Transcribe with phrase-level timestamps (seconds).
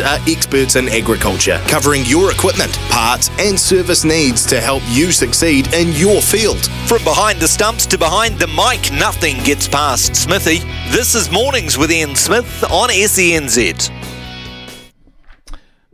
[0.00, 5.72] are experts in agriculture, covering your equipment, parts, and service needs to help you succeed
[5.74, 6.66] in your field.
[6.86, 10.58] From behind the stumps to behind the mic, nothing gets past Smithy.
[10.90, 14.13] This is Mornings with Ian Smith on SENZ.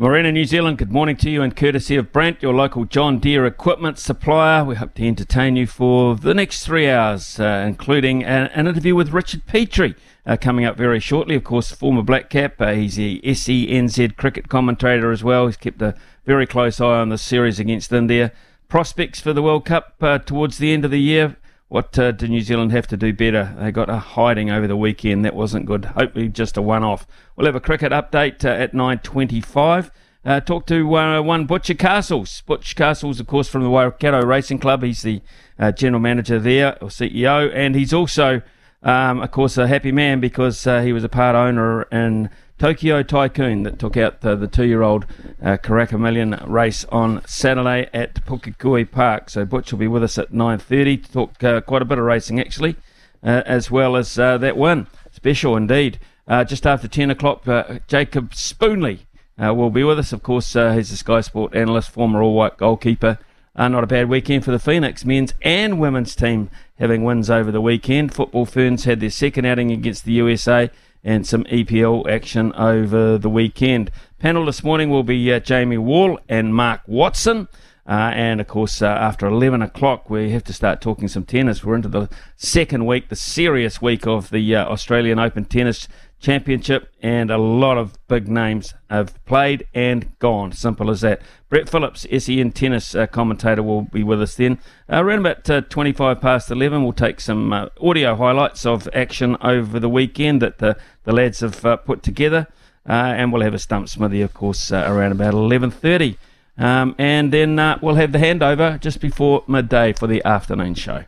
[0.03, 3.45] Morena, New Zealand, good morning to you and courtesy of Brent, your local John Deere
[3.45, 4.65] equipment supplier.
[4.65, 8.95] We hope to entertain you for the next three hours, uh, including an, an interview
[8.95, 11.35] with Richard Petrie uh, coming up very shortly.
[11.35, 12.59] Of course, former Black Cap.
[12.59, 15.45] Uh, he's the SENZ cricket commentator as well.
[15.45, 18.33] He's kept a very close eye on the series against India.
[18.71, 21.37] Prospects for the World Cup uh, towards the end of the year.
[21.71, 23.55] What uh, do New Zealand have to do better?
[23.57, 25.25] They got a hiding over the weekend.
[25.25, 25.85] That wasn't good.
[25.85, 27.07] Hopefully, just a one-off.
[27.37, 29.93] We'll have a cricket update uh, at 9:25.
[30.25, 32.43] Uh, talk to uh, one Butcher Castles.
[32.45, 34.83] Butcher Castles, of course, from the Waikato Racing Club.
[34.83, 35.23] He's the
[35.61, 38.43] uh, general manager there, or CEO, and he's also
[38.83, 43.03] um, of course, a happy man because uh, he was a part owner in Tokyo
[43.03, 45.07] Tycoon that took out the, the two-year-old
[45.43, 49.31] uh, Karaka Million race on Saturday at Pukekohe Park.
[49.31, 52.05] So Butch will be with us at 9.30 to talk uh, quite a bit of
[52.05, 52.77] racing, actually,
[53.23, 54.89] uh, as well as uh, that win.
[55.11, 55.99] Special indeed.
[56.29, 59.07] Uh, just after 10 o'clock, uh, Jacob Spoonley
[59.39, 60.13] will be with us.
[60.13, 63.19] Of course, he's a Sky Sport analyst, former all-white goalkeeper.
[63.57, 67.63] not a bad weekend for the Phoenix men's and women's team having wins over the
[67.63, 68.13] weekend.
[68.13, 70.69] Football Ferns had their second outing against the USA
[71.03, 73.91] and some EPL action over the weekend.
[74.19, 77.49] Panel this morning will be uh, Jamie Wall and Mark Watson.
[77.87, 81.65] Uh, and of course, uh, after 11 o'clock, we have to start talking some tennis.
[81.65, 85.89] We're into the second week, the serious week of the uh, Australian Open Tennis
[86.21, 90.53] Championship, and a lot of big names have played and gone.
[90.53, 91.23] Simple as that.
[91.49, 94.59] Brett Phillips, SEN tennis uh, commentator, will be with us then.
[94.93, 99.37] Uh, around about uh, 25 past 11, we'll take some uh, audio highlights of action
[99.41, 102.47] over the weekend that the, the lads have uh, put together,
[102.89, 106.17] uh, and we'll have a stump smithy, of course, around about 11.30.
[106.59, 111.05] Um, and then we'll have the handover just before midday for the afternoon show.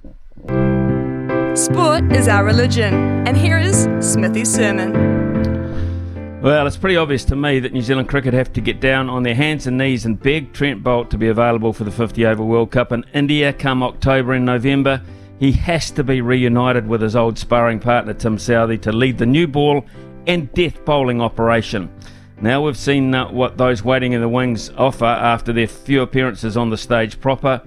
[1.55, 2.95] Sport is our religion,
[3.27, 6.41] and here is Smithy's sermon.
[6.41, 9.23] Well, it's pretty obvious to me that New Zealand cricket have to get down on
[9.23, 12.43] their hands and knees and beg Trent Boult to be available for the 50 over
[12.43, 15.03] World Cup in India come October and November.
[15.39, 19.27] He has to be reunited with his old sparring partner Tim Southee to lead the
[19.27, 19.85] new ball
[20.27, 21.95] and death bowling operation.
[22.41, 26.57] Now we've seen uh, what those waiting in the wings offer after their few appearances
[26.57, 27.61] on the stage proper.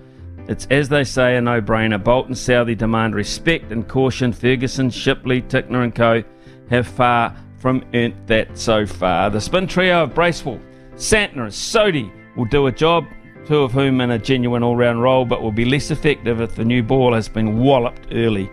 [0.47, 2.01] It's as they say a no brainer.
[2.01, 4.31] Boult and Southee demand respect and caution.
[4.31, 6.23] Ferguson, Shipley, Tickner and co.
[6.69, 9.29] have far from earned that so far.
[9.31, 10.59] The spin trio of Bracewell,
[10.95, 13.05] Santner and Sodhi will do a job,
[13.47, 16.55] two of whom in a genuine all round role, but will be less effective if
[16.55, 18.49] the new ball has been walloped early.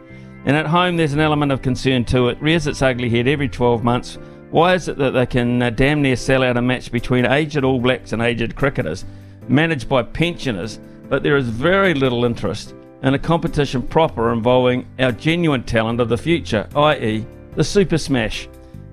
[0.46, 2.28] And at home, there's an element of concern too.
[2.28, 4.18] It rears its ugly head every 12 months.
[4.50, 7.64] Why is it that they can uh, damn near sell out a match between aged
[7.64, 9.04] All Blacks and aged cricketers,
[9.46, 10.78] managed by pensioners?
[11.12, 16.08] But there is very little interest in a competition proper involving our genuine talent of
[16.08, 18.48] the future, i.e., the Super Smash.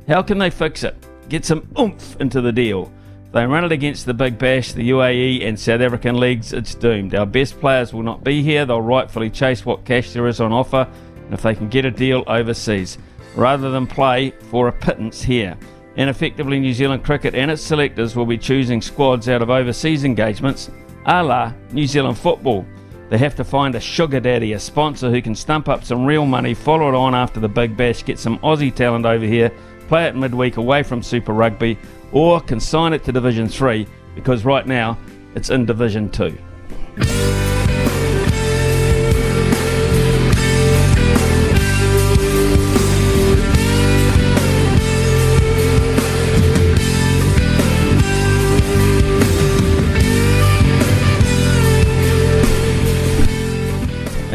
[0.05, 0.97] How can they fix it?
[1.29, 2.91] Get some oomph into the deal.
[3.31, 7.15] They run it against the Big Bash, the UAE, and South African leagues, it's doomed.
[7.15, 8.65] Our best players will not be here.
[8.65, 10.89] They'll rightfully chase what cash there is on offer,
[11.23, 12.97] and if they can get a deal overseas,
[13.33, 15.57] rather than play for a pittance here.
[15.95, 20.03] And effectively, New Zealand cricket and its selectors will be choosing squads out of overseas
[20.03, 20.69] engagements
[21.09, 22.65] a la New Zealand football.
[23.09, 26.25] They have to find a sugar daddy, a sponsor who can stump up some real
[26.25, 29.51] money, follow it on after the big bash, get some Aussie talent over here,
[29.87, 31.79] play it midweek away from Super Rugby,
[32.11, 34.97] or consign it to Division 3 because right now
[35.33, 36.37] it's in Division 2.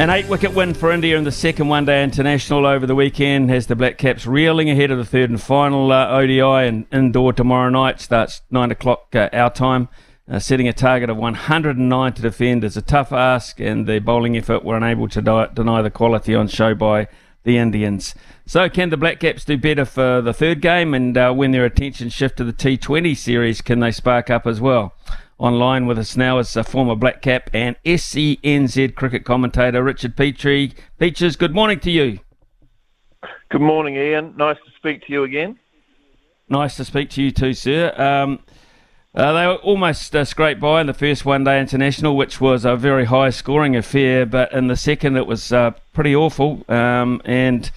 [0.04, 3.48] An eight wicket win for India in the second one day international over the weekend
[3.48, 7.32] has the Black Caps reeling ahead of the third and final uh, ODI and Indore
[7.32, 8.02] tomorrow night.
[8.02, 9.88] Starts 9 o'clock uh, our time.
[10.30, 14.36] Uh, setting a target of 109 to defend is a tough ask, and the bowling
[14.36, 17.08] effort were unable to di- deny the quality on show by
[17.44, 18.14] the Indians.
[18.44, 20.92] So, can the Black Caps do better for the third game?
[20.92, 24.60] And uh, when their attention shift to the T20 series, can they spark up as
[24.60, 24.92] well?
[25.38, 30.72] Online with us now is a former Black Cap and SENZ cricket commentator Richard Petrie.
[30.98, 32.20] Peaches, good morning to you.
[33.50, 34.34] Good morning, Ian.
[34.36, 35.58] Nice to speak to you again.
[36.48, 37.92] Nice to speak to you too, sir.
[37.96, 38.40] Um,
[39.12, 42.64] uh, they were almost uh, scraped by in the first one day international, which was
[42.64, 46.64] a very high scoring affair, but in the second it was uh, pretty awful.
[46.68, 47.70] Um, and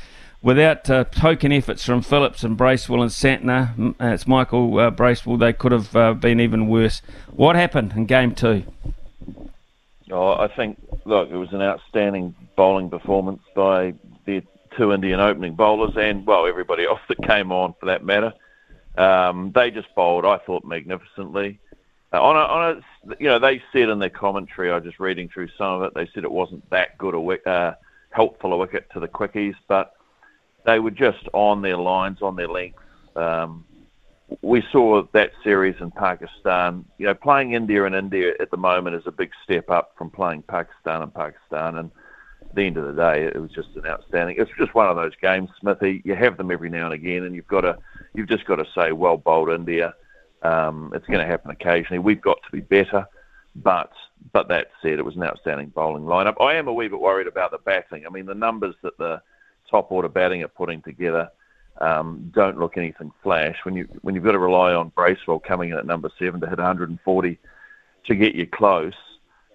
[0.47, 5.35] without uh, token efforts from Phillips and Bracewell and Santner, uh, it's Michael uh, Bracewell,
[5.35, 7.01] they could have been even worse.
[7.33, 8.63] What happened in game two?
[10.09, 14.41] Oh, I think, look, it was an outstanding bowling performance by the
[14.77, 18.31] two Indian opening bowlers and, well, everybody else that came on for that matter.
[18.97, 21.59] Um, they just bowled, I thought, magnificently.
[22.13, 22.77] Uh, on, a, on
[23.09, 25.83] a, you know, they said in their commentary, I was just reading through some of
[25.83, 27.75] it, they said it wasn't that good a uh,
[28.11, 29.96] helpful a wicket to the quickies, but
[30.67, 32.77] they were just on their lines, on their length.
[33.15, 33.65] Um,
[34.41, 36.83] we saw that series in Pakistan.
[36.97, 40.09] You know, playing India and India at the moment is a big step up from
[40.09, 41.77] playing Pakistan and Pakistan.
[41.77, 41.89] And
[42.41, 44.35] at the end of the day, it was just an outstanding.
[44.37, 46.01] It's just one of those games, Smithy.
[46.03, 47.77] You have them every now and again, and you've got to
[48.13, 49.95] you've just got to say, well bowled India.
[50.43, 51.99] Um, it's going to happen occasionally.
[51.99, 53.05] We've got to be better,
[53.55, 53.93] but
[54.33, 56.41] but that said, it was an outstanding bowling lineup.
[56.41, 58.05] I am a wee bit worried about the batting.
[58.05, 59.21] I mean, the numbers that the
[59.69, 61.29] top order batting are putting together
[61.79, 63.57] um, don't look anything flash.
[63.63, 66.47] When you when you've got to rely on Bracewell coming in at number seven to
[66.47, 67.39] hit 140
[68.05, 68.93] to get you close,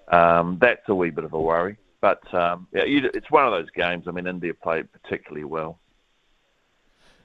[0.09, 1.76] um, that's a wee bit of a worry.
[2.00, 4.05] But um, yeah, you, it's one of those games.
[4.06, 5.79] I mean, India played particularly well.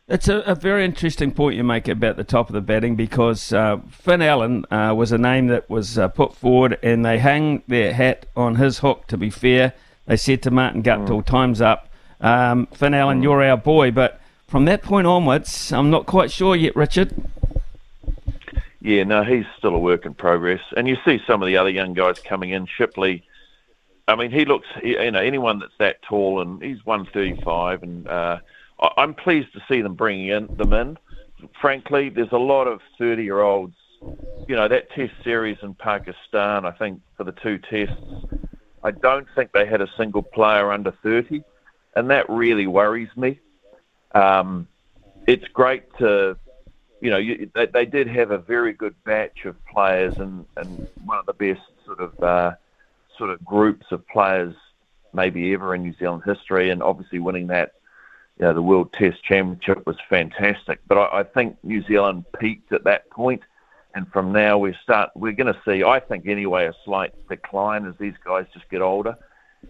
[0.07, 3.51] It's a, a, very interesting point you make about the top of the batting because
[3.51, 7.61] uh, Finn Allen uh, was a name that was uh, put forward and they hang
[7.67, 9.73] their hat on his hook, to be fair.
[10.05, 11.25] They said to Martin Guptill, mm.
[11.25, 11.86] time's up.
[12.21, 13.91] Um, Finn Allen, you're our boy.
[13.91, 17.13] But from that point onwards, I'm not quite sure yet, Richard.
[18.81, 20.61] Yeah, no, he's still a work in progress.
[20.75, 22.65] And you see some of the other young guys coming in.
[22.65, 23.23] Shipley,
[24.07, 28.37] I mean, he looks, you know, anyone that's that tall and he's 135 and uh,
[28.79, 30.97] I'm pleased to see them bringing in, them in.
[31.59, 33.75] Frankly, there's a lot of 30 year olds.
[34.47, 37.99] You know, that test series in Pakistan, I think for the two tests,
[38.83, 41.43] I don't think they had a single player under 30,
[41.97, 43.39] and that really worries me.
[44.13, 44.67] Um,
[45.25, 46.37] it's great to,
[47.01, 50.87] you know, you, they, they, did have a very good batch of players and, and
[51.05, 52.51] one of the best sort of uh,
[53.17, 54.53] sort of groups of players
[55.11, 57.73] maybe ever in New Zealand history, and obviously winning that
[58.39, 60.79] you know, the World Test Championship was fantastic.
[60.87, 63.41] But I, I think New Zealand peaked at that point,
[63.95, 65.09] and from now we start.
[65.15, 68.81] We're going to see, I think anyway, a slight decline as these guys just get
[68.83, 69.17] older.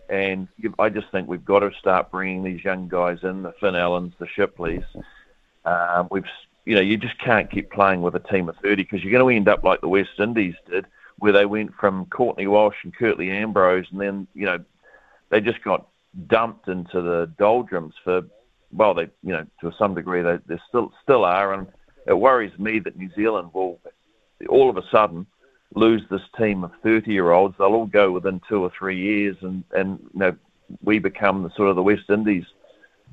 [0.10, 0.48] And
[0.80, 4.14] I just think we've got to start bringing these young guys in, the Finn Allens,
[4.20, 4.86] the Shipleys.
[5.66, 6.24] Um, we've,
[6.66, 9.34] you know, you just can't keep playing with a team of 30 because you're going
[9.34, 10.86] to end up like the West Indies did,
[11.20, 14.64] where they went from Courtney Walsh and Curtly Ambrose, and then you know
[15.30, 15.88] they just got
[16.28, 18.22] dumped into the doldrums for
[18.72, 21.68] well, they you know to some degree they, they still still are, and
[22.06, 23.80] it worries me that New Zealand will
[24.50, 25.26] all of a sudden
[25.76, 27.56] lose this team of 30 year olds.
[27.58, 30.36] They'll all go within two or three years, and and you know
[30.84, 32.46] we become the sort of the West Indies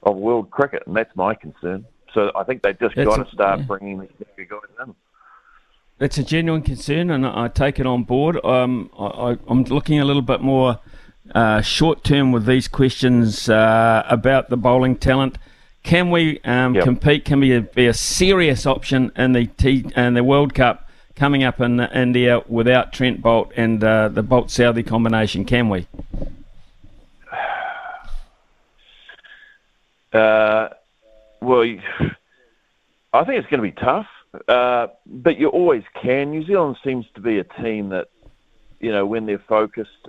[0.03, 1.85] of world cricket, and that's my concern.
[2.13, 3.67] So I think they've just got to start yeah.
[3.67, 4.95] bringing these guys in.
[6.01, 8.45] It's a genuine concern, and I take it on board.
[8.45, 10.81] Um, I, am looking a little bit more
[11.35, 15.39] uh, short term with these questions uh, about the bowling talent.
[15.83, 16.85] Can we um, yep.
[16.85, 17.25] compete?
[17.25, 20.84] Can we be a serious option in the T in the World Cup
[21.17, 25.45] coming up in India without Trent Boult and uh, the Boult Southee combination?
[25.45, 25.87] Can we?
[30.13, 30.69] Uh,
[31.41, 31.63] well,
[33.13, 34.07] I think it's going to be tough,
[34.49, 36.31] uh, but you always can.
[36.31, 38.09] New Zealand seems to be a team that,
[38.81, 40.09] you know, when they're focused,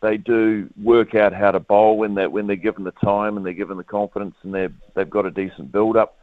[0.00, 3.44] they do work out how to bowl when they when they're given the time and
[3.44, 6.18] they're given the confidence and they they've got a decent build up.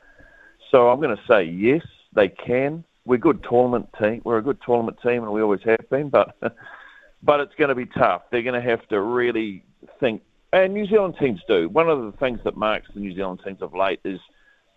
[0.71, 2.83] So I'm going to say yes, they can.
[3.05, 4.21] We're a good tournament team.
[4.23, 6.09] We're a good tournament team, and we always have been.
[6.09, 6.35] But
[7.23, 8.23] but it's going to be tough.
[8.31, 9.63] They're going to have to really
[9.99, 10.21] think.
[10.51, 11.67] And New Zealand teams do.
[11.69, 14.19] One of the things that marks the New Zealand teams of late is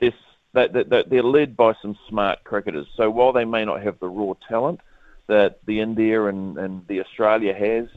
[0.01, 0.15] this
[0.55, 2.87] that, that, that they're led by some smart cricketers.
[2.97, 4.81] So while they may not have the raw talent
[5.27, 7.89] that the India and, and the Australia has,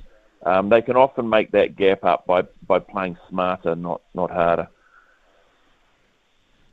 [0.45, 4.67] um, they can often make that gap up by, by playing smarter, not not harder.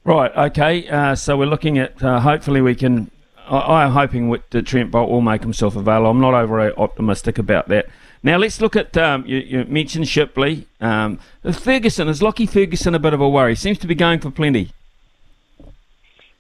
[0.05, 0.37] Right.
[0.37, 0.89] Okay.
[0.89, 3.11] Uh, so we're looking at uh, hopefully we can.
[3.49, 6.11] I, am hoping that Trent Boult will make himself available.
[6.11, 7.87] I'm not over optimistic about that.
[8.23, 10.67] Now let's look at um, you, you, mentioned Shipley.
[10.81, 11.19] Um,
[11.53, 13.55] Ferguson is Lockie Ferguson a bit of a worry?
[13.55, 14.73] Seems to be going for plenty.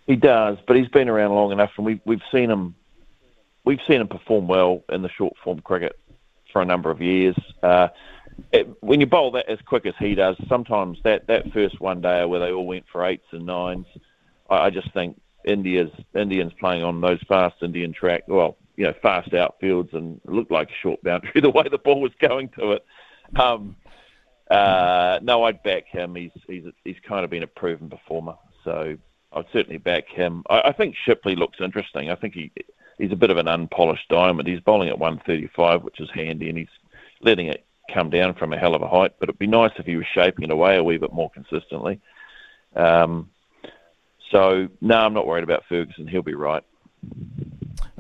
[0.07, 2.75] He does, but he's been around long enough, and we, we've seen him.
[3.65, 5.99] We've seen him perform well in the short form cricket
[6.53, 7.37] for a number of years.
[7.63, 7.89] Uh,
[8.53, 12.01] it, when you bowl that as quick as he does, sometimes that, that first one
[12.01, 13.87] day where they all went for eights and nines,
[14.49, 18.95] I, I just think India's Indians playing on those fast Indian track, well, you know,
[19.01, 22.73] fast outfields and looked like a short boundary the way the ball was going to
[22.73, 22.85] it.
[23.37, 23.77] Um,
[24.51, 26.15] uh, no, I'd back him.
[26.15, 28.35] He's he's he's kind of been a proven performer,
[28.65, 28.97] so
[29.33, 30.45] I'd certainly back him.
[30.49, 32.11] I, I think Shipley looks interesting.
[32.11, 32.53] I think he
[32.99, 34.47] he's a bit of an unpolished diamond.
[34.47, 36.69] He's bowling at 135, which is handy, and he's
[37.23, 39.15] letting it come down from a hell of a height.
[39.19, 42.01] But it'd be nice if he was shaping it away a wee bit more consistently.
[42.75, 43.31] Um,
[44.31, 46.07] so no, I'm not worried about Ferguson.
[46.07, 46.63] He'll be right.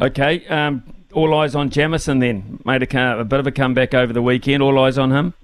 [0.01, 0.47] Okay.
[0.47, 2.61] Um, all eyes on Jamieson then.
[2.65, 4.63] Made a, a, bit of a comeback over the weekend.
[4.63, 5.35] All eyes on him.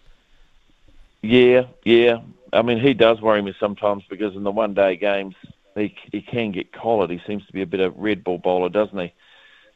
[1.22, 2.18] Yeah, yeah.
[2.52, 5.34] I mean, he does worry me sometimes because in the one-day games
[5.74, 7.10] he he can get collared.
[7.10, 9.12] He seems to be a bit of a red ball bowler, doesn't he?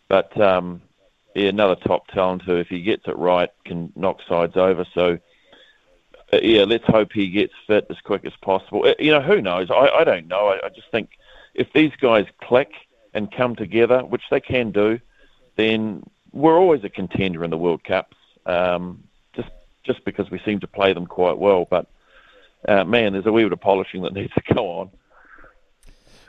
[0.09, 0.83] But um,
[1.35, 4.87] yeah, another top talent who, if he gets it right, can knock sides over.
[4.95, 5.19] So
[6.33, 8.85] uh, yeah, let's hope he gets fit as quick as possible.
[8.87, 9.71] Uh, you know, who knows?
[9.71, 10.49] I, I don't know.
[10.49, 11.11] I, I just think
[11.55, 12.73] if these guys click
[13.15, 14.99] and come together, which they can do,
[15.57, 16.03] then
[16.33, 18.17] we're always a contender in the World Cups.
[18.45, 19.05] Um,
[19.35, 19.49] just
[19.85, 21.87] just because we seem to play them quite well, but
[22.69, 24.91] uh, man, there's a wee bit of polishing that needs to go on.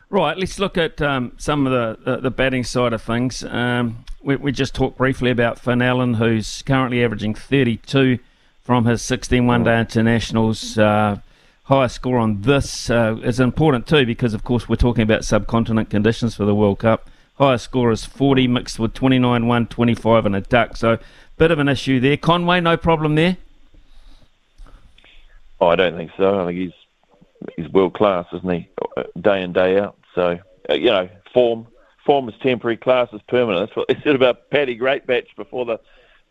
[0.10, 3.44] Right, let's look at um, some of the, the, the, batting side of things.
[3.44, 8.18] Um, we, we, just talked briefly about Finn Allen, who's currently averaging 32
[8.68, 10.78] from his 16 one day internationals.
[10.78, 11.22] Uh,
[11.64, 15.90] highest score on this uh, is important too because, of course, we're talking about subcontinent
[15.90, 17.10] conditions for the World Cup.
[17.36, 20.76] Highest score is 40 mixed with 29 1, 25 and a duck.
[20.76, 20.98] So,
[21.38, 22.18] bit of an issue there.
[22.18, 23.38] Conway, no problem there?
[25.62, 26.42] Oh, I don't think so.
[26.42, 26.74] I think he's
[27.56, 28.70] he's world class, isn't he?
[29.22, 29.98] Day in day out.
[30.14, 31.68] So uh, you know, form
[32.06, 33.70] form is temporary, class is permanent.
[33.70, 35.80] That's what they said about Paddy Greatbatch before the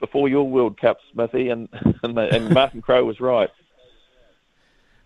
[0.01, 1.69] before your World Cup, Smithy, and
[2.03, 3.51] and, the, and Martin Crowe was right.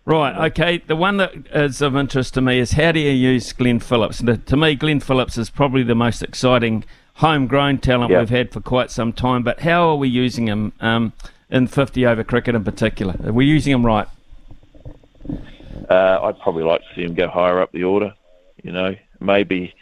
[0.03, 0.49] Right.
[0.51, 0.79] Okay.
[0.79, 4.19] The one that is of interest to me is how do you use Glenn Phillips?
[4.19, 6.83] And to me, Glenn Phillips is probably the most exciting
[7.15, 8.19] homegrown talent yep.
[8.19, 9.43] we've had for quite some time.
[9.43, 11.13] But how are we using him um,
[11.51, 13.15] in 50 over cricket in particular?
[13.23, 14.07] Are we using him right?
[15.89, 18.13] Uh, I'd probably like to see him go higher up the order.
[18.63, 19.73] You know, maybe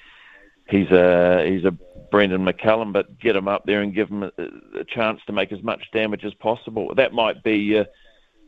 [0.67, 1.75] he's a he's a
[2.11, 4.31] Brendon McCullum, but get him up there and give him a,
[4.79, 6.93] a chance to make as much damage as possible.
[6.95, 7.85] That might be uh,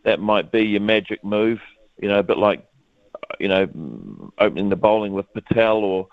[0.03, 1.59] that might be your magic move.
[2.01, 2.65] You know, a bit like
[3.39, 6.07] you know opening the bowling with Patel or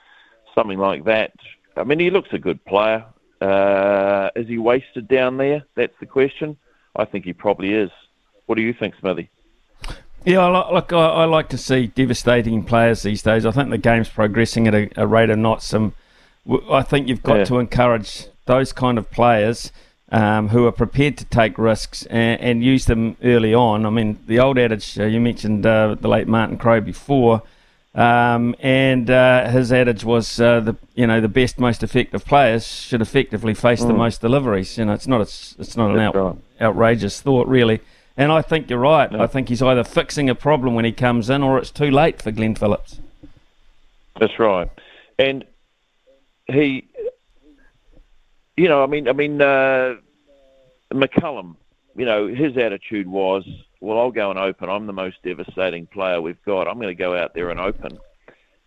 [0.55, 1.33] something like that.
[1.77, 3.05] I mean, he looks a good player.
[3.41, 5.65] Uh, is he wasted down there?
[5.77, 6.57] That's the question.
[6.97, 7.91] I think he probably is.
[8.47, 9.31] What do you think, Smithy?
[10.25, 13.47] Yeah, look, I, I, like to see devastating players these days.
[13.47, 15.67] I think the game's progressing at a, a rate of knots.
[15.67, 15.95] Some,
[16.71, 17.45] I think you've got yeah.
[17.45, 19.71] to encourage those kind of players
[20.11, 23.85] um, who are prepared to take risks and, and, use them early on.
[23.85, 27.43] I mean, the old adage uh, you mentioned uh, the late Martin Crowe before,
[27.95, 32.67] um, and uh, his adage was uh, the you know the best, most effective players
[32.67, 33.89] should effectively face mm.
[33.89, 34.79] the most deliveries.
[34.79, 35.25] You know, it's not a,
[35.61, 36.37] it's not an out, right.
[36.61, 37.81] outrageous thought really.
[38.17, 39.15] And I think you're right.
[39.15, 42.21] I think he's either fixing a problem when he comes in, or it's too late
[42.21, 42.99] for Glenn Phillips.
[44.19, 44.69] That's right,
[45.19, 45.45] and
[46.51, 46.89] he,
[48.57, 49.97] you know, I mean, I mean, uh,
[50.93, 51.57] McCullum,
[51.97, 53.47] you know, his attitude was,
[53.81, 54.69] well, I'll go and open.
[54.69, 56.67] I'm the most devastating player we've got.
[56.67, 57.99] I'm going to go out there and open.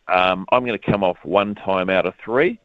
[0.08, 2.60] Um, I'm going to come off one time out of three,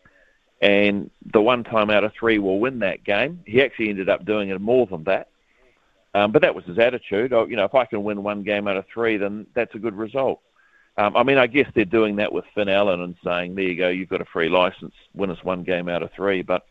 [0.61, 3.41] and the one time out of three will win that game.
[3.47, 5.29] He actually ended up doing it more than that.
[6.15, 7.33] Um, but that was his attitude.
[7.33, 9.79] Oh, you know, if I can win one game out of three, then that's a
[9.79, 10.41] good result.
[10.99, 13.77] Um, I mean, I guess they're doing that with Finn Allen and saying, "There you
[13.77, 14.95] go, you've got a free license.
[15.15, 16.43] Win us one game out of three.
[16.43, 16.67] But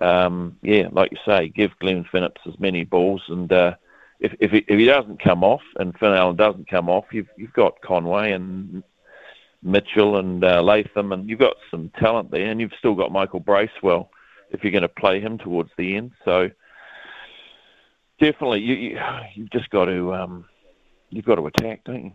[0.00, 3.74] um, yeah, like you say, give Glenn Phillips as many balls, and uh,
[4.18, 7.28] if if he, if he doesn't come off and Finn Allen doesn't come off, you've
[7.36, 8.82] you've got Conway and
[9.62, 13.40] Mitchell and uh, Latham, and you've got some talent there, and you've still got Michael
[13.40, 14.10] Bracewell
[14.50, 16.12] if you're going to play him towards the end.
[16.24, 16.50] So
[18.18, 19.00] definitely, you, you
[19.34, 20.44] you've just got to um,
[21.10, 22.12] you've got to attack, don't you?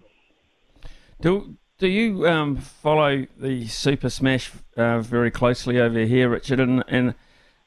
[1.21, 6.59] Do do you um, follow the Super Smash uh, very closely over here, Richard?
[6.59, 7.13] And, and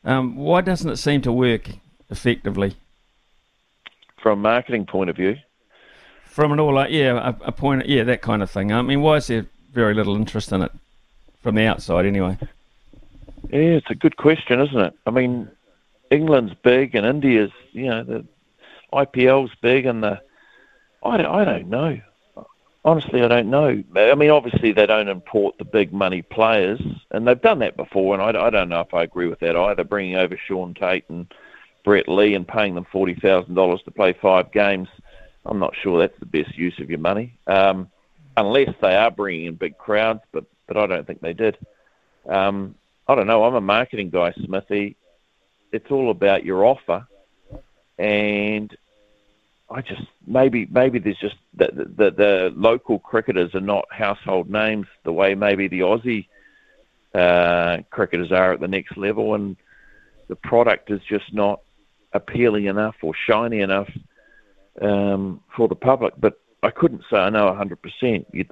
[0.05, 1.71] um, why doesn't it seem to work
[2.11, 2.77] effectively?
[4.19, 5.37] From a marketing point of view.
[6.25, 8.71] From an all, uh, yeah, a, a point, yeah, that kind of thing.
[8.71, 10.73] I mean, why is there very little interest in it
[11.43, 12.39] from the outside, anyway?
[13.51, 14.95] Yeah, it's a good question, isn't it?
[15.07, 15.51] I mean,
[16.11, 18.25] England's big and India's, you know, the
[18.93, 20.21] IPL's big and the
[21.03, 22.01] I don't, I don't know.
[22.85, 23.83] Honestly, I don't know.
[23.95, 26.81] I mean, obviously they don't import the big money players,
[27.13, 28.15] and they've done that before.
[28.15, 29.85] And I, I don't know if I agree with that either.
[29.85, 31.33] Bringing over Shaun Tait and
[31.85, 34.89] Brett Lee and paying them forty thousand dollars to play five games,
[35.47, 37.89] I'm not sure that's the best use of your money, um,
[38.37, 40.21] unless they are bringing in big crowds.
[40.33, 41.57] But but I don't think they did.
[42.29, 42.75] Um,
[43.07, 43.45] I don't know.
[43.45, 44.97] I'm a marketing guy, Smithy.
[45.71, 47.07] It's all about your offer,
[47.97, 48.77] and
[49.73, 54.87] I just maybe maybe there's just the, the the local cricketers are not household names
[55.05, 56.27] the way maybe the Aussie
[57.15, 59.57] uh, cricketers are at the next level, and
[60.29, 61.61] the product is just not
[62.13, 63.91] appealing enough or shiny enough
[64.81, 66.15] um, for the public.
[66.19, 68.27] But I couldn't say I know 100%.
[68.33, 68.51] You'd,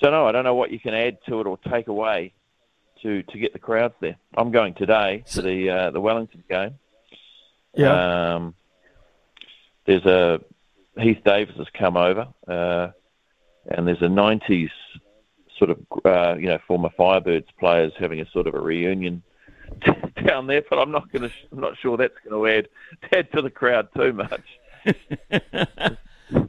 [0.00, 0.26] don't know.
[0.26, 2.32] I don't know what you can add to it or take away
[3.02, 4.16] to to get the crowds there.
[4.36, 6.78] I'm going today to the uh, the Wellington game.
[7.74, 8.34] Yeah.
[8.34, 8.54] Um,
[9.92, 10.40] there's a
[11.00, 12.88] Heath Davis has come over, uh,
[13.70, 14.70] and there's a '90s
[15.58, 19.22] sort of uh, you know former Firebirds players having a sort of a reunion
[20.26, 20.62] down there.
[20.68, 22.68] But I'm not going to, I'm not sure that's going to add
[23.16, 24.44] add to the crowd too much.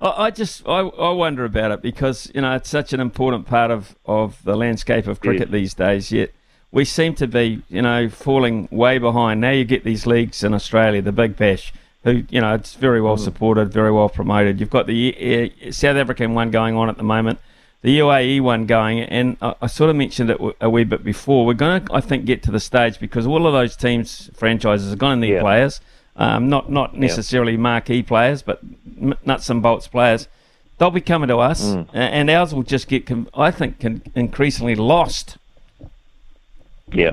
[0.01, 3.71] I just I, I wonder about it because you know it's such an important part
[3.71, 6.11] of, of the landscape of cricket these days.
[6.11, 6.31] Yet
[6.71, 9.41] we seem to be you know falling way behind.
[9.41, 11.73] Now you get these leagues in Australia, the Big Bash,
[12.03, 13.23] who you know it's very well mm.
[13.23, 14.59] supported, very well promoted.
[14.59, 17.39] You've got the uh, South African one going on at the moment,
[17.81, 21.45] the UAE one going, and I, I sort of mentioned it a wee bit before.
[21.45, 24.91] We're going to I think get to the stage because all of those teams franchises
[24.91, 25.41] are going to need yeah.
[25.41, 25.81] players.
[26.15, 27.59] Um, not not necessarily yeah.
[27.59, 28.61] marquee players, but
[29.25, 30.27] nuts and bolts players.
[30.77, 31.87] They'll be coming to us, mm.
[31.93, 33.83] and ours will just get, I think,
[34.15, 35.37] increasingly lost.
[36.91, 37.11] Yeah.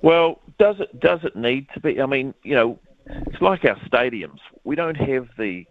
[0.00, 2.00] Well, does it does it need to be?
[2.00, 4.38] I mean, you know, it's like our stadiums.
[4.64, 5.66] We don't have the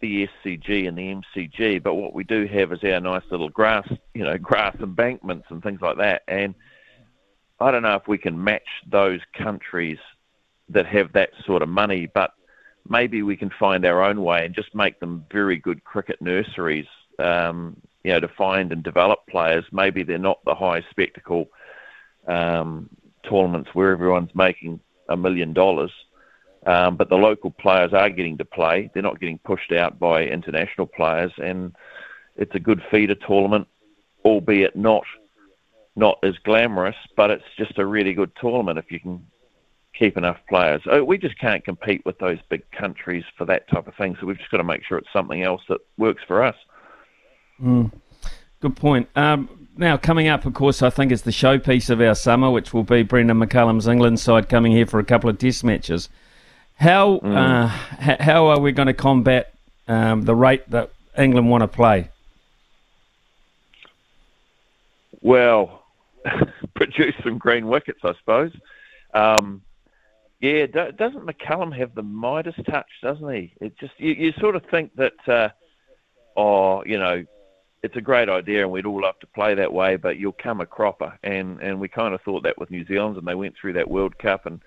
[0.00, 3.86] the SCG and the MCG, but what we do have is our nice little grass,
[4.14, 6.22] you know, grass embankments and things like that.
[6.26, 6.54] And
[7.60, 9.98] I don't know if we can match those countries
[10.70, 12.32] that have that sort of money, but
[12.88, 16.86] maybe we can find our own way and just make them very good cricket nurseries,
[17.18, 19.64] um, you know, to find and develop players.
[19.70, 21.46] Maybe they're not the high spectacle
[22.26, 22.88] um,
[23.28, 25.92] tournaments where everyone's making a million dollars,
[26.66, 28.90] um, but the local players are getting to play.
[28.92, 31.74] They're not getting pushed out by international players, and
[32.36, 33.66] it's a good feeder tournament,
[34.24, 35.04] albeit not
[35.96, 39.26] not as glamorous, but it's just a really good tournament if you can
[39.98, 40.80] keep enough players.
[40.90, 44.16] Uh, we just can't compete with those big countries for that type of thing.
[44.18, 46.54] So we've just got to make sure it's something else that works for us.
[47.60, 47.92] Mm.
[48.60, 49.08] Good point.
[49.16, 52.72] Um, now, coming up, of course, I think is the showpiece of our summer, which
[52.72, 56.08] will be Brendon McCullum's England side coming here for a couple of test matches.
[56.80, 57.36] How mm.
[57.36, 57.66] uh,
[58.24, 59.52] how are we going to combat
[59.86, 62.08] um, the rate that England want to play?
[65.20, 65.84] Well,
[66.74, 68.52] produce some green wickets, I suppose.
[69.12, 69.60] Um,
[70.40, 73.52] yeah, doesn't McCullum have the Midas touch, doesn't he?
[73.60, 75.50] It just you, you sort of think that, uh,
[76.34, 77.26] oh, you know,
[77.82, 80.62] it's a great idea and we'd all love to play that way, but you'll come
[80.62, 81.18] a cropper.
[81.22, 83.90] And and we kind of thought that with New Zealand, and they went through that
[83.90, 84.62] World Cup and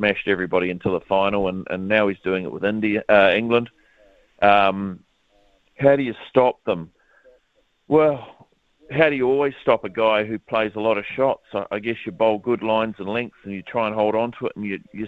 [0.00, 3.68] smashed everybody into the final, and, and now he's doing it with India, uh, England.
[4.40, 5.00] Um,
[5.78, 6.90] how do you stop them?
[7.86, 8.48] Well,
[8.90, 11.44] how do you always stop a guy who plays a lot of shots?
[11.70, 14.46] I guess you bowl good lines and lengths, and you try and hold on to
[14.46, 15.06] it, and you you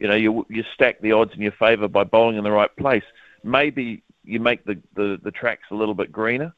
[0.00, 2.74] you know you you stack the odds in your favour by bowling in the right
[2.76, 3.04] place.
[3.44, 6.52] Maybe you make the the, the tracks a little bit greener,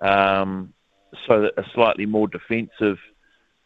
[0.00, 0.72] um,
[1.26, 2.98] so that a slightly more defensive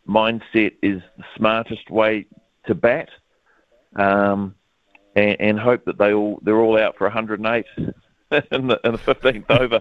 [0.08, 2.26] mindset is the smartest way
[2.66, 3.08] to bat,
[3.96, 4.54] um,
[5.14, 7.94] and, and hope that they all they're all out for 108 in
[8.30, 9.80] the in the 15th over,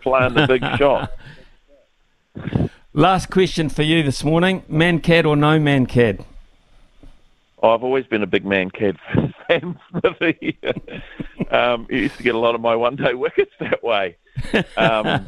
[0.00, 1.12] playing the big shot.
[2.92, 6.24] Last question for you this morning: Mankad or no man Mankad?
[7.62, 8.98] I've always been a big Mankad
[9.48, 9.78] fan.
[9.90, 10.58] Smithy.
[11.50, 14.16] um, used to get a lot of my one-day wickets that way.
[14.76, 15.26] Um,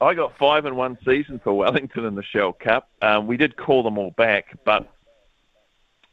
[0.00, 2.88] I got five in one season for Wellington in the Shell Cup.
[3.00, 4.90] Um, we did call them all back, but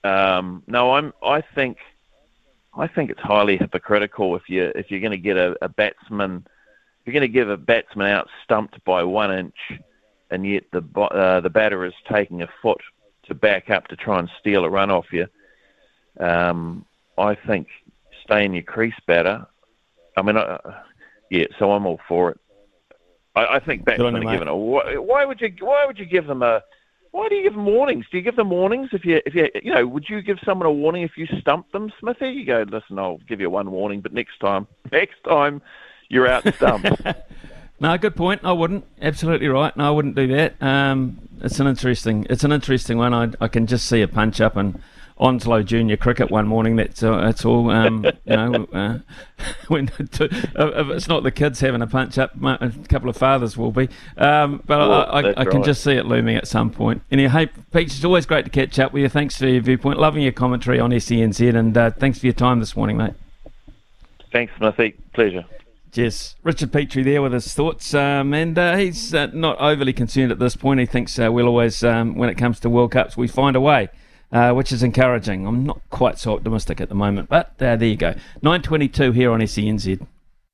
[0.04, 1.13] um, no, I'm.
[1.24, 1.78] I think,
[2.76, 6.46] I think it's highly hypocritical if you if you're going to get a, a batsman
[7.06, 9.56] you're going to give a batsman out stumped by one inch,
[10.32, 12.82] and yet the uh, the batter is taking a foot
[13.24, 15.28] to back up to try and steal a run off you.
[16.20, 16.86] Um,
[17.18, 17.68] I think
[18.24, 19.46] stay in your crease batter.
[20.16, 20.60] I mean, uh,
[21.30, 22.39] yeah, so I'm all for it.
[23.36, 24.56] I, I think batsmen are given a.
[24.56, 25.54] Why would you?
[25.60, 26.63] Why would you give them a
[27.13, 28.06] why do you give them warnings?
[28.12, 29.86] Do you give them warnings if you if you you know?
[29.86, 32.30] Would you give someone a warning if you stump them, Smithy?
[32.30, 35.62] You go, listen, I'll give you one warning, but next time, next time,
[36.10, 36.89] you're out stumped.
[37.80, 38.41] no, good point.
[38.43, 38.86] I wouldn't.
[38.99, 39.78] Absolutely right.
[39.78, 40.56] No, I wouldn't do that.
[40.60, 42.26] Um, it's an interesting.
[42.32, 43.13] It's an interesting one.
[43.13, 44.82] I I can just see a punch up and
[45.17, 46.76] Onslow Junior Cricket one morning.
[46.76, 47.69] That's uh, that's all.
[47.69, 48.99] Um, you know, uh,
[49.67, 53.56] when to, if it's not the kids having a punch up, a couple of fathers
[53.56, 53.89] will be.
[54.17, 55.65] Um, but well, I, I, I, can right.
[55.65, 57.04] just see it looming at some point.
[57.12, 59.10] Anyway, hey, Peach, it's always great to catch up with you.
[59.10, 59.99] Thanks for your viewpoint.
[59.99, 63.13] Loving your commentary on SENZ, and uh, thanks for your time this morning, mate.
[64.32, 64.95] Thanks, Smithy.
[65.13, 65.45] Pleasure.
[65.93, 70.32] Yes, Richard Petrie there with his thoughts, um, and uh, he's uh, not overly concerned
[70.32, 70.80] at this point.
[70.80, 73.62] He thinks uh, we'll always, um, when it comes to World Cups, we find a
[73.62, 73.89] way
[74.34, 75.46] uh, which is encouraging.
[75.48, 78.15] I'm not quite so optimistic at the moment, but uh, there you go.
[78.41, 80.06] 922 here on SENZ.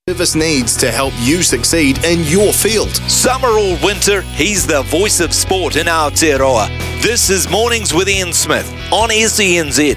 [0.07, 2.89] Service needs to help you succeed in your field.
[3.09, 6.67] Summer or winter, he's the voice of sport in Aotearoa.
[7.01, 9.95] This is Mornings with Ian Smith on SENZ.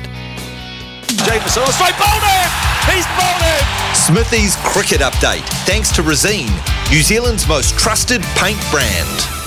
[1.24, 2.50] Jamieson, straight bowled him!
[2.92, 3.94] He's bowled him!
[3.94, 6.50] Smithy's cricket update, thanks to Resene,
[6.90, 9.41] New Zealand's most trusted paint brand.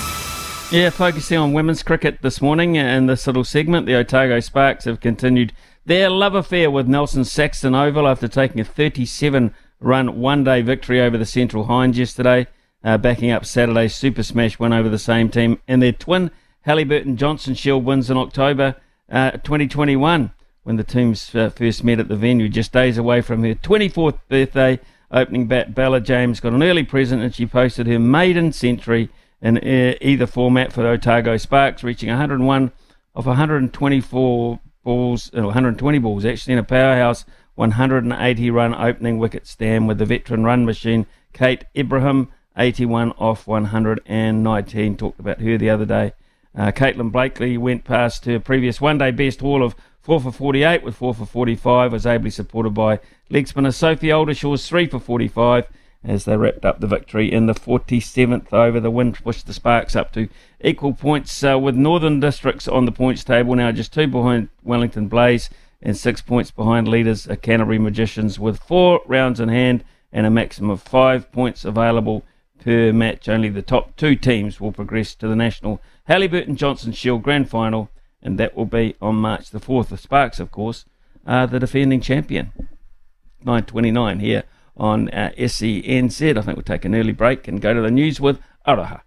[0.72, 4.98] Yeah, focusing on women's cricket this morning in this little segment, the Otago Sparks have
[4.98, 5.52] continued
[5.84, 11.00] their love affair with Nelson Saxton Oval after taking a 37 run one day victory
[11.00, 12.48] over the Central Hinds yesterday,
[12.82, 17.16] uh, backing up Saturday's Super Smash win over the same team and their twin Halliburton
[17.16, 18.74] Johnson Shield wins in October
[19.08, 20.32] uh, 2021
[20.64, 24.18] when the teams uh, first met at the venue, just days away from her 24th
[24.28, 24.80] birthday.
[25.12, 29.10] Opening bat Bella James got an early present and she posted her maiden century
[29.42, 32.72] in either format for the Otago Sparks, reaching 101
[33.14, 37.24] of 124 balls, or 120 uh, balls actually, in a powerhouse
[37.56, 44.96] 180 run opening wicket stand with the veteran run machine Kate Ibrahim, 81 off 119.
[44.96, 46.12] Talked about her the other day.
[46.56, 50.82] Uh, Caitlin Blakely went past her previous one day best haul of 4 for 48
[50.82, 55.66] with 4 for 45, was ably supported by leg spinner Sophie Oldershaw's 3 for 45
[56.06, 58.78] as they wrapped up the victory in the 47th over.
[58.78, 60.28] The win pushed the Sparks up to
[60.60, 65.08] equal points uh, with Northern Districts on the points table now just two behind Wellington
[65.08, 65.50] Blaze
[65.82, 70.30] and six points behind leaders uh, Canterbury Magicians with four rounds in hand and a
[70.30, 72.24] maximum of five points available
[72.60, 73.28] per match.
[73.28, 77.90] Only the top two teams will progress to the National Halliburton Johnson Shield Grand Final
[78.22, 79.88] and that will be on March the 4th.
[79.88, 80.84] The Sparks, of course,
[81.26, 82.52] are the defending champion.
[83.44, 84.44] 9.29 here
[84.76, 86.36] on uh, SENZ.
[86.36, 89.00] I think we'll take an early break and go to the news with Araha.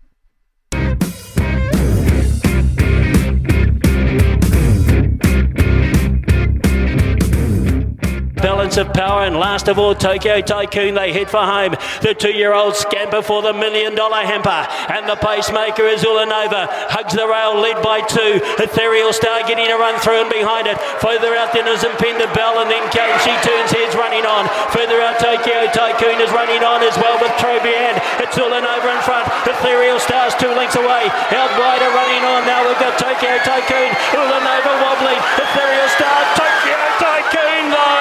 [8.40, 10.96] Balance of power, and last of all, Tokyo Tycoon.
[10.96, 11.76] They head for home.
[12.02, 16.68] The two-year-old scamper for the million-dollar hamper, and the pacemaker is Ulanova.
[16.90, 18.40] Hugs the rail, led by two.
[18.60, 20.80] Ethereal Star getting a run through and behind it.
[21.04, 24.48] Further out then is Impended Bell, and then she turns heads running on.
[24.72, 27.96] Further out, Tokyo Tycoon is running on as well with Trobian.
[28.24, 29.28] It's Ulanova in front.
[29.46, 31.12] Ethereal Star's two lengths away.
[31.36, 32.48] Out wider running on.
[32.48, 33.92] Now we've got Tokyo Tycoon.
[34.16, 35.20] Ulanova wobbling.
[35.38, 36.20] Ethereal Star.
[36.40, 38.00] Tokyo Tycoon though.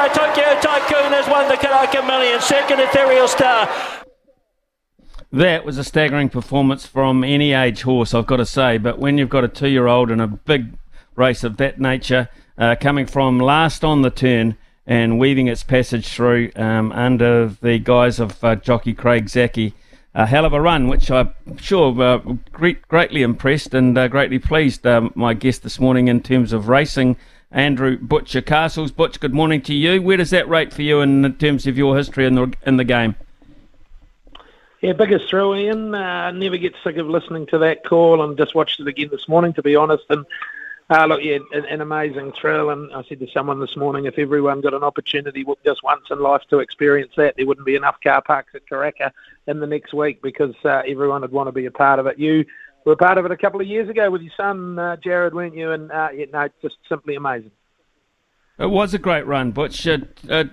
[0.00, 3.68] Tokyo Tycoon has won the Karaka Million, second ethereal star.
[5.32, 8.78] That was a staggering performance from any age horse, I've got to say.
[8.78, 10.74] But when you've got a two year old in a big
[11.16, 16.08] race of that nature, uh, coming from last on the turn and weaving its passage
[16.08, 19.74] through um, under the guise of uh, jockey Craig Zackey,
[20.14, 22.18] a hell of a run, which I'm sure uh,
[22.52, 26.68] great, greatly impressed and uh, greatly pleased um, my guest this morning in terms of
[26.68, 27.16] racing
[27.52, 28.92] Andrew Butcher Castles.
[28.92, 30.00] Butch, good morning to you.
[30.00, 32.84] Where does that rate for you in terms of your history in the in the
[32.84, 33.16] game?
[34.80, 35.94] Yeah, biggest thrill, Ian.
[35.94, 39.28] Uh, never get sick of listening to that call and just watched it again this
[39.28, 40.04] morning, to be honest.
[40.08, 40.24] And
[40.88, 42.70] uh, look, yeah, an, an, amazing thrill.
[42.70, 46.20] And I said to someone this morning, if everyone got an opportunity just once in
[46.20, 49.12] life to experience that, there wouldn't be enough car parks at Karaka
[49.46, 52.18] in the next week because uh, everyone would want to be a part of it.
[52.18, 52.46] You
[52.84, 55.54] were part of it a couple of years ago with your son, uh, Jared, weren't
[55.54, 55.72] you?
[55.72, 57.50] And uh, yeah, no, just simply amazing.
[58.58, 59.86] It was a great run, Butch.
[59.86, 60.44] Uh, uh,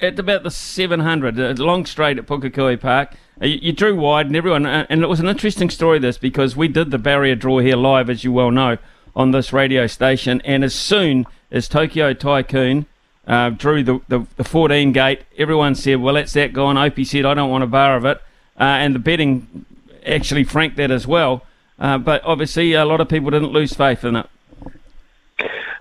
[0.00, 4.26] at about the 700, a long straight at Pukekohe Park, uh, you, you, drew wide,
[4.26, 4.64] and everyone.
[4.64, 7.76] Uh, and it was an interesting story, this, because we did the barrier draw here
[7.76, 8.78] live, as you well know,
[9.14, 10.40] on this radio station.
[10.46, 12.86] And as soon as Tokyo Tycoon
[13.26, 16.78] uh, drew the, the, the 14 gate, everyone said, well, that's that gone.
[16.78, 18.16] Opie said, I don't want a bar of it.
[18.58, 19.66] Uh, and the betting
[20.06, 21.44] actually franked that as well.
[21.78, 24.26] Uh, but obviously, a lot of people didn't lose faith in it.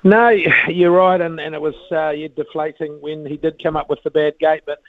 [0.03, 0.29] No,
[0.67, 4.11] you're right, and, and it was uh, deflating when he did come up with the
[4.11, 4.63] bad gate.
[4.65, 4.81] But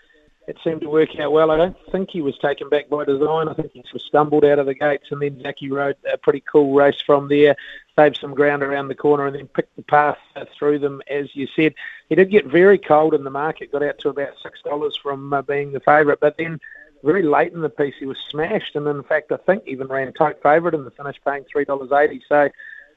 [0.48, 1.50] it seemed to work out well.
[1.50, 3.48] I don't think he was taken back by design.
[3.48, 6.18] I think he sort of stumbled out of the gates, and then Zackey rode a
[6.18, 7.56] pretty cool race from there,
[7.96, 11.00] saved some ground around the corner, and then picked the path uh, through them.
[11.08, 11.74] As you said,
[12.08, 15.32] he did get very cold in the market, got out to about six dollars from
[15.32, 16.60] uh, being the favourite, but then
[17.02, 20.12] very late in the piece he was smashed, and in fact I think even ran
[20.12, 22.22] tote favourite in the finish, paying three dollars eighty.
[22.28, 22.48] So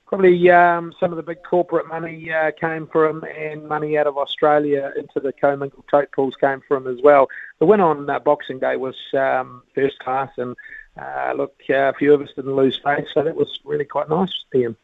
[0.08, 4.08] probably um, some of the big corporate money uh, came for him, and money out
[4.08, 7.28] of Australia into the commingled tote pools came for him as well.
[7.60, 10.56] The win on uh, Boxing Day was um, first class, and
[10.98, 14.10] uh, look, uh, a few of us didn't lose face, so that was really quite
[14.10, 14.78] nice to him.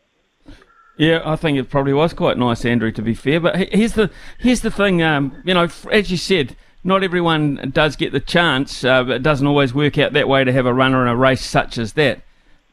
[0.97, 2.91] Yeah, I think it probably was quite nice, Andrew.
[2.91, 5.01] To be fair, but here's the here's the thing.
[5.01, 8.83] Um, you know, as you said, not everyone does get the chance.
[8.83, 11.45] Uh, it doesn't always work out that way to have a runner in a race
[11.45, 12.21] such as that.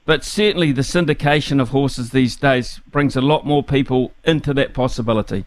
[0.06, 4.72] But certainly the syndication of horses these days brings a lot more people into that
[4.72, 5.44] possibility.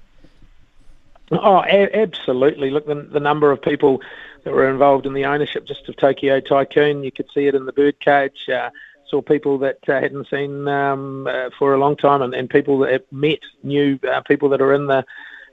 [1.32, 2.70] Oh, a- absolutely.
[2.70, 4.02] Look, the, the number of people
[4.44, 7.66] that were involved in the ownership just of Tokyo Tycoon, you could see it in
[7.66, 8.50] the birdcage.
[8.50, 8.70] Uh,
[9.10, 12.80] saw people that uh, hadn't seen um, uh, for a long time, and, and people
[12.80, 15.06] that met new uh, people that are in the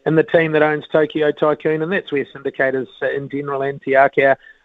[0.08, 3.94] in the team that owns Tokyo Tycoon, and that's where syndicators in general and Te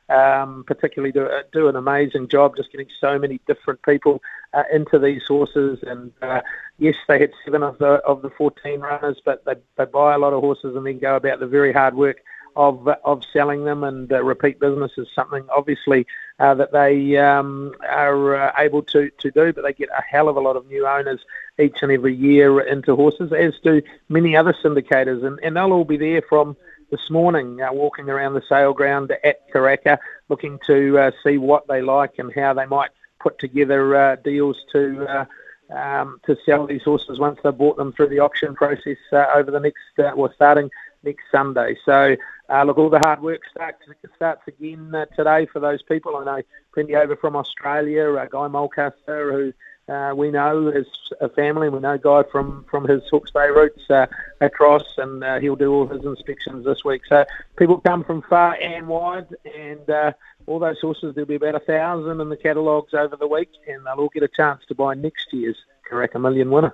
[0.10, 4.22] um, particularly do, do an amazing job just getting so many different people
[4.54, 5.80] uh, into these horses.
[5.86, 6.42] And uh,
[6.78, 10.18] yes, they had seven of the of the 14 runners, but they, they buy a
[10.18, 12.22] lot of horses and then go about the very hard work
[12.56, 13.84] of of selling them.
[13.84, 16.06] And uh, repeat business is something obviously
[16.40, 20.30] uh, that they um, are uh, able to to do, but they get a hell
[20.30, 21.22] of a lot of new owners
[21.60, 25.86] each and every year into horses, as do many other syndicators, and, and they'll all
[25.86, 26.58] be there from
[26.90, 29.98] this morning, uh, walking around the sale ground at Karaka,
[30.30, 34.58] looking to uh, see what they like and how they might put together uh, deals
[34.72, 35.28] to
[35.70, 39.60] um, to sell these horses once they've bought them through the auction process over the
[39.60, 40.70] next, well, starting
[41.04, 41.76] next Sunday.
[41.86, 42.16] So,
[42.50, 43.84] look, all the hard work starts
[44.16, 46.16] starts again today for those people.
[46.18, 46.42] I know
[46.74, 49.54] plenty over from Australia, Guy Mulcaster, who
[49.90, 50.86] uh, we know as
[51.20, 54.08] a family, we know Guy from, from his Hawke's Bay roots uh,
[54.40, 57.02] across, and uh, he'll do all his inspections this week.
[57.08, 57.26] So
[57.58, 60.14] people come from far and wide, and uh,
[60.46, 63.86] all those horses, there'll be about a thousand in the catalogues over the week, and
[63.86, 65.58] they'll all get a chance to buy next year's
[65.90, 66.74] Karaka Million winner.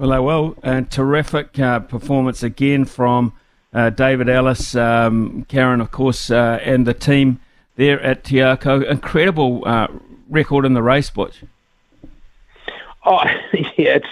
[0.00, 0.56] Well, they will.
[0.62, 3.34] And terrific uh, performance again from
[3.74, 7.38] uh, David Ellis, um, Karen, of course, and the team
[7.76, 8.82] there at Te Akau.
[8.90, 9.60] Incredible
[10.30, 11.44] record in the race, Butch.
[13.04, 14.08] Oh, yeah, it's.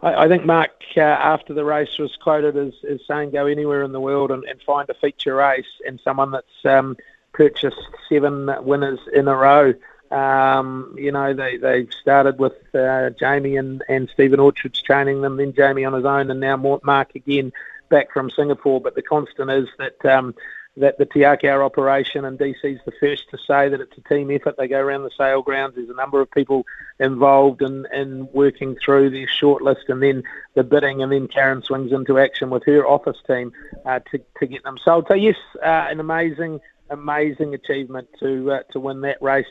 [0.00, 3.82] I, I think Mark uh, after the race was quoted as, as saying, "Go anywhere
[3.82, 6.96] in the world and, and find a feature race and someone that's um,
[7.34, 7.76] purchased
[8.08, 9.74] seven winners in a row."
[10.10, 15.36] Um, you know, they they started with uh, Jamie and and Stephen Orchards training them,
[15.36, 17.52] then Jamie on his own, and now Mark again
[17.88, 18.80] back from Singapore.
[18.80, 20.34] But the constant is that um,
[20.78, 24.30] that the Te Akau operation and DC's the first to say that it's a team
[24.30, 24.56] effort.
[24.56, 25.74] They go around the sale grounds.
[25.74, 26.66] There's a number of people
[27.00, 30.22] involved in, in working through the shortlist and then
[30.54, 33.52] the bidding, and then Karen swings into action with her office team
[33.84, 35.06] uh, to, to get them sold.
[35.08, 39.46] So yes, uh, an amazing, amazing achievement to uh, to win that race.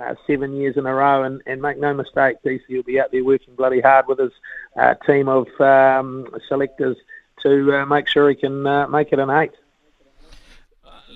[0.00, 3.12] Uh, seven years in a row, and, and make no mistake, DC will be out
[3.12, 4.32] there working bloody hard with his
[4.76, 6.96] uh, team of um, selectors
[7.42, 9.52] to uh, make sure he can make it an eight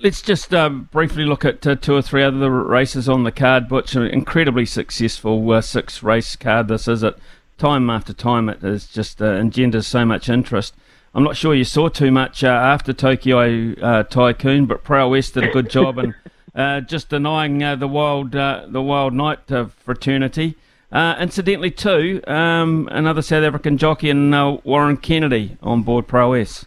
[0.03, 3.67] let's just um, briefly look at uh, two or three other races on the card.
[3.67, 6.67] Butch, an incredibly successful uh, six race card.
[6.67, 7.17] This is it.
[7.57, 10.75] Time after time, it is just uh, engenders so much interest.
[11.15, 15.33] I'm not sure you saw too much uh, after Tokyo uh, Tycoon, but Prowess West
[15.33, 16.03] did a good job uh,
[16.81, 19.39] just denying the wild the wild night
[19.77, 20.55] fraternity.
[20.93, 24.31] incidentally, too, um, another South African jockey and
[24.63, 26.65] Warren Kennedy on board Prowess.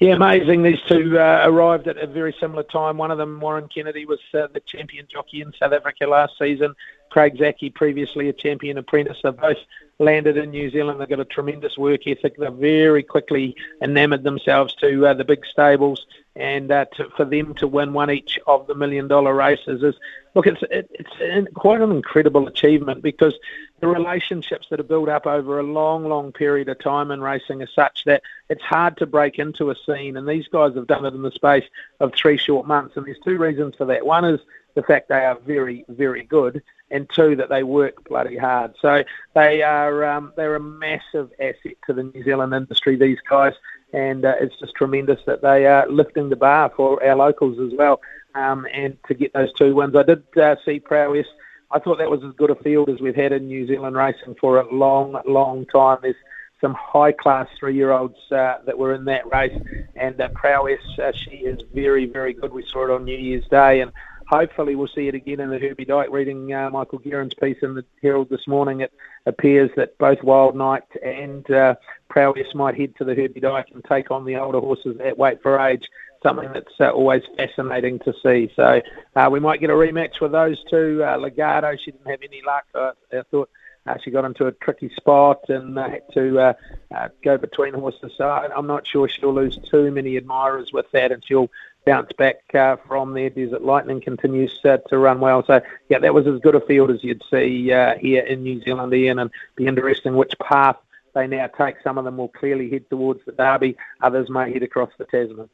[0.00, 0.62] Yeah, amazing.
[0.62, 2.98] These two uh, arrived at a very similar time.
[2.98, 6.76] One of them, Warren Kennedy, was uh, the champion jockey in South Africa last season.
[7.10, 9.18] Craig Zackey, previously a champion apprentice.
[9.24, 9.56] They both
[9.98, 11.00] landed in New Zealand.
[11.00, 12.36] They've got a tremendous work ethic.
[12.36, 16.06] They've very quickly enamoured themselves to uh, the big stables,
[16.38, 19.96] and uh, to, for them to win one each of the million dollar races is
[20.34, 23.34] look, it's it, it's quite an incredible achievement because
[23.80, 27.60] the relationships that are built up over a long, long period of time in racing
[27.60, 31.04] are such that it's hard to break into a scene, and these guys have done
[31.04, 31.64] it in the space
[32.00, 32.96] of three short months.
[32.96, 34.06] And there's two reasons for that.
[34.06, 34.40] One is
[34.74, 38.74] the fact they are very, very good, and two that they work bloody hard.
[38.80, 39.02] So
[39.34, 42.96] they are um, they're a massive asset to the New Zealand industry.
[42.96, 43.54] These guys,
[43.92, 47.76] and uh, it's just tremendous that they are lifting the bar for our locals as
[47.76, 48.00] well.
[48.34, 51.26] Um, and to get those two wins, I did uh, see prowess.
[51.70, 54.36] I thought that was as good a field as we've had in New Zealand racing
[54.40, 55.98] for a long, long time.
[56.02, 56.16] There's
[56.60, 59.58] some high class three year olds uh, that were in that race.
[59.96, 62.52] And uh, Prowess, uh, she is very, very good.
[62.52, 63.80] We saw it on New Year's Day.
[63.80, 63.92] And
[64.28, 66.10] hopefully we'll see it again in the Herbie Dyke.
[66.10, 68.92] Reading uh, Michael Guerin's piece in the Herald this morning, it
[69.26, 71.74] appears that both Wild Knight and uh,
[72.08, 75.42] Prowess might head to the Herbie Dyke and take on the older horses at weight
[75.42, 75.84] for age.
[76.22, 78.50] Something that's uh, always fascinating to see.
[78.56, 78.82] So
[79.14, 81.04] uh, we might get a rematch with those two.
[81.04, 82.64] Uh, Legato, she didn't have any luck.
[82.74, 83.48] I, I thought
[83.88, 86.52] uh, she got into a tricky spot and uh, had to uh,
[86.94, 88.12] uh, go between horses.
[88.16, 91.50] So I'm not sure she'll lose too many admirers with that, and she'll
[91.84, 93.30] bounce back uh, from there.
[93.30, 95.44] Desert Lightning continues uh, to run well.
[95.46, 98.62] So yeah, that was as good a field as you'd see uh, here in New
[98.62, 100.76] Zealand, Ian, and be interesting which path
[101.14, 101.76] they now take.
[101.82, 103.76] Some of them will clearly head towards the Derby.
[104.02, 105.48] Others may head across the Tasman.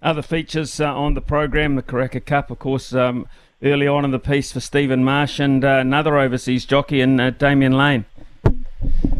[0.00, 2.92] Other features uh, on the program, the Karaka Cup, of course.
[2.92, 3.26] Um,
[3.62, 7.30] early on in the piece for Stephen Marsh and uh, another overseas jockey in uh,
[7.30, 8.04] Damian Lane.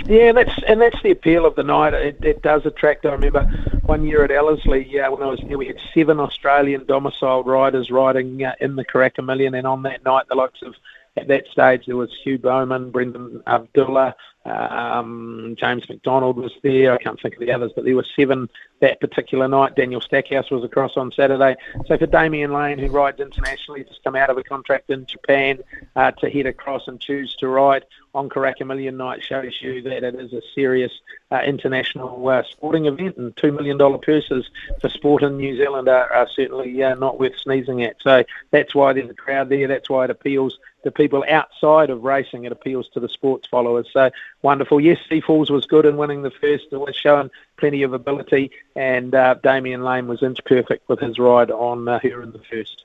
[0.07, 1.94] Yeah, that's and that's the appeal of the night.
[1.94, 3.07] It, it does attract.
[3.07, 3.48] I remember
[3.87, 7.90] one year at Ellerslie, yeah, when I was there, we had seven Australian domiciled riders
[7.90, 10.75] riding uh, in the Karaka Million, and on that night, the likes of
[11.16, 16.92] at that stage there was Hugh Bowman, Brenton Avdulla, um, James McDonald was there.
[16.92, 18.48] I can't think of the others, but there were seven
[18.81, 19.77] that particular night.
[19.77, 21.55] Daniel Stackhouse was across on Saturday.
[21.87, 25.61] So for Damian Lane, who rides internationally, just come out of a contract in Japan
[25.94, 30.03] uh, to head across and choose to ride on Karaka Million Night shows you that
[30.03, 30.92] it is a serious
[31.31, 35.88] uh, international uh, sporting event, and two million dollar purses for sport in New Zealand
[35.88, 37.96] are, are certainly uh, not worth sneezing at.
[38.03, 39.68] So that's why there's a crowd there.
[39.68, 42.45] That's why it appeals to people outside of racing.
[42.45, 43.87] It appeals to the sports followers.
[43.92, 44.11] So
[44.42, 44.81] wonderful.
[44.81, 46.66] Yes, Seafalls was good in winning the first.
[46.71, 51.18] It was showing plenty of ability, and uh, Damian Lane was inch perfect with his
[51.18, 52.85] ride on uh, her in the first.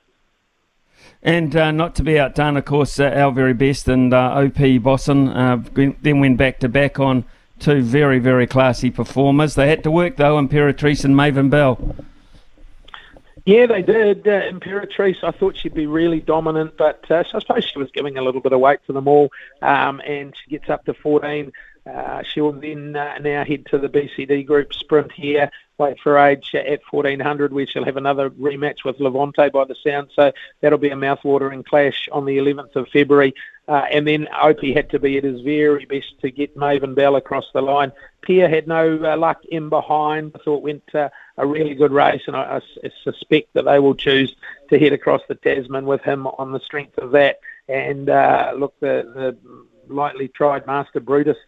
[1.22, 4.78] And uh, not to be outdone, of course, uh, our very best and uh, Opie
[4.78, 7.24] Bosson uh, then went back to back on
[7.58, 9.54] two very, very classy performers.
[9.54, 11.96] They had to work, though, Imperatrice and Maven Bell.
[13.48, 14.28] Yeah, they did.
[14.28, 18.18] Uh, Imperatrice, I thought she'd be really dominant, but uh, I suppose she was giving
[18.18, 19.30] a little bit of weight to them all,
[19.62, 21.50] um, and she gets up to 14.
[21.86, 26.54] Uh, she'll then uh, now head to the BCD group sprint here, weight for age
[26.54, 30.10] at 1400, where she'll have another rematch with Levante by the sound.
[30.14, 30.30] So
[30.60, 33.32] that'll be a mouthwatering clash on the 11th of February.
[33.66, 37.16] Uh, and then Opie had to be at his very best to get Maven Bell
[37.16, 37.92] across the line.
[38.20, 40.32] Pierre had no uh, luck in behind.
[40.34, 40.82] I thought went
[41.38, 44.34] a really good race, and I, I, suspect that they will choose
[44.70, 47.38] to head across the Tasman with him on the strength of that.
[47.68, 49.36] And uh, look, the,
[49.88, 51.38] the lightly tried Master Brutus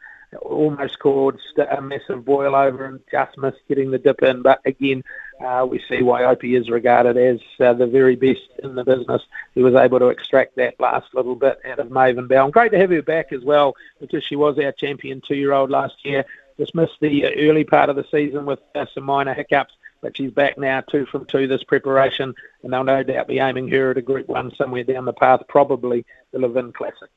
[0.43, 4.43] almost caused a massive boil over and just missed getting the dip in.
[4.43, 5.03] But again,
[5.45, 9.23] uh, we see why Opie is regarded as uh, the very best in the business.
[9.55, 12.45] He was able to extract that last little bit out of Maven Bell.
[12.45, 16.05] And great to have her back as well because she was our champion two-year-old last
[16.05, 16.25] year.
[16.59, 20.31] Just missed the early part of the season with uh, some minor hiccups but she's
[20.31, 23.99] back now, two from two this preparation, and they'll no doubt be aiming her at
[23.99, 27.09] a Group One somewhere down the path, probably the Levin Classic.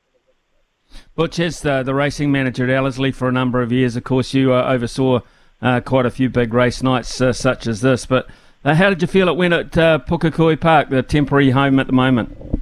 [1.14, 3.96] Butch is the, the racing manager at Ellerslie for a number of years.
[3.96, 5.20] Of course, you uh, oversaw
[5.62, 8.06] uh, quite a few big race nights uh, such as this.
[8.06, 8.28] But
[8.64, 11.86] uh, how did you feel it went at uh, Pukekohe Park, the temporary home at
[11.86, 12.60] the moment?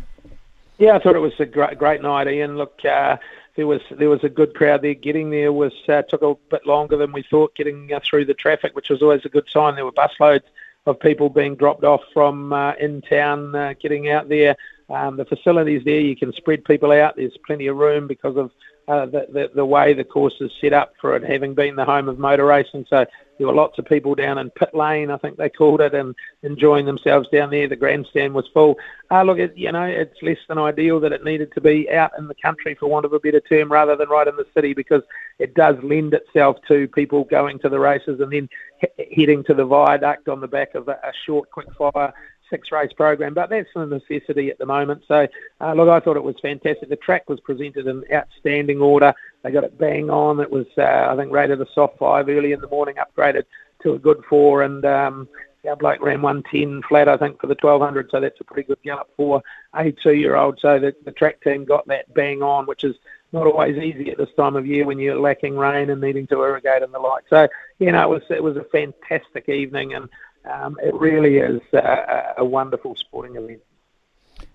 [0.79, 2.57] Yeah, I thought it was a great, great night, Ian.
[2.57, 3.17] Look, uh,
[3.55, 4.95] there was there was a good crowd there.
[4.95, 7.55] Getting there was uh, took a bit longer than we thought.
[7.55, 9.75] Getting uh, through the traffic, which was always a good sign.
[9.75, 10.45] There were busloads
[10.87, 14.57] of people being dropped off from uh, in town, uh, getting out there.
[14.93, 17.17] Um, the facilities there, you can spread people out.
[17.17, 18.51] There's plenty of room because of
[18.89, 21.85] uh, the, the, the way the course is set up for it having been the
[21.85, 22.85] home of motor racing.
[22.91, 23.07] So
[23.39, 26.15] there were lots of people down in pit lane, I think they called it, and
[26.43, 27.69] enjoying themselves down there.
[27.69, 28.77] The grandstand was full.
[29.11, 32.11] Uh, look, it, you know, it's less than ideal that it needed to be out
[32.19, 34.75] in the country, for want of a better term, rather than right in the city,
[34.75, 35.03] because
[35.39, 39.55] it does lend itself to people going to the races and then he- heading to
[39.55, 42.13] the viaduct on the back of a, a short, quick fire
[42.53, 45.03] six race program, but that's a necessity at the moment.
[45.09, 45.27] So,
[45.61, 46.91] uh, look, I thought it was fantastic.
[46.91, 49.15] The track was presented in outstanding order.
[49.43, 50.39] They got it bang on.
[50.41, 53.45] It was, uh, I think, rated a soft five early in the morning, upgraded
[53.83, 55.29] to a good four, and um,
[55.67, 58.11] our bloke ran 110 flat, I think, for the 1200.
[58.11, 59.43] So that's a pretty good gallop for
[59.75, 60.59] a two-year-old.
[60.61, 62.97] So the, the track team got that bang on, which is
[63.33, 66.43] not always easy at this time of year when you're lacking rain and needing to
[66.43, 67.25] irrigate and the like.
[67.31, 70.09] So, you know, it was it was a fantastic evening, and
[70.45, 73.61] um, it really is a, a, wonderful sporting event.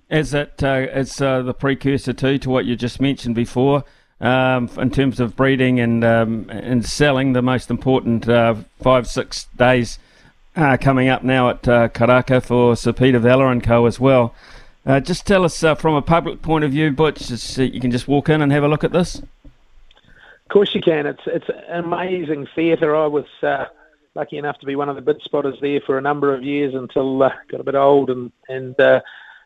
[0.09, 3.83] Is it uh, it's uh, the precursor too to what you just mentioned before?
[4.19, 9.45] Um, in terms of breeding and um, and selling, the most important uh, five six
[9.57, 9.99] days
[10.55, 14.33] uh, coming up now at uh, Karaka for Sir Peter Vela and Co as well.
[14.85, 18.29] Uh, just tell us from a public point of view, Butch, you can just walk
[18.29, 19.21] in and have a look at this.
[20.47, 21.05] Of course you can.
[21.05, 22.95] It's it's an amazing theatre.
[22.95, 23.65] I was uh,
[24.18, 26.74] lucky enough to be one of the bid spotters there for a number of years
[26.74, 28.99] until uh, got a bit old and and uh,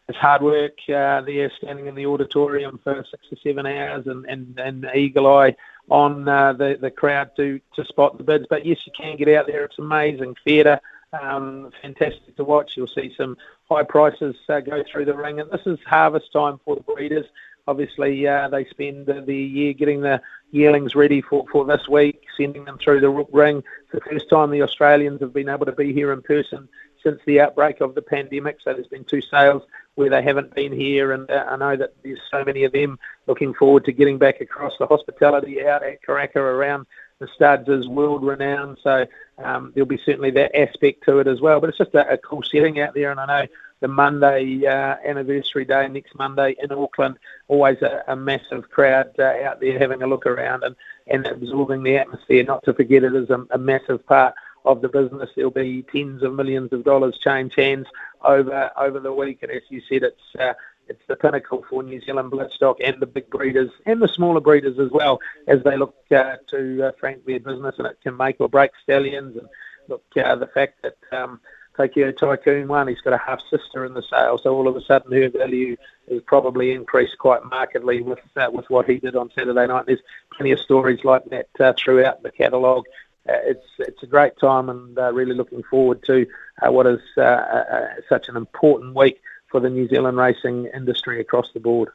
[0.08, 4.26] it's hard work uh, there, standing in the auditorium for six or seven hours and
[4.26, 5.56] and, and eagle eye
[5.90, 8.46] on uh, the the crowd to to spot the bids.
[8.50, 9.66] But yes, you can get out there.
[9.66, 10.80] It's amazing theatre.
[11.14, 12.78] Um, fantastic to watch.
[12.78, 13.36] You'll see some
[13.70, 17.26] high prices uh, go through the ring, and this is harvest time for the breeders.
[17.68, 22.66] Obviously, uh, they spend the, year getting the yearlings ready for, for this week, sending
[22.66, 23.58] them through the ring.
[23.58, 26.68] It's the first time the Australians have been able to be here in person
[27.04, 28.58] since the outbreak of the pandemic.
[28.64, 29.64] So there's been two sales
[29.96, 33.00] where they haven't been here, and uh, I know that there's so many of them
[33.28, 36.86] looking forward to getting back across the hospitality out at Karaka around
[37.20, 38.78] the studs is world renowned.
[38.82, 39.06] So
[39.38, 41.60] um, there'll be certainly that aspect to it as well.
[41.60, 43.48] But it's just a, a cool setting out there, and I know
[43.82, 47.18] the Monday uh, anniversary day, next Monday in Auckland,
[47.48, 50.76] always a, a massive crowd uh, out there having a look around and,
[51.08, 52.44] and absorbing the atmosphere.
[52.44, 55.30] Not to forget, it is a, a massive part of the business.
[55.36, 57.88] There'll be tens of millions of dollars change hands
[58.24, 60.54] over over the week, and as you said, it's uh,
[60.88, 64.78] it's the pinnacle for New Zealand bloodstock and the big breeders and the smaller breeders
[64.78, 68.36] as well as they look uh, to uh, frank their business, and it can make
[68.40, 69.36] or break stallions.
[69.38, 69.48] And
[69.88, 71.40] look, uh, the fact that um,
[71.78, 74.82] Tokyo Tycoon 1, He's got a half sister in the sale, so all of a
[74.82, 75.78] sudden her value
[76.10, 79.86] has probably increased quite markedly with uh, with what he did on Saturday night.
[79.86, 80.02] There's
[80.36, 82.86] plenty of stories like that uh, throughout the catalogue.
[83.28, 86.26] Uh, it's it's a great time, and uh, really looking forward to
[86.62, 91.52] uh, what is uh, such an important week for the New Zealand racing industry across
[91.54, 91.90] the board.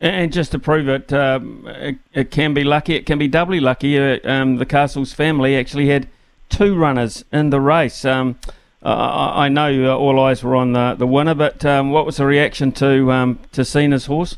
[0.00, 2.94] And just to prove it, um, it, it, can be lucky.
[2.94, 3.98] It can be doubly lucky.
[3.98, 6.08] Um, the Castles family actually had
[6.48, 8.04] two runners in the race.
[8.04, 8.38] Um,
[8.82, 12.18] uh, I know uh, all eyes were on the, the winner, but um, what was
[12.18, 14.36] the reaction to um, to Sina's horse?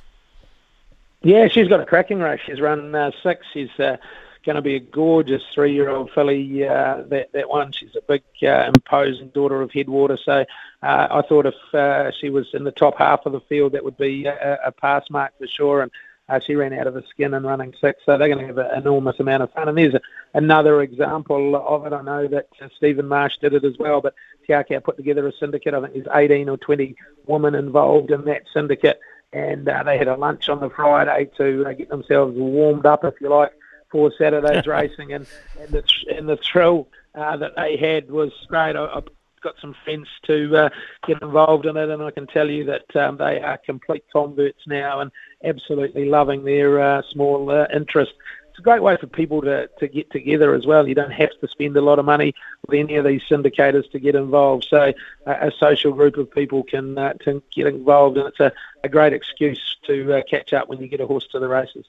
[1.22, 2.40] Yeah, she's got a cracking race.
[2.46, 3.44] She's run uh, six.
[3.52, 3.98] She's uh,
[4.46, 6.66] going to be a gorgeous three-year-old filly.
[6.66, 7.72] Uh, that that one.
[7.72, 10.18] She's a big, imposing daughter of Headwater.
[10.24, 10.46] So
[10.82, 14.24] I thought if she was in the top half of the field, that would be
[14.24, 15.82] a, a pass mark for sure.
[15.82, 15.90] And
[16.30, 18.58] uh, she ran out of her skin and running six, so they're going to have
[18.58, 19.68] an enormous amount of fun.
[19.68, 20.00] And there's a,
[20.32, 21.92] another example of it.
[21.92, 24.14] I know that uh, Stephen Marsh did it as well, but
[24.46, 25.74] Te Akau put together a syndicate.
[25.74, 26.94] I think there's 18 or 20
[27.26, 29.00] women involved in that syndicate,
[29.32, 33.04] and uh, they had a lunch on the Friday to uh, get themselves warmed up,
[33.04, 33.52] if you like,
[33.90, 35.12] for Saturday's racing.
[35.12, 35.26] And,
[35.60, 35.84] and, the,
[36.16, 38.76] and the thrill uh, that they had was great.
[38.76, 39.02] I, I
[39.42, 40.68] got some friends to uh,
[41.06, 44.60] get involved in it, and I can tell you that um, they are complete converts
[44.66, 45.10] now and
[45.44, 48.12] absolutely loving their uh, small uh, interest.
[48.60, 50.86] A great way for people to, to get together as well.
[50.86, 52.34] You don't have to spend a lot of money
[52.66, 54.66] with any of these syndicators to get involved.
[54.68, 54.92] So
[55.26, 58.52] uh, a social group of people can uh, to get involved, and it's a,
[58.84, 61.86] a great excuse to uh, catch up when you get a horse to the races.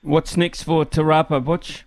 [0.00, 1.84] What's next for Te Rapa, Butch?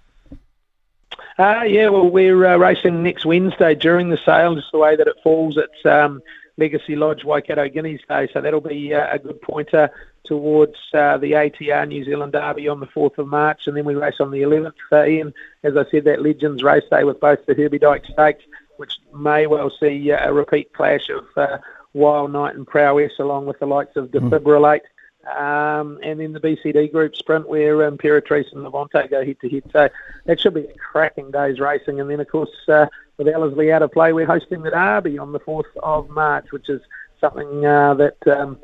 [1.40, 5.08] Uh, yeah, well, we're uh, racing next Wednesday during the sale, just the way that
[5.08, 5.58] it falls.
[5.58, 6.22] It's um,
[6.58, 9.90] Legacy Lodge Waikato Guineas Day, so that'll be uh, a good pointer
[10.26, 13.96] towards uh, the ATR New Zealand Derby on the 4th of March, and then we
[13.96, 14.74] race on the 11th.
[14.92, 18.44] Uh, Ian, as I said, that Legends race day with both the Herbie Dyke Stakes,
[18.78, 21.58] which may well see uh, a repeat clash of uh,
[21.94, 24.10] Wild Night and Prowess, along with the likes of.
[24.10, 24.82] Defibrillate.
[24.82, 24.86] Mm.
[25.28, 29.50] Um, and then the BCD group sprint where um, Imperatrice and Levante go head to
[29.50, 29.64] head.
[29.72, 29.90] So
[30.26, 32.00] that should be a cracking day's racing.
[32.00, 35.34] And then, of course, uh, with Ellerslie out of play, we're hosting the Derby on
[35.34, 36.82] the 4th of March, which is
[37.20, 38.58] something uh, that um,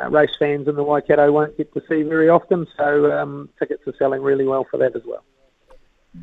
[0.00, 2.66] uh, race fans in the Waikato won't get to see very often.
[2.76, 5.24] So um, tickets are selling really well for that as well.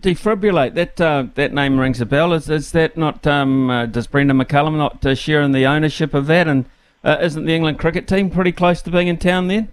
[0.02, 2.34] Defibrillate, that uh, that name rings a bell.
[2.34, 6.14] Is, is that not, um, uh, does Brendon McCullum not uh, share in the ownership
[6.14, 6.48] of that?
[6.48, 6.66] And
[7.04, 9.70] isn't the England cricket team pretty close to being in town then?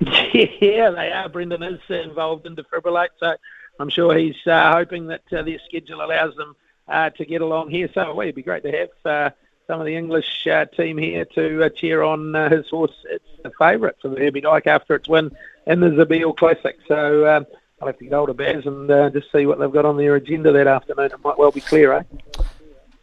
[0.60, 1.28] Yeah, they are.
[1.28, 3.36] Brendon is involved in defibrillate, so
[3.78, 6.56] I'm sure he's uh, hoping that uh, their schedule allows them
[6.88, 7.88] uh, to get along here.
[7.94, 9.30] So well, it'd be great to have uh,
[9.66, 12.92] some of the English uh, team here to uh, cheer on his horse.
[13.10, 15.30] It's the favourite for the Herbie Dyke after its win
[15.66, 16.76] in the Zabeel Classic.
[16.86, 17.46] So um,
[17.80, 20.14] I'll have to get hold of Baz and just see what they've got on their
[20.16, 21.06] agenda that afternoon.
[21.06, 22.02] It might well be clear, eh?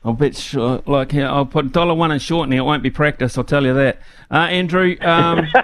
[0.04, 3.38] I'll bet sure, like I'll put dollar one and short, and it won't be practice.
[3.38, 4.00] I'll tell you that.
[4.32, 4.98] Andrew.
[5.02, 5.46] Um,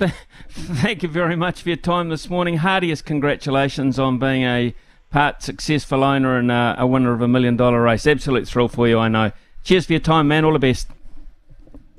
[0.48, 2.58] thank you very much for your time this morning.
[2.58, 4.74] Heartiest congratulations on being a
[5.10, 8.06] part successful owner and uh, a winner of a million dollar race.
[8.06, 9.32] Absolute thrill for you, I know.
[9.64, 10.44] Cheers for your time, man.
[10.44, 10.88] All the best.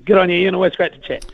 [0.06, 0.56] Good on you, Ian.
[0.56, 1.26] Always great to chat.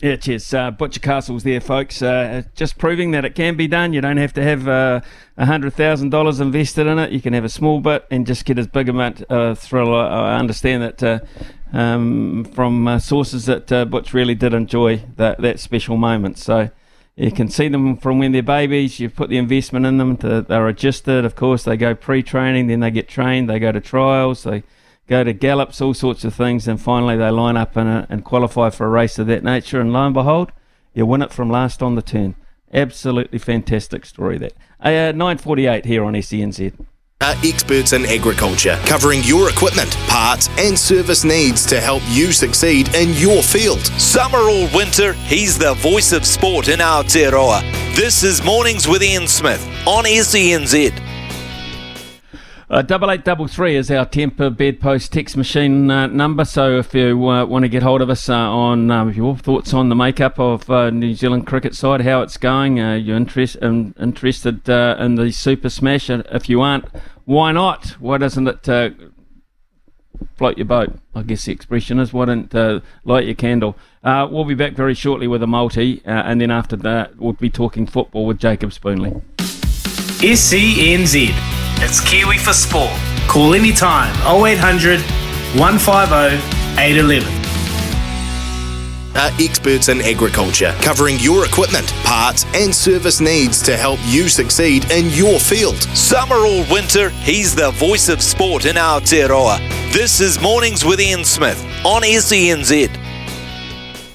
[0.00, 0.52] Yeah, cheers.
[0.52, 2.02] Uh, Butcher Castle's there, folks.
[2.02, 3.92] Uh, just proving that it can be done.
[3.92, 5.00] You don't have to have uh,
[5.36, 7.12] a hundred thousand dollars invested in it.
[7.12, 9.94] You can have a small bit and just get as big amount of thrill.
[9.94, 11.20] I understand that uh,
[11.72, 16.36] um, from uh, sources that uh, Butch really did enjoy that that special moment.
[16.36, 16.70] So,
[17.16, 18.98] you can see them from when they're babies.
[18.98, 20.16] You put the investment in them.
[20.18, 21.24] To, they're adjusted.
[21.24, 21.64] of course.
[21.64, 23.50] They go pre-training, then they get trained.
[23.50, 24.44] They go to trials.
[24.44, 24.62] They
[25.06, 28.70] go to gallops, all sorts of things, and finally they line up and, and qualify
[28.70, 29.80] for a race of that nature.
[29.80, 30.52] And lo and behold,
[30.94, 32.34] you win it from last on the turn.
[32.72, 34.54] Absolutely fantastic story that.
[34.80, 36.72] Uh, 9:48 here on SENZ
[37.22, 42.94] are experts in agriculture, covering your equipment, parts, and service needs to help you succeed
[42.94, 43.84] in your field.
[44.00, 47.62] Summer or winter, he's the voice of sport in Aotearoa.
[47.94, 51.00] This is Mornings with Ian Smith on SENZ.
[52.70, 56.42] Uh, double eight double three is our temper bedpost text machine uh, number.
[56.42, 59.74] So if you uh, want to get hold of us uh, on um, your thoughts
[59.74, 63.58] on the makeup of uh, New Zealand cricket side, how it's going, uh, you're interest,
[63.60, 66.08] um, interested in the Super Smash.
[66.08, 66.86] If you aren't,
[67.24, 67.96] why not?
[68.00, 68.90] Why doesn't it uh,
[70.36, 70.98] float your boat?
[71.14, 72.12] I guess the expression is.
[72.12, 73.76] Why don't uh, light your candle?
[74.02, 77.50] Uh, we'll be back very shortly with a multi, and then after that, we'll be
[77.50, 79.22] talking football with Jacob Spoonley.
[80.22, 81.30] SENZ.
[81.84, 82.92] It's Kiwi for Sport.
[83.26, 85.00] Call anytime 0800
[85.58, 86.36] 150
[86.80, 87.41] 811
[89.14, 94.90] are experts in agriculture, covering your equipment, parts, and service needs to help you succeed
[94.90, 95.82] in your field.
[95.96, 99.58] Summer or winter, he's the voice of sport in Aotearoa.
[99.92, 102.98] This is Mornings with Ian Smith on SENZ.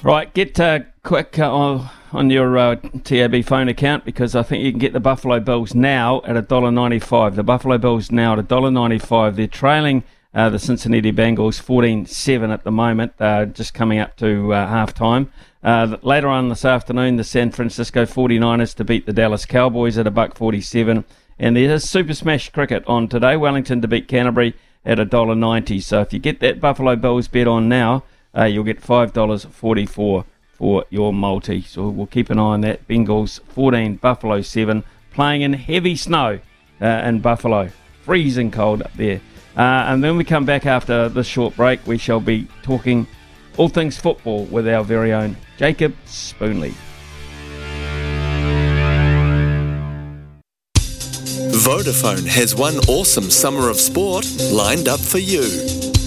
[0.02, 4.70] Right, get uh, quick uh, on your uh, TAB phone account because I think you
[4.70, 7.34] can get the Buffalo Bills now at $1.95.
[7.34, 9.36] The Buffalo Bills now at $1.95.
[9.36, 14.52] They're trailing uh, the Cincinnati Bengals 14-7 at the moment, uh, just coming up to
[14.52, 15.32] uh, half time.
[15.62, 20.06] Uh, later on this afternoon, the San Francisco 49ers to beat the Dallas Cowboys at
[20.06, 21.04] a buck 47.
[21.38, 23.36] And there's Super Smash cricket on today.
[23.36, 24.54] Wellington to beat Canterbury
[24.84, 25.82] at $1.90.
[25.82, 28.04] So if you get that Buffalo Bills bet on now,
[28.36, 31.62] uh, you'll get $5.44 for your multi.
[31.62, 32.86] So we'll keep an eye on that.
[32.88, 36.40] Bengals 14, Buffalo 7, playing in heavy snow
[36.80, 37.70] uh, in Buffalo.
[38.02, 39.20] Freezing cold up there.
[39.58, 41.84] Uh, and then we come back after this short break.
[41.84, 43.08] We shall be talking
[43.56, 46.74] all things football with our very own Jacob Spoonley.
[51.58, 55.97] Vodafone has one awesome summer of sport lined up for you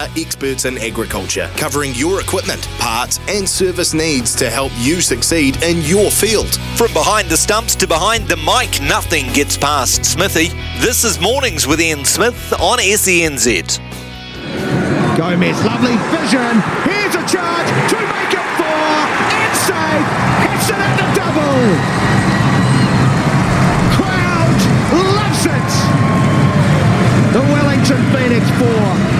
[0.00, 5.60] are experts in agriculture, covering your equipment, parts, and service needs to help you succeed
[5.62, 6.54] in your field.
[6.76, 10.48] From behind the stumps to behind the mic, nothing gets past Smithy.
[10.78, 13.78] This is Mornings with Ian Smith on SENZ.
[15.16, 16.62] Gomez, lovely vision.
[16.86, 18.86] Here's a charge to make it four.
[19.34, 20.04] Inside,
[20.46, 21.58] hits it at the double.
[23.98, 24.60] Crowd
[24.94, 25.70] loves it.
[27.34, 29.17] The Wellington Phoenix four.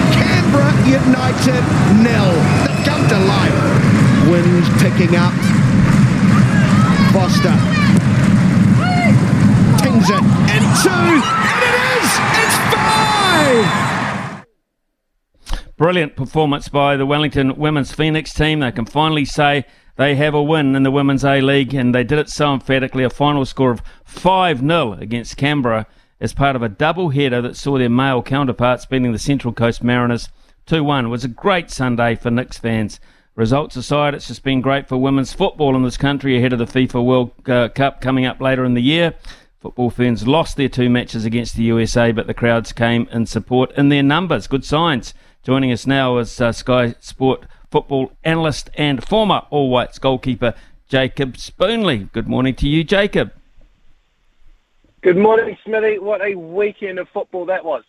[0.89, 1.63] United
[2.01, 2.33] nil.
[2.65, 3.53] They've come to life.
[4.27, 5.33] Wind picking up.
[7.13, 7.53] Foster.
[9.83, 10.23] Tings it.
[10.49, 10.89] And two.
[10.89, 12.09] And it is!
[12.41, 13.67] It's five!
[15.77, 18.61] Brilliant performance by the Wellington Women's Phoenix team.
[18.61, 19.65] They can finally say
[19.95, 23.03] they have a win in the Women's A League, and they did it so emphatically.
[23.03, 25.85] A final score of 5 0 against Canberra
[26.19, 29.83] as part of a double header that saw their male counterparts beating the Central Coast
[29.83, 30.29] Mariners
[30.69, 31.07] 2 1.
[31.07, 32.99] It was a great Sunday for Nix fans.
[33.33, 36.65] Results aside, it's just been great for women's football in this country ahead of the
[36.65, 39.15] FIFA World uh, Cup coming up later in the year.
[39.59, 43.71] Football Ferns lost their two matches against the USA, but the crowds came in support
[43.71, 44.45] in their numbers.
[44.45, 45.15] Good signs.
[45.41, 50.53] Joining us now is uh, Sky Sport football analyst and former All Whites goalkeeper
[50.87, 52.11] Jacob Spoonley.
[52.11, 53.33] Good morning to you, Jacob.
[55.01, 55.97] Good morning, Smithy.
[55.97, 57.83] What a weekend of football that was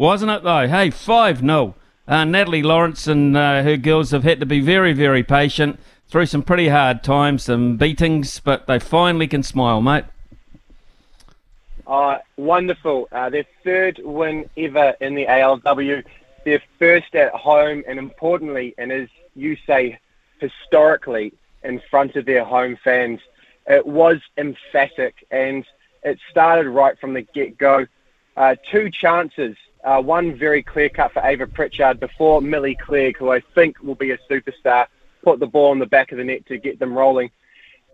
[0.00, 0.66] wasn't it though?
[0.66, 1.74] Hey, 5 0.
[2.08, 5.78] Uh, Natalie Lawrence and uh, her girls have had to be very, very patient
[6.08, 10.04] through some pretty hard times, some beatings, but they finally can smile, mate.
[11.86, 13.08] Uh, wonderful.
[13.12, 16.02] Uh, their third win ever in the ALW,
[16.44, 19.98] their first at home, and importantly, and as you say,
[20.40, 21.32] historically,
[21.62, 23.20] in front of their home fans.
[23.66, 25.64] It was emphatic, and
[26.02, 27.86] it started right from the get go.
[28.36, 33.30] Uh, two chances uh, one very clear cut for Ava Pritchard before Millie Clegg, who
[33.30, 34.86] I think will be a superstar,
[35.22, 37.30] put the ball in the back of the net to get them rolling.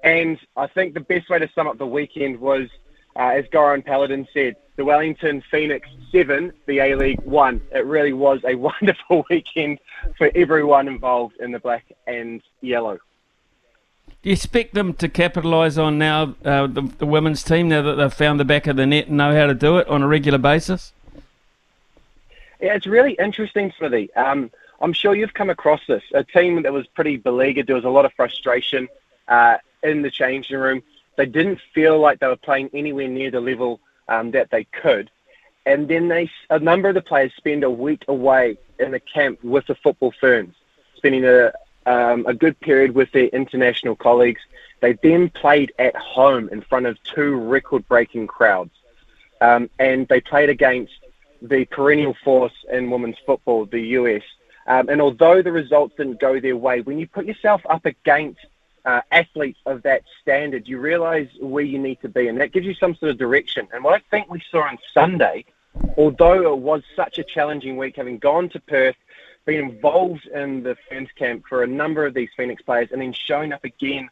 [0.02, 2.68] And I think the best way to sum up the weekend was,
[3.16, 7.60] uh, as Goran Paladin said, the Wellington Phoenix 7, the A League 1.
[7.74, 9.78] It really was a wonderful weekend
[10.18, 12.98] for everyone involved in the black and yellow.
[14.22, 17.94] Do you expect them to capitalise on now uh, the, the women's team now that
[17.94, 20.08] they've found the back of the net and know how to do it on a
[20.08, 20.92] regular basis?
[22.60, 24.12] Yeah, it's really interesting, Smithy.
[24.14, 24.50] Um,
[24.80, 26.02] I'm sure you've come across this.
[26.14, 27.66] A team that was pretty beleaguered.
[27.66, 28.88] There was a lot of frustration
[29.28, 30.82] uh, in the changing room.
[31.16, 35.10] They didn't feel like they were playing anywhere near the level um, that they could.
[35.64, 39.42] And then they, a number of the players spend a week away in the camp
[39.42, 40.54] with the football ferns,
[40.96, 41.52] spending a,
[41.86, 44.40] um, a good period with their international colleagues.
[44.80, 48.70] They then played at home in front of two record-breaking crowds,
[49.40, 50.92] um, and they played against
[51.42, 54.22] the perennial force in women's football, the US.
[54.66, 58.40] Um, and although the results didn't go their way, when you put yourself up against
[58.84, 62.66] uh, athletes of that standard, you realise where you need to be, and that gives
[62.66, 63.68] you some sort of direction.
[63.72, 65.44] And what I think we saw on Sunday,
[65.96, 68.96] although it was such a challenging week, having gone to Perth,
[69.44, 73.12] been involved in the Ferns camp for a number of these Phoenix players, and then
[73.12, 74.08] showing up again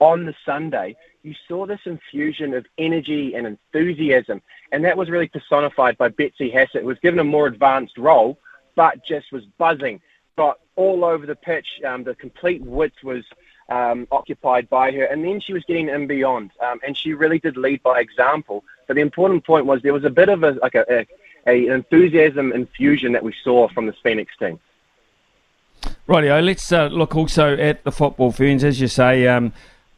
[0.00, 4.42] on the Sunday, you saw this infusion of energy and enthusiasm,
[4.72, 8.38] and that was really personified by Betsy Hassett, was given a more advanced role,
[8.74, 10.00] but just was buzzing,
[10.36, 11.80] got all over the pitch.
[11.86, 13.24] Um, the complete width was
[13.68, 17.38] um, occupied by her, and then she was getting in beyond, um, and she really
[17.38, 18.64] did lead by example.
[18.86, 21.06] But the important point was there was a bit of a like a, a,
[21.46, 24.60] a enthusiasm infusion that we saw from the Phoenix team.
[26.06, 29.26] Rightio, let's uh, look also at the football ferns, as you say.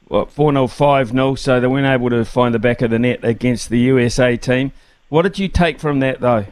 [0.09, 2.99] What, 4 0, 5 0, so they weren't able to find the back of the
[2.99, 4.73] net against the USA team.
[5.09, 6.47] What did you take from that, though?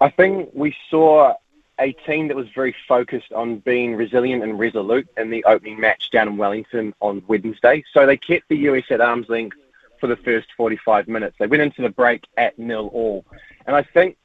[0.00, 1.34] I think we saw
[1.78, 6.10] a team that was very focused on being resilient and resolute in the opening match
[6.10, 7.82] down in Wellington on Wednesday.
[7.92, 9.56] So they kept the US at arm's length
[9.98, 11.36] for the first 45 minutes.
[11.38, 13.24] They went into the break at nil all.
[13.66, 14.16] And I think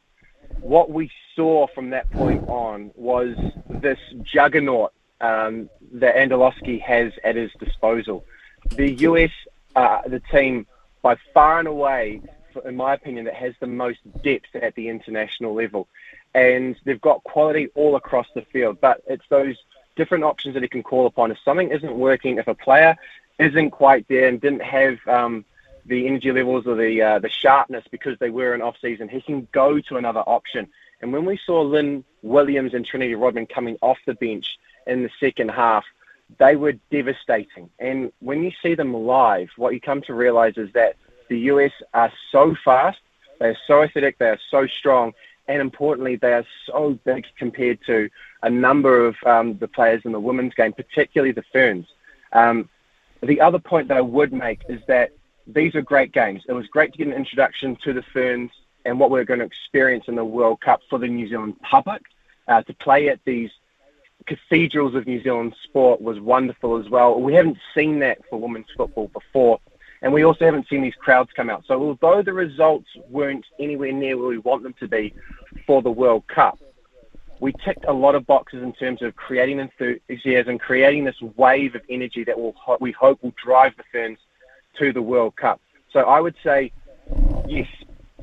[0.59, 3.35] what we saw from that point on was
[3.69, 4.91] this juggernaut
[5.21, 8.25] um, that Andonovski has at his disposal.
[8.75, 9.31] The US,
[9.75, 10.65] uh, the team
[11.01, 12.21] by far and away,
[12.63, 15.87] in my opinion, that has the most depth at the international level.
[16.33, 19.55] And they've got quality all across the field, but it's those
[19.95, 21.31] different options that he can call upon.
[21.31, 22.97] If something isn't working, if a player
[23.39, 25.45] isn't quite there and didn't have um,
[25.85, 29.21] the energy levels or the uh, the sharpness because they were in off season, he
[29.21, 30.67] can go to another option.
[31.01, 34.57] And when we saw Lynn Williams and Trinity Rodman coming off the bench
[34.87, 35.85] in the second half,
[36.39, 37.69] they were devastating.
[37.79, 40.95] And when you see them live, what you come to realize is that
[41.29, 42.99] the US are so fast,
[43.39, 45.13] they are so athletic, they are so strong,
[45.47, 48.09] and importantly, they are so big compared to
[48.43, 51.87] a number of um, the players in the women's game, particularly the Ferns.
[52.33, 52.69] Um,
[53.21, 55.11] the other point that I would make is that
[55.47, 56.43] these are great games.
[56.47, 58.51] It was great to get an introduction to the Ferns
[58.85, 62.01] and what we're going to experience in the World Cup for the New Zealand public.
[62.47, 63.49] Uh, to play at these
[64.25, 67.19] cathedrals of New Zealand sport was wonderful as well.
[67.19, 69.59] We haven't seen that for women's football before,
[70.01, 71.63] and we also haven't seen these crowds come out.
[71.67, 75.13] So although the results weren't anywhere near where we want them to be
[75.65, 76.59] for the World Cup,
[77.39, 81.81] we ticked a lot of boxes in terms of creating enthusiasm, creating this wave of
[81.89, 84.19] energy that will we hope will drive the Ferns
[84.79, 85.59] to the World Cup.
[85.91, 86.71] So I would say,
[87.47, 87.67] yes,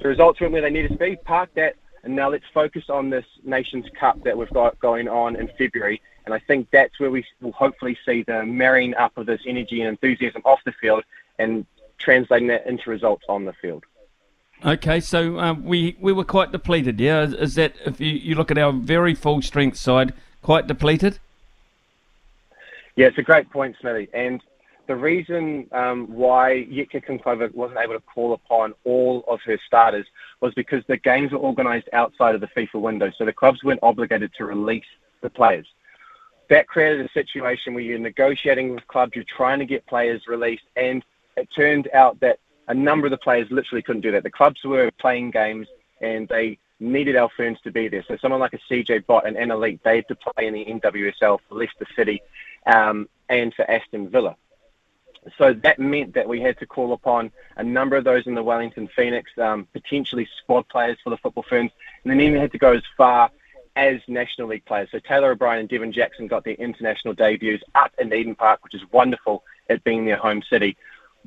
[0.00, 1.16] the results weren't where they needed to be.
[1.16, 5.36] Park that and now let's focus on this Nations Cup that we've got going on
[5.36, 6.00] in February.
[6.24, 9.80] And I think that's where we will hopefully see the marrying up of this energy
[9.80, 11.04] and enthusiasm off the field
[11.38, 11.66] and
[11.98, 13.84] translating that into results on the field.
[14.64, 17.00] Okay, so um, we we were quite depleted.
[17.00, 20.68] Yeah, is, is that if you, you look at our very full strength side, quite
[20.68, 21.18] depleted?
[22.94, 24.08] Yeah, it's a great point, Smithy.
[24.12, 24.40] And
[24.86, 30.06] the reason um, why Jitka Klimkova wasn't able to call upon all of her starters
[30.40, 33.80] was because the games were organised outside of the FIFA window, so the clubs weren't
[33.82, 34.84] obligated to release
[35.20, 35.66] the players.
[36.50, 40.64] That created a situation where you're negotiating with clubs, you're trying to get players released,
[40.76, 41.04] and
[41.36, 44.22] it turned out that a number of the players literally couldn't do that.
[44.22, 45.66] The clubs were playing games
[46.00, 48.04] and they needed our ferns to be there.
[48.06, 50.64] So someone like a CJ Bott and Anna Leat, they had to play in the
[50.64, 52.22] NWSL for Leicester City
[52.66, 54.36] um, and for Aston Villa.
[55.38, 58.42] So that meant that we had to call upon a number of those in the
[58.42, 61.70] Wellington Phoenix, um, potentially squad players for the football ferns,
[62.02, 63.30] and then even had to go as far
[63.76, 64.88] as National League players.
[64.90, 68.74] So Taylor O'Brien and Devon Jackson got their international debuts up in Eden Park, which
[68.74, 70.76] is wonderful at being their home city.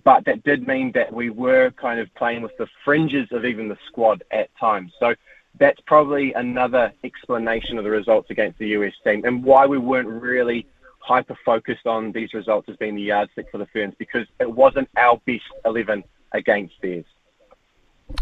[0.03, 3.69] But that did mean that we were kind of playing with the fringes of even
[3.69, 4.91] the squad at times.
[4.99, 5.15] So
[5.57, 10.09] that's probably another explanation of the results against the US team and why we weren't
[10.09, 10.67] really
[11.05, 14.89] hyper focused on these results as being the yardstick for the Ferns because it wasn't
[14.97, 16.03] our best 11
[16.33, 17.05] against theirs.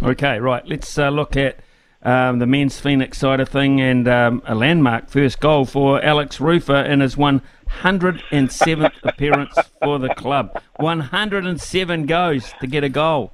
[0.02, 0.66] Okay, right.
[0.68, 1.60] Let's uh, look at
[2.04, 6.40] um, the men's Phoenix side of thing and um, a landmark first goal for Alex
[6.40, 10.62] Rufer in his 107th appearance for the club.
[10.78, 13.32] 107 goes to get a goal.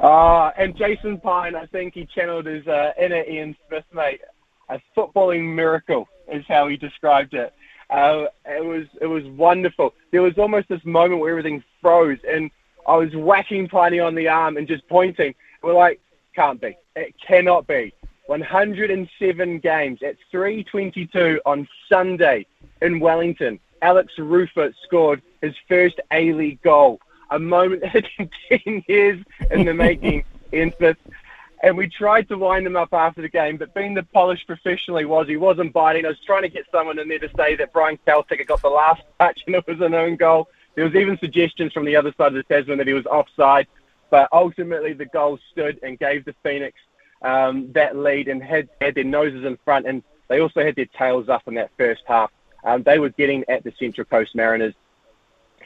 [0.00, 4.20] Ah, and Jason Pine, I think he channeled his uh, inner Ian Smith, mate.
[4.68, 7.54] A footballing miracle is how he described it.
[7.94, 9.94] Uh, it was it was wonderful.
[10.10, 12.50] There was almost this moment where everything froze, and
[12.88, 15.32] I was whacking Piney on the arm and just pointing.
[15.62, 16.00] We're like,
[16.34, 16.76] can't be.
[16.96, 17.94] It cannot be.
[18.26, 22.46] 107 games at 3:22 on Sunday
[22.82, 23.60] in Wellington.
[23.80, 27.00] Alex Rufer scored his first A League goal.
[27.30, 28.30] A moment that had been
[28.64, 30.24] 10 years in the making.
[30.52, 30.96] Ian Smith
[31.64, 34.98] and we tried to wind him up after the game, but being the polished professional
[34.98, 36.04] he was, he wasn't biting.
[36.04, 38.60] I was trying to get someone in there to say that Brian Kaltak had got
[38.60, 40.50] the last touch and it was an own goal.
[40.74, 43.66] There was even suggestions from the other side of the Tasman that he was offside,
[44.10, 46.78] but ultimately the goal stood and gave the Phoenix
[47.22, 50.84] um, that lead and had, had their noses in front, and they also had their
[50.98, 52.30] tails up in that first half.
[52.64, 54.74] Um, they were getting at the Central Coast Mariners.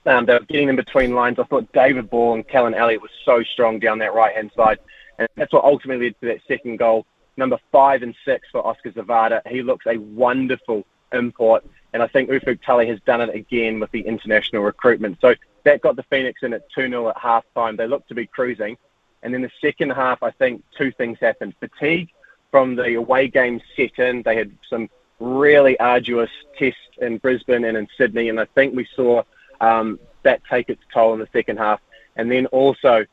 [0.07, 1.41] Um, they were getting them between lines.
[1.41, 4.79] I thought David Ball and Callan Elliot was so strong down that right hand side.
[5.19, 7.07] And that's what ultimately led to that second goal.
[7.37, 9.47] Number five and six for Oskar Zawada.
[9.47, 11.65] He looks a wonderful import.
[11.93, 15.19] And I think Ufuk Talay has done it again with the international recruitment.
[15.21, 17.77] So that got the Phoenix in at 2 0 at half time.
[17.77, 18.77] They looked to be cruising.
[19.23, 21.55] And then the second half, I think two things happened.
[21.59, 22.11] Fatigue
[22.51, 24.23] from the away game set in.
[24.23, 24.89] They had some
[25.19, 28.29] really arduous tests in Brisbane and in Sydney.
[28.29, 29.23] And I think we saw
[29.61, 31.81] um, that take its toll in the second half.
[32.17, 33.05] And then also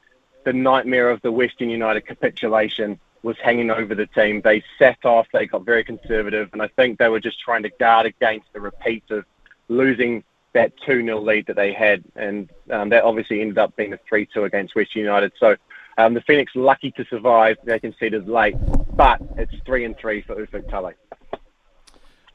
[0.46, 4.40] the nightmare of the Western United capitulation was hanging over the team.
[4.42, 7.70] They sat off, they got very conservative, and I think they were just trying to
[7.70, 9.26] guard against the repeat of
[9.68, 10.24] losing
[10.54, 12.04] that 2 0 lead that they had.
[12.16, 15.34] And um, that obviously ended up being a 3 2 against Western United.
[15.40, 15.56] So
[15.98, 17.58] um, the Phoenix lucky to survive.
[17.64, 18.56] They conceded late,
[18.96, 20.94] but it's 3 and 3 for Ufuk Talay.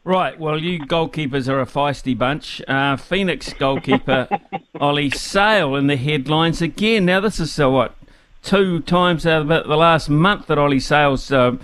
[0.02, 2.62] Right, well, you goalkeepers are a feisty bunch.
[2.66, 4.28] Uh, Phoenix goalkeeper
[4.80, 7.04] Ollie Sail in the headlines again.
[7.04, 7.94] Now, this is so what
[8.42, 11.56] two times out of the last month that Ollie Sail's uh,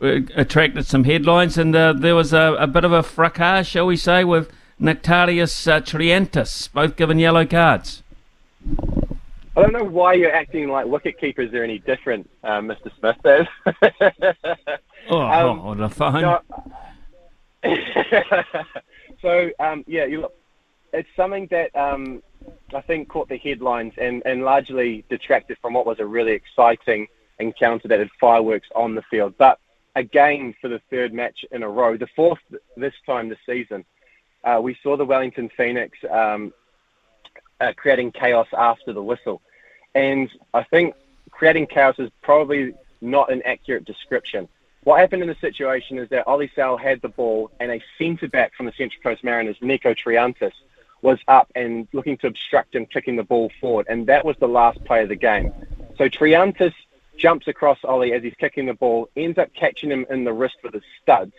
[0.00, 3.96] attracted some headlines, and uh, there was a, a, bit of a fracas, shall we
[3.96, 4.50] say, with
[4.80, 8.02] Nectarios uh, Triantis, both given yellow cards.
[9.56, 12.90] I don't know why you're acting like wicket keepers are any different, uh, Mr.
[12.98, 13.16] Smith.
[15.10, 16.22] oh, um, on the phone.
[16.22, 16.40] No,
[19.22, 20.34] so um, yeah, you look,
[20.92, 22.22] it's something that um,
[22.74, 27.08] I think caught the headlines and, and largely detracted from what was a really exciting
[27.38, 29.34] encounter that had fireworks on the field.
[29.38, 29.58] But
[29.96, 32.38] again, for the third match in a row, the fourth
[32.76, 33.84] this time this season,
[34.44, 36.52] uh, we saw the Wellington Phoenix um,
[37.60, 39.42] uh, creating chaos after the whistle.
[39.94, 40.94] And I think
[41.30, 44.48] creating chaos is probably not an accurate description.
[44.84, 48.28] What happened in the situation is that Ollie Sail had the ball and a centre
[48.28, 50.52] back from the Central Coast Mariners, Nico Triantis,
[51.02, 54.48] was up and looking to obstruct him kicking the ball forward, and that was the
[54.48, 55.52] last play of the game.
[55.96, 56.74] So Triantis
[57.16, 60.56] jumps across Ollie as he's kicking the ball, ends up catching him in the wrist
[60.62, 61.32] with his studs,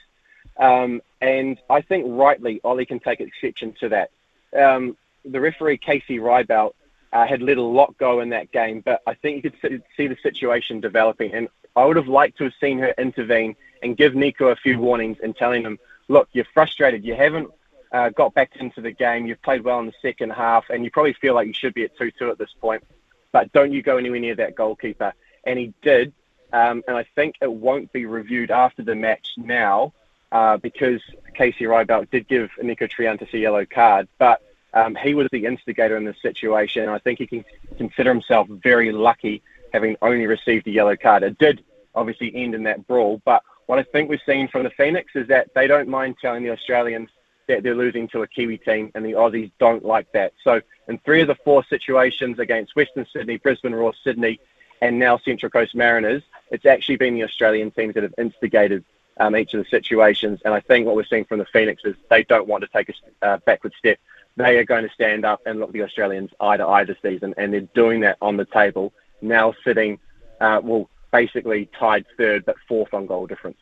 [0.57, 4.11] um, and I think rightly Ollie can take exception to that.
[4.57, 6.73] Um, the referee Casey Reibelt
[7.13, 10.07] uh, had let a lot go in that game, but I think you could see
[10.07, 14.15] the situation developing, and I would have liked to have seen her intervene and give
[14.15, 17.49] Nico a few warnings and telling him, look, you're frustrated, you haven't
[17.91, 19.25] uh, got back into the game.
[19.25, 21.83] You've played well in the second half, and you probably feel like you should be
[21.83, 22.83] at 2 2 at this point.
[23.31, 25.13] But don't you go anywhere near that goalkeeper.
[25.43, 26.13] And he did.
[26.53, 29.93] Um, and I think it won't be reviewed after the match now
[30.31, 31.01] uh, because
[31.33, 34.07] Casey Reibelt did give Nico Triantis a yellow card.
[34.17, 34.41] But
[34.73, 36.89] um, he was the instigator in this situation.
[36.89, 37.45] I think he can
[37.77, 39.41] consider himself very lucky
[39.73, 41.23] having only received a yellow card.
[41.23, 41.63] It did
[41.95, 43.21] obviously end in that brawl.
[43.23, 46.43] But what I think we've seen from the Phoenix is that they don't mind telling
[46.43, 47.09] the Australians
[47.47, 50.33] that they're losing to a Kiwi team, and the Aussies don't like that.
[50.43, 54.39] So, in three of the four situations against Western Sydney, Brisbane Roar, Sydney,
[54.81, 58.83] and now Central Coast Mariners, it's actually been the Australian teams that have instigated
[59.17, 60.41] um, each of the situations.
[60.43, 62.89] And I think what we're seeing from the Phoenix is they don't want to take
[62.89, 63.99] a uh, backward step.
[64.37, 67.33] They are going to stand up and look the Australians eye to eye this season,
[67.37, 69.99] and they're doing that on the table, now sitting,
[70.39, 73.57] uh, well, basically tied third but fourth on goal difference.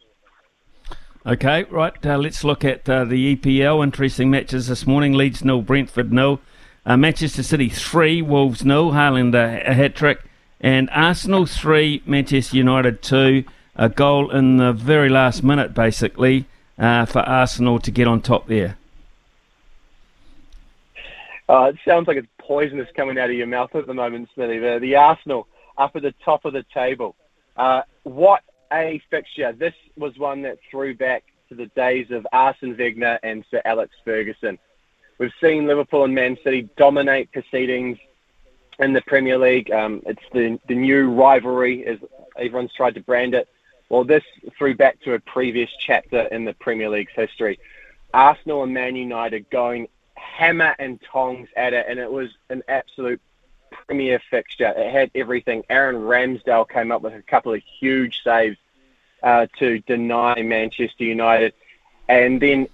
[1.25, 1.93] Okay, right.
[2.05, 3.83] Uh, let's look at uh, the EPL.
[3.83, 5.11] Interesting matches this morning.
[5.11, 6.39] Leeds nil, Brentford nil.
[6.85, 8.91] Uh, Manchester City three, Wolves nil.
[8.91, 10.21] Haaland a, a hat trick,
[10.61, 13.43] and Arsenal three, Manchester United two.
[13.75, 16.45] A goal in the very last minute, basically,
[16.77, 18.77] uh, for Arsenal to get on top there.
[21.49, 24.59] Uh, it sounds like it's poisonous coming out of your mouth at the moment, Smithy.
[24.59, 25.47] The, the Arsenal
[25.77, 27.15] up at the top of the table.
[27.57, 28.41] Uh, what
[28.71, 29.51] a fixture.
[29.51, 33.93] This was one that threw back to the days of Arsene Wenger and Sir Alex
[34.05, 34.57] Ferguson.
[35.17, 37.97] We've seen Liverpool and Man City dominate proceedings
[38.79, 39.71] in the Premier League.
[39.71, 41.97] Um, it's the the new rivalry, as
[42.37, 43.47] everyone's tried to brand it.
[43.89, 44.23] Well, this
[44.57, 47.59] threw back to a previous chapter in the Premier League's history.
[48.13, 53.21] Arsenal and Man United going hammer and tongs at it, and it was an absolute
[53.89, 54.71] premier fixture.
[54.77, 55.63] It had everything.
[55.67, 58.55] Aaron Ramsdale came up with a couple of huge saves
[59.23, 61.53] uh, to deny Manchester United.
[62.07, 62.67] And then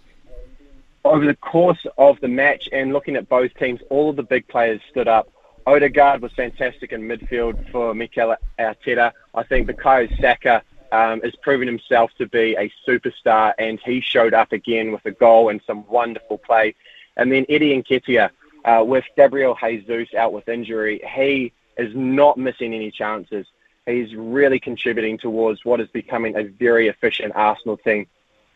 [1.06, 4.46] over the course of the match and looking at both teams, all of the big
[4.50, 5.30] players stood up.
[5.66, 9.14] Odegaard was fantastic in midfield for Mikel Arteta.
[9.34, 14.34] I think Bukayo Saka um, has proven himself to be a superstar, and he showed
[14.34, 16.76] up again with a goal and some wonderful play.
[17.16, 18.32] And then Eddie Nketiah,
[18.66, 23.46] uh, with Gabriel Jesus out with injury, he is not missing any chances.
[23.86, 28.08] He's really contributing towards what is becoming a very efficient Arsenal team.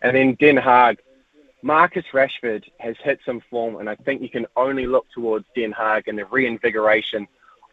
[0.02, 1.00] And then Ten Hag,
[1.62, 5.72] Marcus Rashford has hit some form, and I think you can only look towards Ten
[5.72, 7.28] Hag and the reinvigoration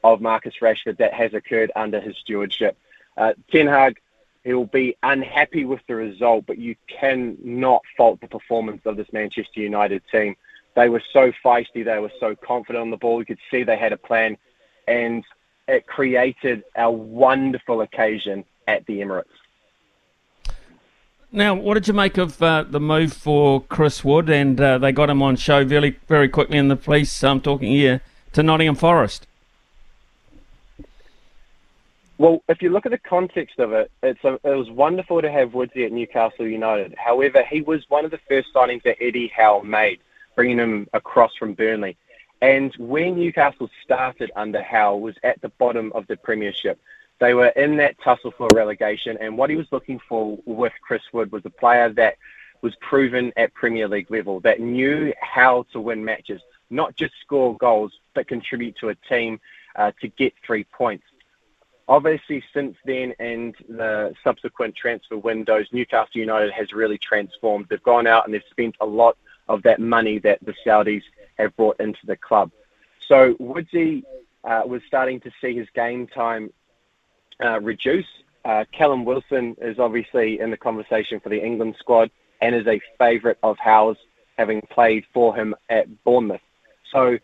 [0.04, 2.76] of Marcus Rashford that has occurred under his stewardship.
[3.16, 3.98] Uh, Ten Hag,
[4.44, 9.60] he'll be unhappy with the result, but you cannot fault the performance of this Manchester
[9.60, 10.36] United team.
[10.76, 13.18] They were so feisty, they were so confident on the ball.
[13.18, 14.36] You could see they had a plan,
[14.86, 15.24] and
[15.66, 19.24] it created a wonderful occasion at the Emirates.
[21.32, 24.30] Now, what did you make of uh, the move for Chris Wood?
[24.30, 27.24] And uh, they got him on show very, very quickly in the police.
[27.24, 28.00] I'm talking here
[28.34, 29.26] to Nottingham Forest.
[32.18, 35.30] Well, if you look at the context of it, it's a, it was wonderful to
[35.30, 36.94] have Woodsy at Newcastle United.
[36.96, 40.00] However, he was one of the first signings that Eddie Howe made,
[40.36, 41.96] bringing him across from Burnley.
[42.40, 46.78] And when Newcastle started under Howe was at the bottom of the Premiership.
[47.18, 51.00] They were in that tussle for relegation, and what he was looking for with Chris
[51.14, 52.18] Wood was a player that
[52.60, 57.56] was proven at Premier League level, that knew how to win matches, not just score
[57.56, 59.40] goals, but contribute to a team
[59.76, 61.04] uh, to get three points.
[61.88, 67.66] Obviously, since then and the subsequent transfer windows, Newcastle United has really transformed.
[67.70, 69.16] They've gone out and they've spent a lot
[69.48, 71.02] of that money that the Saudis
[71.38, 72.50] have brought into the club.
[73.08, 74.04] So Woodsy
[74.44, 76.52] uh, was starting to see his game time
[77.42, 78.06] uh, reduce.
[78.44, 82.80] Uh, Callum Wilson is obviously in the conversation for the England squad and is a
[82.98, 83.96] favourite of Howe's,
[84.38, 86.40] having played for him at Bournemouth.
[86.92, 87.18] So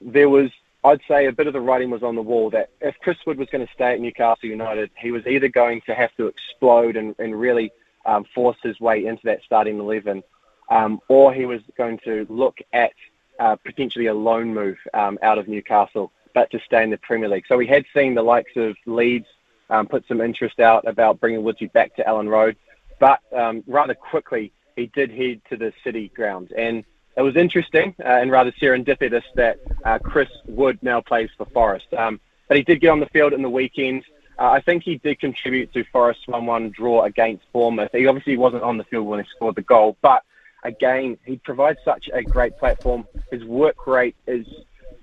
[0.00, 0.50] there was,
[0.84, 3.38] I'd say, a bit of the writing was on the wall that if Chris Wood
[3.38, 6.96] was going to stay at Newcastle United, he was either going to have to explode
[6.96, 7.70] and, and really
[8.06, 10.22] um, force his way into that starting 11,
[10.70, 12.92] um, or he was going to look at
[13.38, 17.28] uh, potentially a loan move um, out of Newcastle, but to stay in the Premier
[17.28, 17.44] League.
[17.48, 19.26] So we had seen the likes of Leeds
[19.70, 22.56] um, put some interest out about bringing Woodsy back to Elland Road,
[22.98, 26.52] but um, rather quickly he did head to the city ground.
[26.56, 26.84] And
[27.16, 31.92] it was interesting uh, and rather serendipitous that uh, Chris Wood now plays for Forest.
[31.94, 34.04] Um, but he did get on the field in the weekend.
[34.38, 37.90] Uh, I think he did contribute to Forest's 1-1 draw against Bournemouth.
[37.92, 40.22] He obviously wasn't on the field when he scored the goal, but
[40.62, 43.06] again, he provides such a great platform.
[43.30, 44.46] His work rate is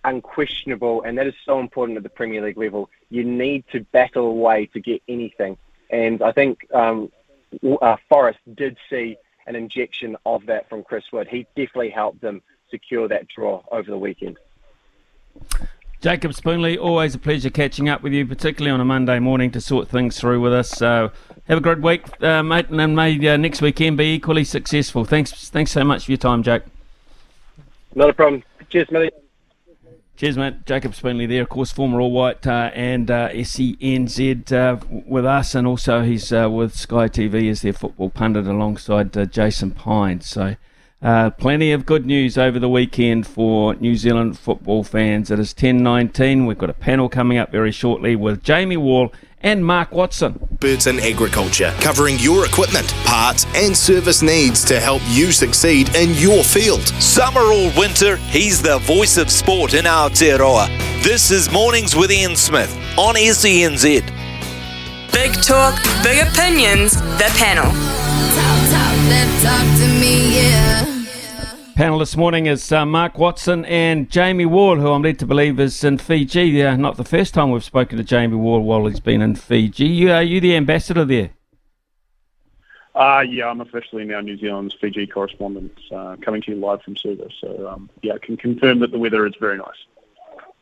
[0.04, 2.90] unquestionable, and that is so important at the Premier League level.
[3.10, 5.58] You need to battle away to get anything,
[5.90, 7.12] and I think um,
[7.82, 11.28] uh, Forest did see an injection of that from Chris Wood.
[11.28, 12.42] He definitely helped them
[12.72, 14.38] secure that draw over the weekend.
[16.06, 19.60] Jacob Spoonley, always a pleasure catching up with you, particularly on a Monday morning to
[19.60, 20.80] sort things through with us.
[20.80, 21.10] Uh,
[21.48, 25.04] have a great week, uh, mate, and may uh, next weekend be equally successful.
[25.04, 26.62] Thanks, thanks so much for your time, Jake.
[27.96, 28.44] Not a problem.
[28.70, 29.16] Cheers, mate.
[30.16, 30.64] Cheers, mate.
[30.68, 34.78] Jacob Spoonley there, of course, former All White uh, and uh, SENZ uh,
[35.08, 39.26] with us, and also he's uh, with Sky TV as their football pundit alongside uh,
[39.26, 40.22] Jason Pine.
[40.22, 40.56] So,
[41.06, 45.30] uh, plenty of good news over the weekend for New Zealand football fans.
[45.30, 46.48] It is 10:19.
[46.48, 50.40] We've got a panel coming up very shortly with Jamie Wall and Mark Watson.
[50.60, 56.44] Burton Agriculture, covering your equipment, parts, and service needs to help you succeed in your
[56.44, 56.88] field.
[57.00, 60.68] Summer or winter, he's the voice of sport in Aotearoa.
[61.04, 64.02] This is Mornings with Ian Smith on SENZ.
[65.14, 67.72] Big talk, big opinions, the panel.
[68.36, 70.95] Talk, talk, talk to me, yeah.
[71.76, 75.60] Panel this morning is uh, Mark Watson and Jamie Wall, who I'm led to believe
[75.60, 76.64] is in Fiji.
[76.64, 79.86] Uh, not the first time we've spoken to Jamie Wall while he's been in Fiji.
[79.86, 81.32] You, are you the ambassador there?
[82.96, 86.96] Uh, yeah, I'm officially now New Zealand's Fiji correspondent, uh, coming to you live from
[86.96, 87.28] Suva.
[87.42, 89.68] So, um, yeah, I can confirm that the weather is very nice.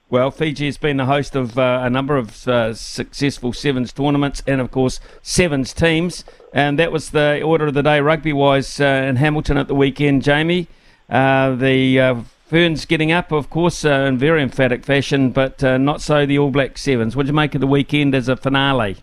[0.09, 4.41] Well, Fiji has been the host of uh, a number of uh, successful Sevens tournaments
[4.47, 6.25] and, of course, Sevens teams.
[6.53, 9.75] And that was the order of the day, rugby wise, uh, in Hamilton at the
[9.75, 10.67] weekend, Jamie.
[11.13, 12.15] Uh, the uh,
[12.47, 16.49] Ferns getting up, of course, uh, in very emphatic fashion, but not so the All
[16.49, 17.15] Black Sevens.
[17.15, 18.97] What did you make of the weekend as a finale?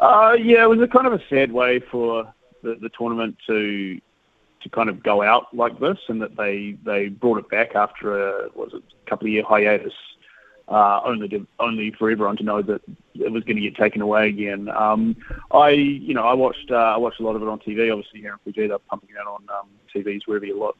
[0.00, 2.32] Yeah, it was a kind of a sad way for
[2.62, 4.00] the, the tournament to
[4.62, 8.28] to kind of go out like this, and that they they brought it back after
[8.28, 9.92] a was it a couple of year hiatus,
[10.70, 12.80] uh, only to, only for everyone to know that
[13.14, 14.68] it was going to get taken away again.
[14.68, 15.16] Um,
[15.50, 17.92] I you know I watched uh, I watched a lot of it on TV.
[17.92, 20.76] Obviously here in Fiji, they're pumping it out on um, TVs wherever you look.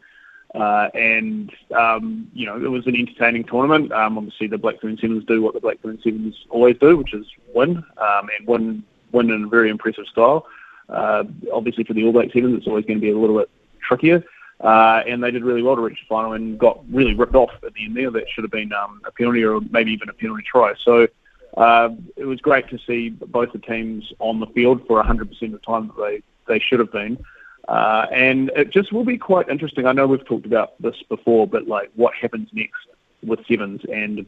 [0.55, 3.93] Uh, and um, you know it was an entertaining tournament.
[3.93, 7.13] Um, obviously, the Black Ferns Sevens do what the Black Ferns Sevens always do, which
[7.13, 10.47] is win um, and win win in a very impressive style.
[10.89, 13.51] Uh, obviously, for the All Black Sevens, it's always going to be a little bit
[13.81, 14.25] trickier.
[14.61, 17.51] Uh, and they did really well to reach the final and got really ripped off
[17.65, 18.11] at the end there.
[18.11, 20.75] That should have been um, a penalty or maybe even a penalty try.
[20.85, 21.09] So
[21.57, 25.53] uh, it was great to see both the teams on the field for 100% of
[25.53, 27.25] the time that they, they should have been.
[27.69, 29.87] Uh, and it just will be quite interesting.
[29.87, 32.87] I know we've talked about this before, but like what happens next
[33.23, 34.27] with Sevens and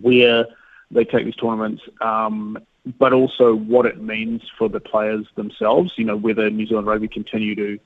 [0.00, 0.46] where
[0.90, 2.58] they take these tournaments, um,
[2.98, 5.92] but also what it means for the players themselves.
[5.96, 7.78] You know, whether New Zealand Rugby continue to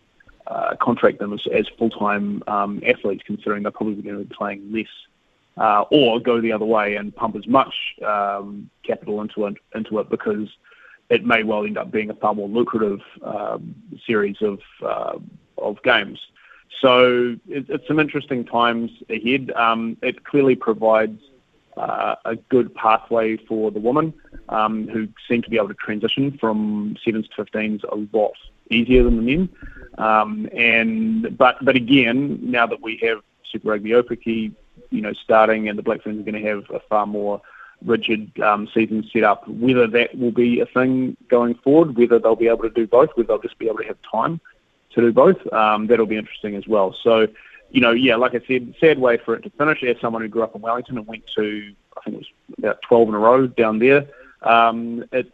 [0.46, 4.72] uh, contract them as, as full-time um, athletes, considering they're probably going to be playing
[4.72, 4.86] less,
[5.56, 7.74] uh, or go the other way and pump as much
[8.06, 10.48] um, capital into it, into it because
[11.08, 13.74] it may well end up being a far more lucrative um,
[14.06, 15.18] series of uh,
[15.58, 16.18] of games.
[16.80, 19.50] So it, it's some interesting times ahead.
[19.52, 21.22] Um, it clearly provides
[21.76, 24.12] uh, a good pathway for the women
[24.48, 28.36] um, who seem to be able to transition from sevens to 15s a lot
[28.70, 29.48] easier than the men.
[29.98, 34.52] Um, and but but again, now that we have Super Rugby Aupiki,
[34.90, 37.40] you know, starting and the Black Ferns are going to have a far more
[37.84, 42.36] rigid um, season set up, whether that will be a thing going forward, whether they'll
[42.36, 44.40] be able to do both, whether they'll just be able to have time
[44.94, 46.94] to do both, um, that'll be interesting as well.
[47.02, 47.28] So,
[47.70, 49.82] you know, yeah, like I said, sad way for it to finish.
[49.82, 52.82] As someone who grew up in Wellington and went to, I think it was about
[52.82, 54.06] 12 in a row down there,
[54.42, 55.30] um, it's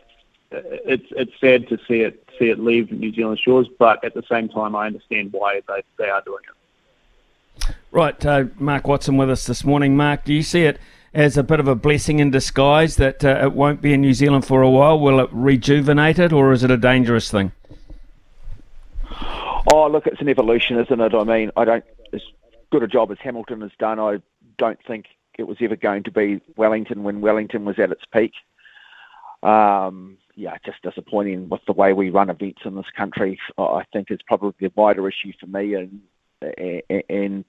[0.53, 4.23] it's it's sad to see it see it leave New Zealand shores, but at the
[4.31, 7.75] same time, I understand why they, they are doing it.
[7.91, 9.97] Right, uh, Mark Watson with us this morning.
[9.97, 10.79] Mark, do you see it
[11.15, 14.15] as a bit of a blessing in disguise that uh, it won't be in New
[14.15, 14.99] Zealand for a while?
[14.99, 17.53] Will it rejuvenate it, or is it a dangerous thing?
[19.73, 21.15] Oh, look, it's an evolution, isn't it?
[21.15, 22.23] I mean, I don't as
[22.71, 24.01] good a job as Hamilton has done.
[24.01, 24.21] I
[24.59, 25.07] don't think
[25.39, 28.33] it was ever going to be Wellington when Wellington was at its peak.
[29.43, 33.39] Um, yeah, just disappointing with the way we run events in this country.
[33.59, 36.01] I think it's probably the wider issue for me, and
[36.41, 37.45] and, and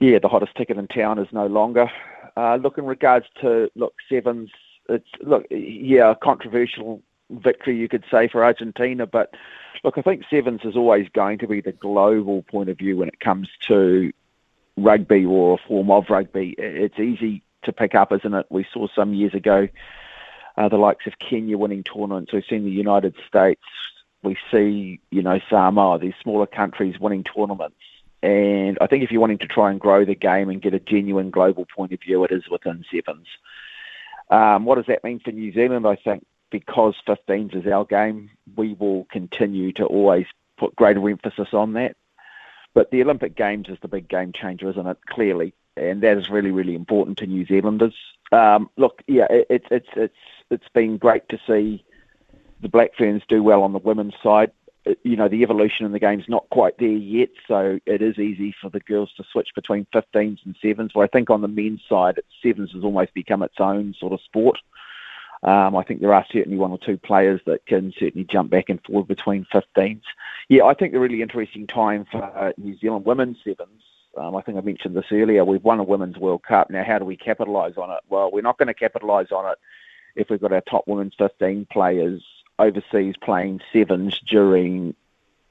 [0.00, 1.90] yeah, the hottest ticket in town is no longer.
[2.36, 4.50] Uh, look, in regards to look sevens,
[4.88, 9.34] it's look yeah, controversial victory you could say for Argentina, but
[9.84, 13.08] look, I think sevens is always going to be the global point of view when
[13.08, 14.12] it comes to
[14.76, 16.54] rugby or a form of rugby.
[16.58, 18.46] It's easy to pick up, isn't it?
[18.50, 19.68] We saw some years ago
[20.56, 22.32] uh, the likes of Kenya winning tournaments.
[22.32, 23.62] We've seen the United States.
[24.22, 27.76] We see, you know, Samoa, these smaller countries winning tournaments.
[28.22, 30.78] And I think if you're wanting to try and grow the game and get a
[30.78, 33.26] genuine global point of view, it is within sevens.
[34.30, 35.86] Um, what does that mean for New Zealand?
[35.86, 40.26] I think because 15s is our game, we will continue to always
[40.56, 41.96] put greater emphasis on that.
[42.74, 44.98] But the Olympic Games is the big game changer, isn't it?
[45.06, 47.94] Clearly, and that is really, really important to New Zealanders.
[48.32, 50.14] Um, look, yeah, it's it's it's
[50.50, 51.84] it's been great to see
[52.60, 54.50] the Black Ferns do well on the women's side.
[55.04, 58.54] You know, the evolution in the game's not quite there yet, so it is easy
[58.60, 60.90] for the girls to switch between 15s and sevens.
[60.92, 64.20] But I think on the men's side, sevens has almost become its own sort of
[64.22, 64.58] sport.
[65.44, 68.68] Um, I think there are certainly one or two players that can certainly jump back
[68.68, 70.02] and forward between 15s.
[70.48, 73.82] Yeah, I think a really interesting time for uh, New Zealand women's sevens.
[74.16, 75.44] Um, I think I mentioned this earlier.
[75.44, 76.70] We've won a Women's World Cup.
[76.70, 78.00] Now, how do we capitalise on it?
[78.08, 79.58] Well, we're not going to capitalise on it
[80.14, 82.22] if we've got our top women's 15 players
[82.58, 84.94] overseas playing sevens during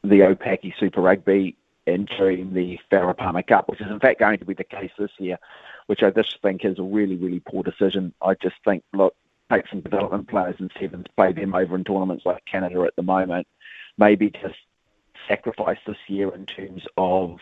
[0.04, 1.56] the Aupiki Super Rugby
[1.88, 4.92] and during the Farah Palmer Cup, which is in fact going to be the case
[4.98, 5.40] this year,
[5.88, 8.14] which I just think is a really, really poor decision.
[8.22, 9.16] I just think, look,
[9.52, 13.04] take some development players in sevens, play them over in tournaments like Canada at the
[13.04, 13.48] moment,
[13.98, 14.56] maybe just
[15.28, 17.40] sacrifice this year in terms of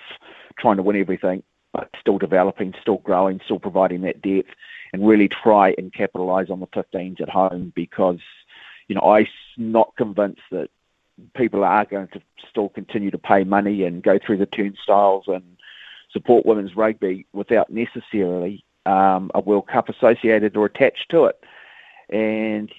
[0.58, 4.50] trying to win everything, but still developing, still growing, still providing that depth,
[4.94, 8.20] and really try and capitalise on the 15s at home because,
[8.88, 9.28] you know, I'm
[9.58, 10.70] not convinced that
[11.36, 15.44] people are going to still continue to pay money and go through the turnstiles and
[16.12, 21.44] support women's rugby without necessarily um, a World Cup associated or attached to it.
[22.10, 22.74] And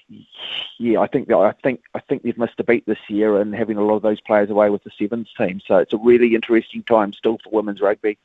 [0.77, 3.77] yeah, I think I think I think they've missed a beat this year and having
[3.77, 5.61] a lot of those players away with the sevens team.
[5.65, 8.17] So it's a really interesting time still for women's rugby.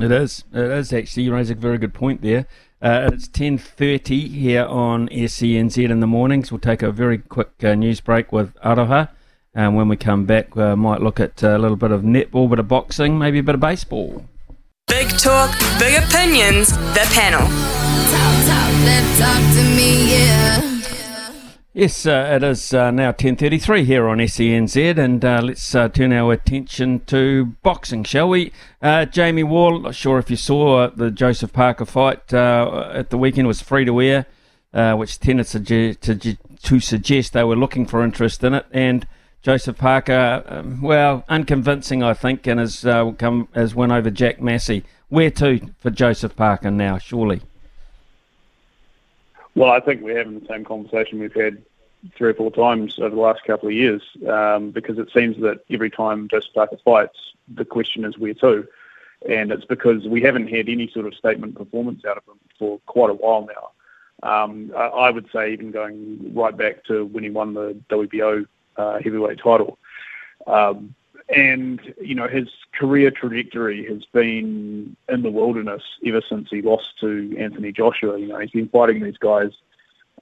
[0.00, 0.44] It is.
[0.54, 1.24] It is actually.
[1.24, 2.46] You raise a very good point there.
[2.80, 6.50] Uh, it's ten thirty here on SENZ in the mornings.
[6.50, 9.10] We'll take a very quick uh, news break with Aroha.
[9.54, 12.48] And when we come back, we uh, might look at a little bit of netball,
[12.48, 14.24] bit of boxing, maybe a bit of baseball.
[14.92, 17.48] Big talk, big opinions, the panel.
[21.72, 26.12] Yes, uh, it is uh, now 10.33 here on SENZ and uh, let's uh, turn
[26.12, 28.52] our attention to boxing, shall we?
[28.82, 33.16] Uh, Jamie Wall, not sure if you saw the Joseph Parker fight uh, at the
[33.16, 34.26] weekend, was free to air,
[34.94, 39.06] which tended to, to, suggest they were looking for interest in it and
[39.42, 44.40] Joseph Parker, um, well, unconvincing, I think, and has uh, come has won over Jack
[44.40, 44.84] Massey.
[45.08, 46.98] Where to for Joseph Parker now?
[46.98, 47.42] Surely.
[49.56, 51.60] Well, I think we're having the same conversation we've had
[52.16, 55.64] three or four times over the last couple of years, um, because it seems that
[55.70, 57.18] every time Joseph Parker fights,
[57.52, 58.66] the question is where to,
[59.28, 62.78] and it's because we haven't had any sort of statement performance out of him for
[62.86, 63.70] quite a while now.
[64.22, 68.46] Um, I, I would say even going right back to when he won the WBO
[68.76, 69.78] uh, heavyweight title.
[70.46, 70.94] Um,
[71.28, 76.98] and you know his career trajectory has been in the wilderness ever since he lost
[77.00, 78.18] to Anthony Joshua.
[78.18, 79.52] You know he's been fighting these guys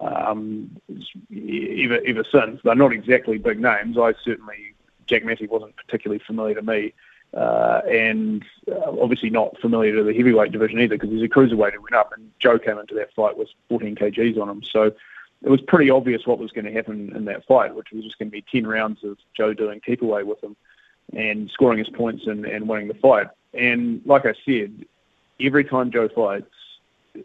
[0.01, 2.61] um, ever ever since.
[2.63, 3.99] They're not exactly big names.
[3.99, 4.75] I certainly
[5.07, 6.93] Jack Massey wasn't particularly familiar to me,
[7.35, 11.75] uh, and uh, obviously not familiar to the heavyweight division either because he's a cruiserweight
[11.75, 14.63] who went up, and Joe came into that fight with 14 kgs on him.
[14.63, 14.93] So
[15.43, 18.19] it was pretty obvious what was going to happen in that fight, which was just
[18.19, 20.55] going to be 10 rounds of Joe doing keep away with him
[21.15, 23.29] and scoring his points and, and winning the fight.
[23.55, 24.85] And like I said,
[25.41, 26.47] every time Joe fights,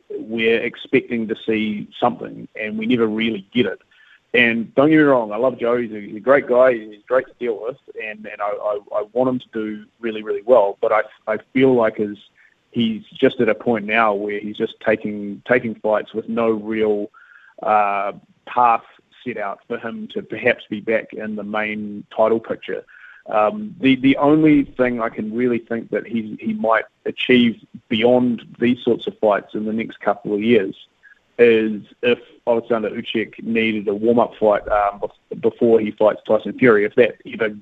[0.09, 3.81] we're expecting to see something, and we never really get it.
[4.33, 5.77] And don't get me wrong, I love Joe.
[5.77, 6.73] He's a, he's a great guy.
[6.73, 10.23] He's great to deal with, and, and I, I, I want him to do really,
[10.23, 10.77] really well.
[10.81, 12.17] But I, I feel like his,
[12.71, 17.11] he's just at a point now where he's just taking taking fights with no real–
[17.63, 18.13] uh,
[18.45, 18.83] path
[19.25, 22.85] set out for him to perhaps be back in the main title picture.
[23.27, 28.43] Um, the the only thing I can really think that he he might achieve beyond
[28.59, 30.75] these sorts of fights in the next couple of years
[31.39, 35.03] is if Alexander Usyk needed a warm up fight um,
[35.41, 37.55] before he fights Tyson Fury, if that ever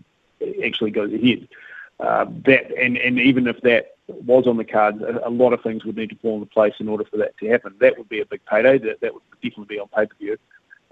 [0.63, 1.47] actually goes ahead.
[1.99, 5.61] Uh, that and and even if that was on the cards, a, a, lot of
[5.61, 7.73] things would need to fall into place in order for that to happen.
[7.79, 8.77] That would be a big payday.
[8.77, 10.37] That that would definitely be on pay per view,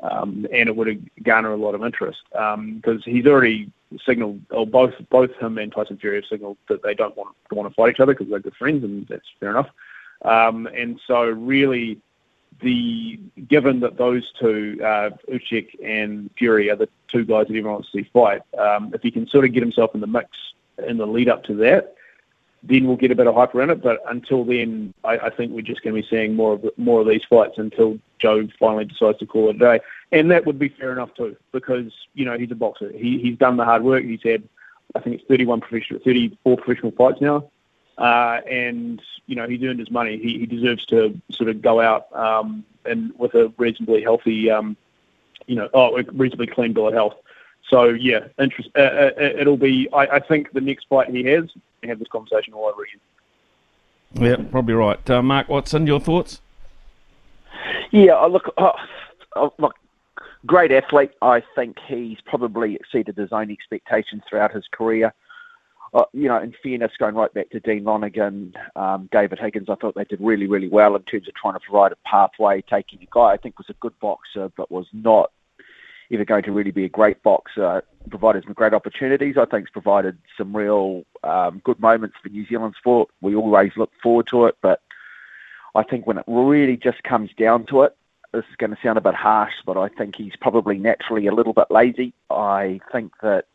[0.01, 2.55] um, and it would garner a lot of interest because
[2.95, 3.71] um, he's already
[4.05, 7.55] signalled, or both both him and Tyson Fury have signalled that they don't want to
[7.55, 9.69] want to fight each other because they're good friends, and that's fair enough.
[10.23, 11.99] Um, and so, really,
[12.61, 17.73] the given that those two, uh, Usyk and Fury, are the two guys that everyone
[17.73, 20.29] wants to see fight, um, if he can sort of get himself in the mix
[20.87, 21.95] in the lead up to that,
[22.63, 23.81] then we'll get a bit of hype around it.
[23.81, 27.01] But until then, I, I think we're just going to be seeing more of more
[27.01, 29.79] of these fights until Joe finally decides to call it a day.
[30.11, 32.91] And that would be fair enough too, because you know he's a boxer.
[32.91, 34.03] He he's done the hard work.
[34.03, 34.43] He's had,
[34.95, 37.49] I think it's 31 professional, 34 professional fights now,
[37.97, 40.17] uh, and you know he's earned his money.
[40.17, 44.77] He, he deserves to sort of go out um, and with a reasonably healthy, um,
[45.47, 47.15] you know, oh, reasonably clean bill of health.
[47.71, 48.69] So yeah, interest.
[48.75, 49.87] Uh, uh, uh, it'll be.
[49.93, 51.45] I, I, think the next fight he has,
[51.81, 52.99] we have this conversation all over again.
[54.13, 55.09] Yeah, probably right.
[55.09, 56.41] Uh, Mark Watson, your thoughts?
[57.91, 58.73] Yeah, look, oh,
[59.37, 59.75] oh, look,
[60.45, 61.11] great athlete.
[61.21, 65.13] I think he's probably exceeded his own expectations throughout his career.
[65.93, 69.75] Uh, you know, in fairness, going right back to Dean Lonergan, um, David Higgins, I
[69.75, 73.01] thought they did really, really well in terms of trying to provide a pathway, taking
[73.01, 75.31] a guy I think was a good boxer, but was not
[76.11, 79.37] ever going to really be a great boxer, provided some great opportunities.
[79.37, 83.09] I think it's provided some real um, good moments for New Zealand sport.
[83.21, 84.81] We always look forward to it, but
[85.75, 87.95] I think when it really just comes down to it,
[88.33, 91.33] this is going to sound a bit harsh, but I think he's probably naturally a
[91.33, 92.13] little bit lazy.
[92.29, 93.45] I think that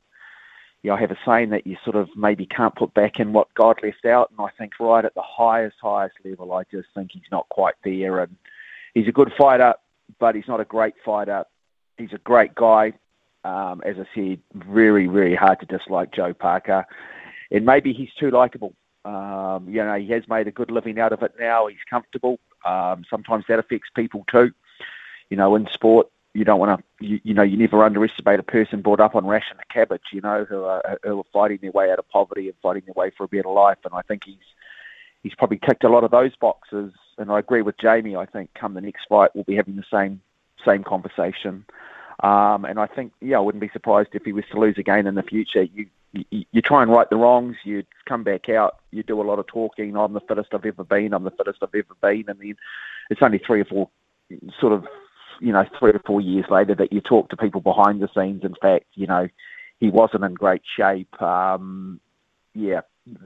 [0.82, 3.32] you know, I have a saying that you sort of maybe can't put back in
[3.32, 6.88] what God left out, and I think right at the highest, highest level, I just
[6.94, 8.20] think he's not quite there.
[8.20, 8.36] And
[8.94, 9.74] he's a good fighter,
[10.18, 11.44] but he's not a great fighter
[11.98, 12.92] he's a great guy.
[13.44, 16.84] Um, as I said, very, very hard to dislike Joe Parker.
[17.50, 18.74] And maybe he's too likable.
[19.04, 21.68] Um, you know, he has made a good living out of it now.
[21.68, 22.40] He's comfortable.
[22.64, 24.52] Um, sometimes that affects people too.
[25.30, 28.42] You know, in sport, you don't want to, you, you, know, you never underestimate a
[28.42, 31.70] person brought up on ration of cabbage, you know, who are, who are fighting their
[31.70, 33.78] way out of poverty and fighting their way for a better life.
[33.84, 34.36] And I think he's
[35.22, 38.16] he's probably ticked a lot of those boxes and I agree with Jamie.
[38.16, 40.20] I think come the next fight, we'll be having the same
[40.64, 41.64] same conversation.
[42.20, 45.06] Um, and I think, yeah, I wouldn't be surprised if he was to lose again
[45.06, 45.62] in the future.
[45.62, 45.86] You,
[46.30, 47.56] you, you try and right the wrongs.
[47.64, 48.78] You come back out.
[48.90, 49.96] You do a lot of talking.
[49.96, 51.12] I'm the fittest I've ever been.
[51.12, 52.24] I'm the fittest I've ever been.
[52.28, 52.56] And then
[53.10, 53.90] it's only three or four,
[54.58, 54.86] sort of,
[55.40, 58.44] you know, three or four years later that you talk to people behind the scenes.
[58.44, 59.28] In fact, you know,
[59.78, 61.20] he wasn't in great shape.
[61.20, 62.00] Um,
[62.54, 62.80] yeah,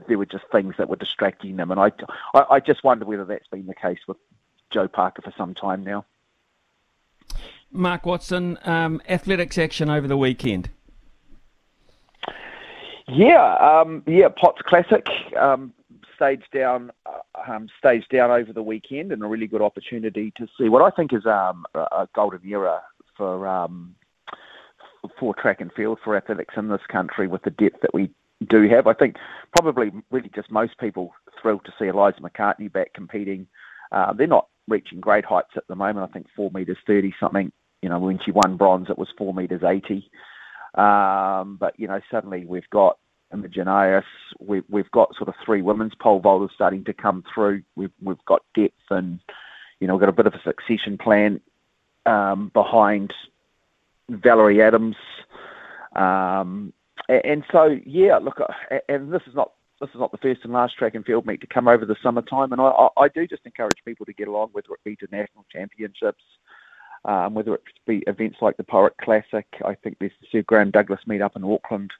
[0.07, 1.91] there were just things that were distracting them, and I,
[2.33, 4.17] I, I just wonder whether that's been the case with
[4.69, 6.05] Joe Parker for some time now.
[7.71, 10.69] Mark Watson, um, athletics action over the weekend.
[13.07, 15.05] Yeah, um, yeah, Potts Classic
[15.37, 15.73] um,
[16.15, 16.91] stage down,
[17.47, 20.95] um, stage down over the weekend, and a really good opportunity to see what I
[20.95, 22.81] think is um, a golden era
[23.17, 23.95] for um,
[25.19, 28.09] for track and field for athletics in this country with the depth that we
[28.49, 28.87] do have.
[28.87, 29.17] I think
[29.57, 33.47] probably really just most people thrilled to see Eliza McCartney back competing.
[33.91, 36.09] Uh, they're not reaching great heights at the moment.
[36.09, 37.51] I think four meters thirty something.
[37.81, 40.09] You know, when she won bronze, it was four meters eighty.
[40.75, 42.97] Um, but you know, suddenly we've got
[43.33, 44.03] Imogen Ayris.
[44.39, 47.63] We've we've got sort of three women's pole vaulters starting to come through.
[47.75, 49.19] We've we've got depth and
[49.79, 51.41] you know we've got a bit of a succession plan
[52.05, 53.13] um, behind
[54.09, 54.95] Valerie Adams.
[55.95, 56.73] Um,
[57.09, 60.53] and so, yeah, look, uh, and this is not this is not the first and
[60.53, 63.45] last track and field meet to come over the summertime, and I, I do just
[63.45, 66.23] encourage people to get along, whether it be to national championships,
[67.05, 69.45] um, whether it be events like the Potts Classic.
[69.65, 71.91] I think there's the Sir Graeme Douglas meet up in Auckland.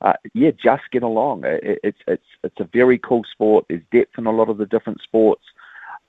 [0.00, 1.44] Uh, yeah, just get along.
[1.44, 3.66] It, it's it's it's a very cool sport.
[3.68, 5.44] There's depth in a lot of the different sports.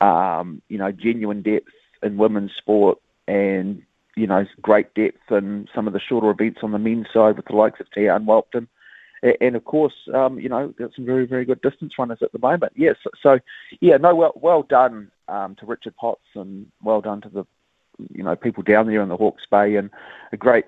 [0.00, 1.72] Um, you know, genuine depth
[2.02, 3.82] in women's sport, and
[4.16, 7.46] you know, great depth in some of the shorter events on the men's side with
[7.46, 8.66] the likes of Tiaan Whelpton.
[9.40, 12.38] And of course, um, you know, got some very, very good distance runners at the
[12.38, 12.72] moment.
[12.76, 13.38] Yes, so, so
[13.80, 17.44] yeah, no, well, well done um, to Richard Potts and well done to the,
[18.12, 19.90] you know, people down there in the Hawke's Bay, and
[20.32, 20.64] a great,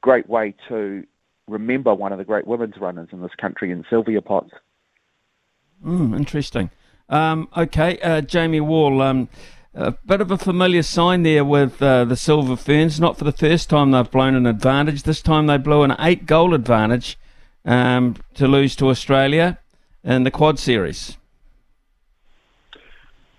[0.00, 1.04] great way to
[1.48, 4.52] remember one of the great women's runners in this country, in Sylvia Potts.
[5.84, 6.70] Mm, interesting.
[7.08, 9.02] Um, okay, uh, Jamie Wall.
[9.02, 9.28] Um,
[9.74, 12.98] a bit of a familiar sign there with uh, the Silver Ferns.
[12.98, 15.04] Not for the first time they've blown an advantage.
[15.04, 17.16] This time they blew an eight goal advantage
[17.64, 19.58] um, to lose to Australia
[20.02, 21.16] in the Quad Series.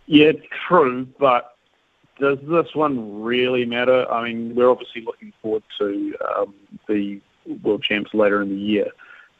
[0.05, 0.31] Yeah,
[0.67, 1.50] true, but
[2.21, 4.09] does this one really matter?
[4.09, 6.53] I mean, we're obviously looking forward to um,
[6.87, 7.19] the
[7.63, 8.87] World Champs later in the year,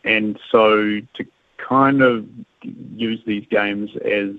[0.03, 1.25] and so to
[1.57, 2.25] kind of
[2.63, 4.31] use these games as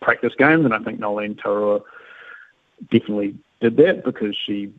[0.00, 1.80] practice games, and I think Noeline Taurua
[2.90, 4.72] definitely did that because she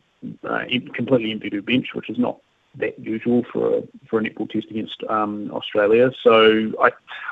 [0.44, 2.38] uh, completely emptied her bench, which is not
[2.74, 6.12] that usual for a, for a netball test against um, Australia.
[6.22, 6.90] So I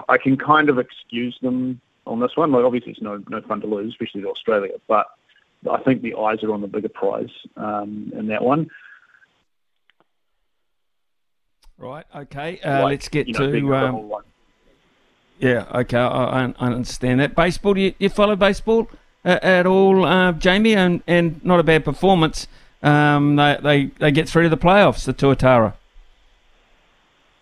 [0.08, 2.50] I can kind of excuse them on this one.
[2.50, 5.06] Like obviously it's no no fun to lose, especially to Australia, but
[5.70, 8.70] I think the eyes are on the bigger prize um, in that one.
[11.78, 12.06] Right.
[12.14, 12.60] Okay.
[12.60, 13.76] Uh, like, let's get you know, to.
[13.76, 14.12] Um,
[15.38, 17.34] yeah, okay, I, I, understand that.
[17.34, 18.88] Baseball, do you, you follow baseball
[19.24, 20.74] at, at all, uh, Jamie?
[20.74, 22.48] And, and not a bad performance.
[22.82, 25.74] Um, they, they, they get through to the playoffs, the Tuatara.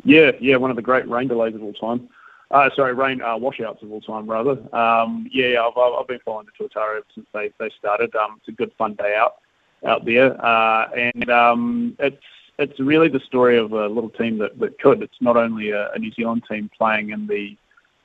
[0.04, 2.08] Yeah, yeah, one of the great rain delays of all time.
[2.54, 4.52] Uh, sorry, rain uh, washouts of all time, rather.
[4.72, 8.14] Um, yeah, I've, I've been following the Tuatara since they, they started.
[8.14, 9.38] Um, it's a good, fun day out
[9.84, 12.22] out there, uh, and um, it's
[12.60, 15.02] it's really the story of a little team that, that could.
[15.02, 17.56] It's not only a, a New Zealand team playing in the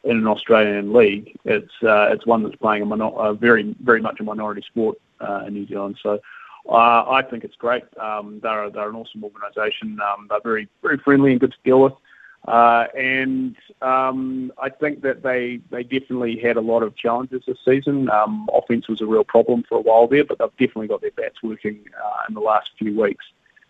[0.03, 1.37] in an Australian league.
[1.45, 4.97] It's uh, it's one that's playing a, minor- a very very much a minority sport
[5.21, 5.99] uh, in New Zealand.
[6.01, 6.19] So
[6.67, 7.83] uh, I think it's great.
[7.99, 9.99] Um, they're they're an awesome organisation.
[10.01, 11.93] Um, they're very very friendly and good to deal with.
[12.47, 17.57] Uh, and um, I think that they they definitely had a lot of challenges this
[17.63, 18.09] season.
[18.09, 21.11] Um, offense was a real problem for a while there, but they've definitely got their
[21.11, 23.25] bats working uh, in the last few weeks,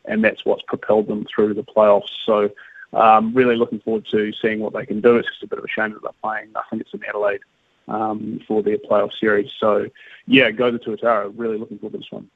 [0.06, 2.12] and that's what's propelled them through the playoffs.
[2.26, 2.52] So
[2.94, 5.18] um, really looking forward to seeing what they can do.
[5.18, 6.50] It's just a bit of a shame that they're playing.
[6.56, 7.41] I think it's in Adelaide
[7.88, 9.52] um, for their playoff series.
[9.60, 9.88] So,
[10.26, 11.32] yeah, go the Tuatara.
[11.36, 12.30] Really looking forward to this one.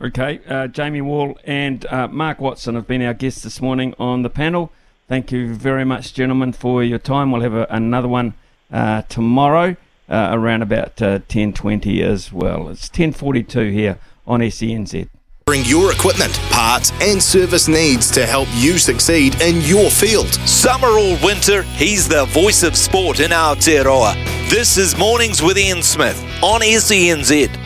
[0.00, 4.22] Okay, uh, Jamie Wall and uh, Mark Watson have been our guests this morning on
[4.22, 4.72] the panel.
[5.06, 7.30] Thank you very much, gentlemen, for your time.
[7.30, 8.34] We'll have a, another one
[8.72, 9.76] uh, tomorrow
[10.08, 12.68] uh, around about 10.20 uh, as well.
[12.68, 15.08] It's 10.42 here on SENZ.
[15.46, 20.32] Bring your equipment, parts, and service needs to help you succeed in your field.
[20.48, 24.14] Summer or winter, he's the voice of sport in Aotearoa.
[24.48, 27.63] This is Mornings with Ian Smith on SENZ.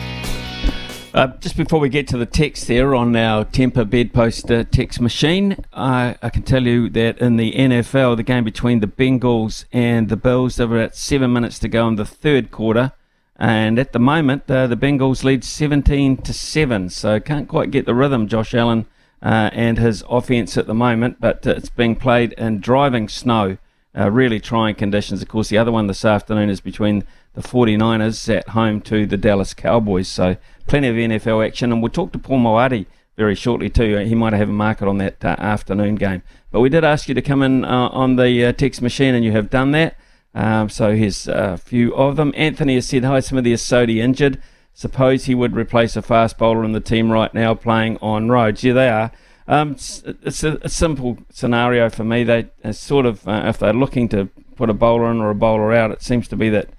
[1.19, 5.01] Uh, just before we get to the text there on our Tempur bedpost uh, text
[5.01, 9.65] machine, I, I, can tell you that in the NFL, the game between the Bengals
[9.73, 12.93] and the Bills, there were at seven minutes to go in the third quarter.
[13.35, 16.89] And at the moment, uh, the Bengals lead 17 to 7.
[16.89, 18.85] So can't quite get the rhythm, Josh Allen
[19.21, 21.17] uh, and his offense at the moment.
[21.19, 23.57] But uh, it's being played in driving snow,
[23.93, 25.21] uh, really trying conditions.
[25.21, 27.03] Of course, the other one this afternoon is between
[27.33, 30.07] the 49ers at home to the Dallas Cowboys.
[30.07, 30.37] So
[30.67, 31.71] plenty of NFL action.
[31.71, 32.85] And we'll talk to Paul Moati
[33.17, 33.97] very shortly too.
[33.97, 36.23] He might have a market on that uh, afternoon game.
[36.51, 39.23] But we did ask you to come in uh, on the uh, text machine, and
[39.23, 39.97] you have done that.
[40.33, 42.33] Um, so here's a few of them.
[42.35, 44.41] Anthony has said, Hi, Smithy, is Sodhi injured?
[44.73, 48.63] Suppose he would replace a fast bowler in the team right now playing on roads.
[48.63, 49.11] Yeah, they are.
[49.47, 52.23] Um, it's, a, a, simple scenario for me.
[52.23, 55.73] They sort of, uh, if they're looking to put a bowler in or a bowler
[55.73, 56.69] out, it seems to be that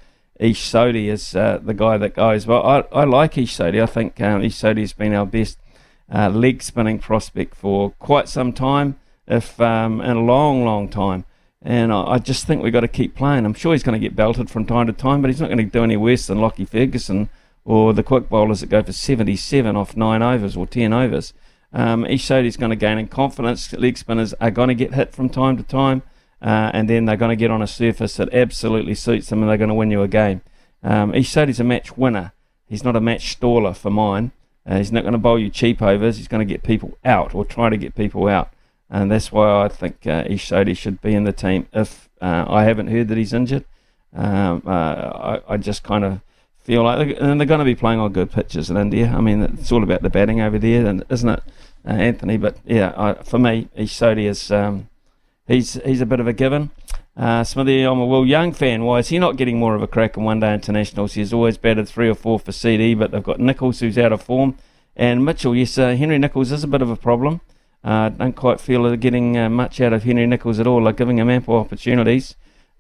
[0.41, 2.47] Ish Sodhi is uh, the guy that goes.
[2.47, 3.83] Well, I, I like Ish Sodhi.
[3.83, 5.59] I think um, Ish Sodhi has been our best
[6.13, 8.99] uh, leg spinning prospect for quite some time,
[9.29, 11.27] if um, in a long, long time.
[11.61, 13.45] And I, I just think we've got to keep playing.
[13.45, 15.59] I'm sure he's going to get belted from time to time, but he's not going
[15.59, 17.29] to do any worse than Lockie Ferguson
[17.67, 21.35] or the quick bowlers that go for 77 off nine overs or 10 overs.
[21.75, 23.71] Um, Ish Sodhi's going to gain in confidence.
[23.75, 26.03] Leg spinners are going to get hit from time to time,
[26.43, 29.51] uh, and then they're going to get on a surface that absolutely suits them, and
[29.51, 30.43] they're going to win you a game.
[30.83, 32.33] Um, Sodhi's a match winner.
[32.67, 34.33] He's not a match staller for mine.
[34.67, 36.17] Uh, he's not going to bowl you cheap overs.
[36.19, 38.51] He's going to get people out or try to get people out
[38.91, 41.69] and that's why I think uh, Ish Sodhi should be in the team.
[41.73, 43.65] If uh, I haven't heard that he's injured,
[44.15, 46.21] um, uh, I, I, just kind of
[46.59, 49.15] feel like, and they're going to be playing on good pitches in India.
[49.17, 51.43] I mean, it's all about the batting over there, and isn't it,
[51.87, 52.37] uh, Anthony?
[52.37, 54.89] But yeah, I, for me, Ish Sodhi is um,
[55.51, 56.71] he's he's a bit of a given.
[57.17, 58.85] Uh, Smithy, I'm a Will Young fan.
[58.85, 61.15] Why is he not getting more of a crack in one day internationals?
[61.15, 64.23] He's always batted three or four for CD, but they've got Nicholls who's out of
[64.23, 64.57] form,
[64.97, 65.55] and Mitchell.
[65.55, 67.41] Yes, uh, Henry Nicholls is a bit of a problem.
[67.83, 70.85] Uh, don't quite feel they're getting uh, much out of Henry Nicholls at all.
[70.85, 72.37] They're giving him ample opportunities,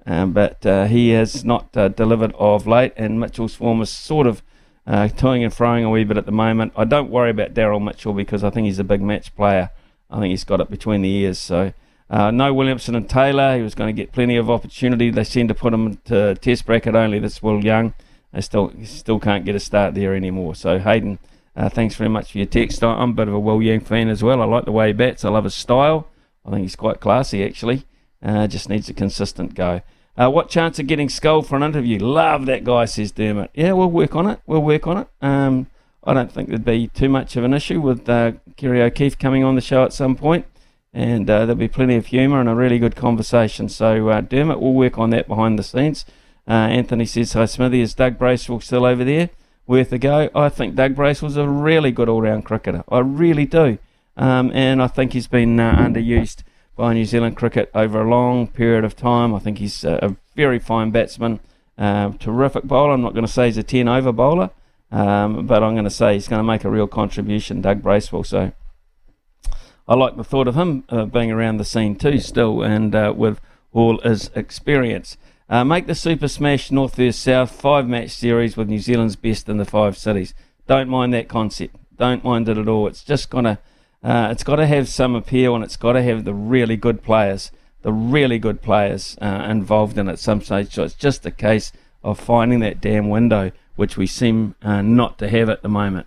[0.06, 2.92] um, but uh, he has not uh, delivered of late.
[2.96, 4.42] And Mitchell's form is sort of
[4.86, 6.72] uh, toing and throwing a wee bit at the moment.
[6.76, 9.70] I don't worry about Daryl Mitchell because I think he's a big match player.
[10.10, 11.38] I think he's got it between the ears.
[11.38, 11.72] So
[12.10, 13.56] uh, no Williamson and Taylor.
[13.56, 15.10] He was going to get plenty of opportunity.
[15.10, 17.18] They seem to put him to test bracket only.
[17.18, 17.94] This Will Young.
[18.32, 20.54] They still still can't get a start there anymore.
[20.54, 21.18] So Hayden
[21.56, 22.82] uh, thanks very much for your text.
[22.82, 24.40] I'm a bit of a Will Young fan as well.
[24.40, 25.24] I like the way he bats.
[25.24, 26.08] I love his style.
[26.44, 27.84] I think he's quite classy, actually.
[28.22, 29.82] Uh, just needs a consistent go.
[30.16, 31.98] Uh, what chance of getting Skull for an interview?
[31.98, 33.50] Love that guy, says Dermot.
[33.54, 34.40] Yeah, we'll work on it.
[34.46, 35.08] We'll work on it.
[35.22, 35.66] Um,
[36.04, 39.44] I don't think there'd be too much of an issue with uh, Kerry O'Keeffe coming
[39.44, 40.46] on the show at some point,
[40.92, 43.68] and uh, there'll be plenty of humour and a really good conversation.
[43.68, 46.04] So, uh, Dermot, we'll work on that behind the scenes.
[46.48, 47.80] Uh, Anthony says, Hi, Smithy.
[47.80, 49.30] Is Doug Bracewell still over there?
[49.70, 50.28] worth a go.
[50.34, 52.82] I think Doug Bracewell's a really good all-round cricketer.
[52.88, 53.78] I really do,
[54.16, 56.42] um, and I think he's been uh, underused
[56.74, 59.32] by New Zealand cricket over a long period of time.
[59.32, 61.38] I think he's a very fine batsman,
[61.78, 62.94] uh, terrific bowler.
[62.94, 64.50] I'm not going to say he's a 10-over bowler,
[64.90, 67.60] um, but I'm going to say he's going to make a real contribution.
[67.60, 68.24] Doug Bracewell.
[68.24, 68.52] So
[69.90, 73.12] I like the thought of him uh, being around the scene too, still, and uh,
[73.16, 73.40] with
[73.72, 75.16] all his experience.
[75.48, 79.48] Uh, make the Super Smash North vs South five match series with New Zealand's best
[79.48, 80.32] in the five cities.
[80.68, 81.74] Don't mind that concept.
[81.98, 82.86] Don't mind it at all.
[82.86, 83.58] It's just gonna,
[84.04, 87.02] uh, it's got to have some appeal and it's got to have the really good
[87.02, 87.50] players,
[87.82, 90.72] the really good players uh, involved in it some stage.
[90.72, 91.72] So it's just a case
[92.04, 96.06] of finding that damn window, which we seem uh, not to have at the moment.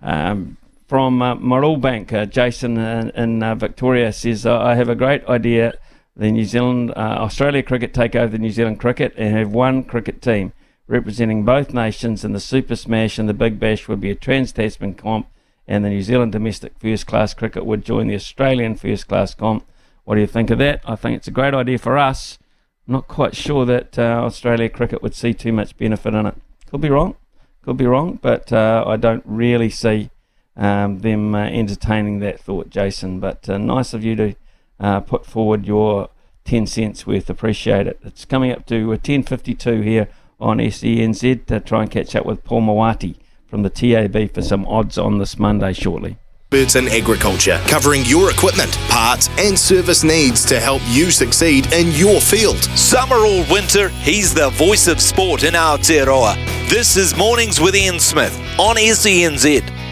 [0.00, 5.24] Um, from uh, Bank, uh, Jason in, in uh, Victoria says, I have a great
[5.26, 5.74] idea
[6.16, 9.84] the New Zealand uh, Australia cricket take over the New Zealand cricket and have one
[9.84, 10.52] cricket team
[10.88, 14.94] representing both nations in the Super Smash and the Big Bash would be a trans-Tasman
[14.94, 15.28] comp
[15.68, 19.66] and the New Zealand domestic first class cricket would join the Australian first class comp.
[20.04, 20.80] What do you think of that?
[20.86, 22.38] I think it's a great idea for us.
[22.86, 26.36] I'm not quite sure that uh, Australia cricket would see too much benefit in it.
[26.70, 27.16] Could be wrong,
[27.62, 30.10] could be wrong, but uh, I don't really see
[30.56, 33.20] um, them uh, entertaining that thought, Jason.
[33.20, 34.34] But uh, nice of you to
[34.80, 36.10] uh, put forward your
[36.44, 37.28] 10 cents worth.
[37.28, 37.98] Appreciate it.
[38.02, 40.08] It's coming up to 10.52 here
[40.40, 43.16] on SENZ to try and catch up with Paul Moati
[43.46, 46.18] from the TAB for some odds on this Monday shortly.
[46.52, 51.90] Experts in agriculture, covering your equipment, parts, and service needs to help you succeed in
[51.90, 52.62] your field.
[52.78, 56.36] Summer or winter, he's the voice of sport in Aotearoa.
[56.70, 59.85] This is Mornings with Ian Smith on SENZ.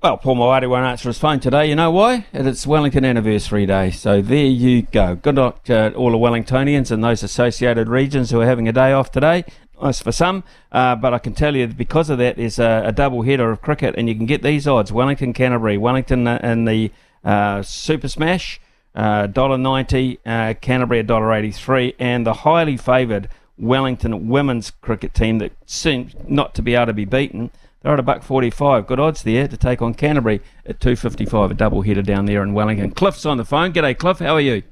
[0.00, 1.68] Well, Paul Moati won't answer his phone today.
[1.68, 2.26] You know why?
[2.32, 3.90] It's Wellington Anniversary Day.
[3.90, 5.16] So there you go.
[5.16, 8.92] Good luck to all the Wellingtonians and those associated regions who are having a day
[8.92, 9.44] off today.
[9.82, 12.92] Nice for some, uh, but I can tell you because of that, there's a, a,
[12.92, 16.64] double header of cricket, and you can get these odds: Wellington, Canterbury, Wellington uh, in
[16.64, 16.92] the
[17.24, 18.60] uh, Super Smash,
[18.94, 24.70] uh, dollar ninety, uh, Canterbury a dollar eighty three, and the highly favoured Wellington women's
[24.70, 27.50] cricket team that seems not to be able to be beaten.
[27.82, 28.86] They're at a buck 45.
[28.86, 32.52] Good odds there to take on Canterbury at 2.55, a double header down there in
[32.52, 32.90] Wellington.
[32.90, 33.72] Cliff's on the phone.
[33.72, 34.18] G'day, Cliff.
[34.18, 34.62] How are you?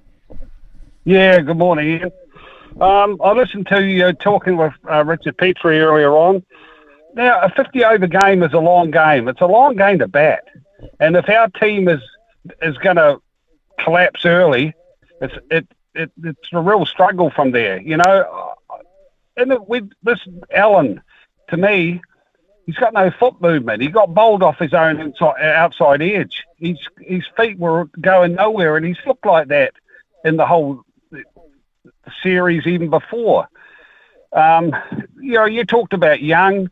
[1.04, 2.10] Yeah, good morning.
[2.80, 6.42] Um, I listened to you talking with uh, Richard Petrie earlier on.
[7.14, 9.28] Now, a 50 over game is a long game.
[9.28, 10.44] It's a long game to bat.
[11.00, 12.00] And if our team is
[12.60, 13.18] is going to
[13.78, 14.74] collapse early,
[15.22, 17.80] it's it, it it's a real struggle from there.
[17.80, 18.54] You know,
[19.36, 20.20] and with this
[20.54, 21.00] Allen,
[21.48, 22.02] to me,
[22.66, 23.80] he's got no foot movement.
[23.82, 26.43] He got bowled off his own inside, outside edge.
[26.59, 29.72] His his feet were going nowhere, and he's looked like that
[30.24, 30.82] in the whole
[32.22, 33.48] series even before.
[34.32, 34.72] Um,
[35.20, 36.68] you know, you talked about Young.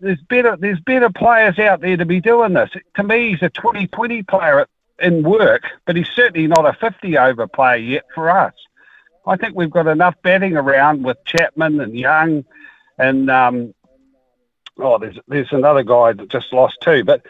[0.00, 2.70] There's better there's better players out there to be doing this.
[2.96, 4.66] To me, he's a 2020 player
[4.98, 8.54] in work, but he's certainly not a 50 over player yet for us.
[9.24, 12.44] I think we've got enough batting around with Chapman and Young,
[12.98, 13.74] and um,
[14.82, 17.04] oh, there's there's another guy that just lost too.
[17.04, 17.24] But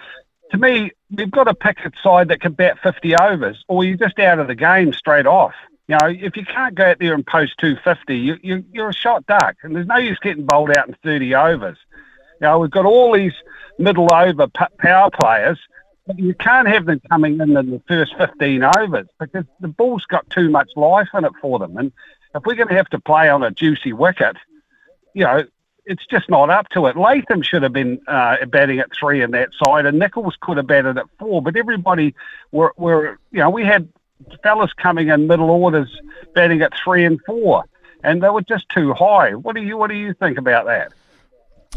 [0.50, 3.96] to me, we've got to pick a side that can bat 50 overs, or you're
[3.96, 5.54] just out of the game straight off.
[5.88, 8.94] You know, if you can't go out there and post 250, you, you, you're a
[8.94, 11.78] shot duck, and there's no use getting bowled out in 30 overs.
[12.40, 13.34] You know, we've got all these
[13.78, 14.46] middle over
[14.78, 15.58] power players,
[16.06, 20.04] but you can't have them coming in in the first 15 overs because the ball's
[20.06, 21.76] got too much life in it for them.
[21.76, 21.92] And
[22.34, 24.36] if we're going to have to play on a juicy wicket,
[25.14, 25.44] you know,
[25.84, 26.96] it's just not up to it.
[26.96, 30.66] Latham should have been uh, batting at three in that side, and Nicholls could have
[30.66, 31.42] batted at four.
[31.42, 32.14] But everybody
[32.52, 33.88] were, were you know, we had
[34.42, 35.90] fellas coming in middle orders
[36.34, 37.64] batting at three and four,
[38.04, 39.34] and they were just too high.
[39.34, 40.92] What do you What do you think about that?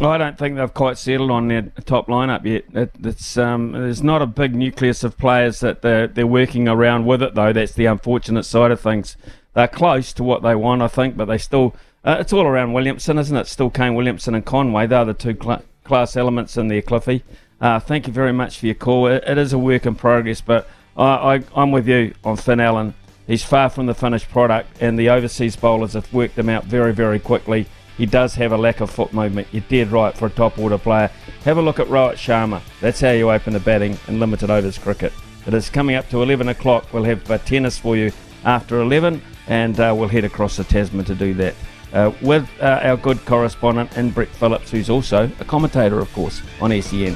[0.01, 2.65] I don't think they've quite settled on their top lineup yet.
[2.73, 7.05] It, it's um, there's not a big nucleus of players that they're, they're working around
[7.05, 7.53] with it though.
[7.53, 9.15] That's the unfortunate side of things.
[9.53, 11.75] They're close to what they want, I think, but they still.
[12.05, 13.47] Uh, it's all around Williamson, isn't it?
[13.47, 14.85] Still Kane Williamson and Conway.
[14.85, 17.23] They're the two cl- class elements in there, Cliffy.
[17.59, 19.07] Uh, thank you very much for your call.
[19.07, 22.93] It, it is a work in progress, but I, am with you on Finn Allen.
[23.25, 26.93] He's far from the finished product, and the overseas bowlers have worked him out very,
[26.93, 27.65] very quickly.
[27.97, 29.47] He does have a lack of foot movement.
[29.51, 31.09] You're dead right for a top order player.
[31.43, 32.61] Have a look at Rohit Sharma.
[32.81, 35.11] That's how you open the batting in limited overs cricket.
[35.47, 36.93] It is coming up to 11 o'clock.
[36.93, 38.11] We'll have tennis for you
[38.43, 41.55] after 11, and uh, we'll head across the Tasman to do that.
[41.95, 46.41] Uh, with uh, our good correspondent and Brett Phillips, who's also a commentator, of course,
[46.59, 47.15] on SEN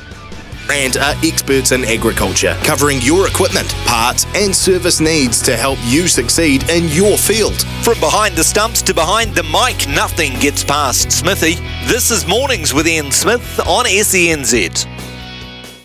[0.72, 6.08] and are experts in agriculture, covering your equipment, parts, and service needs to help you
[6.08, 7.60] succeed in your field.
[7.84, 11.56] From behind the stumps to behind the mic, nothing gets past Smithy.
[11.88, 14.88] This is Mornings with Ian Smith on SENZ.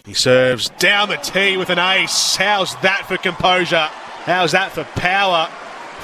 [0.04, 2.36] He serves down the tee with an ace.
[2.36, 3.88] How's that for composure?
[4.26, 5.48] How's that for power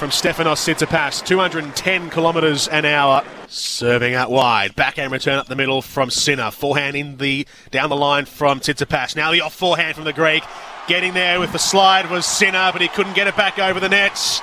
[0.01, 1.27] from Stefanos Tsitsipas?
[1.27, 3.23] 210 kilometres an hour.
[3.49, 4.75] Serving out wide.
[4.75, 6.51] Backhand return up the middle from Sinner.
[6.51, 9.15] Forehand in the down the line from Tsitsipas.
[9.15, 10.43] Now the off forehand from the Greek.
[10.89, 13.91] Getting there with the slide was Sinner, but he couldn't get it back over the
[13.91, 14.41] nets.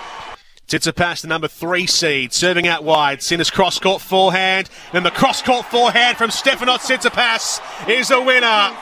[0.67, 3.23] Tsitsipas, the number three seed, serving out wide.
[3.23, 4.69] Sinner's cross court forehand.
[4.93, 8.77] Then the cross court forehand from Stefanos Tsitsipas is a winner.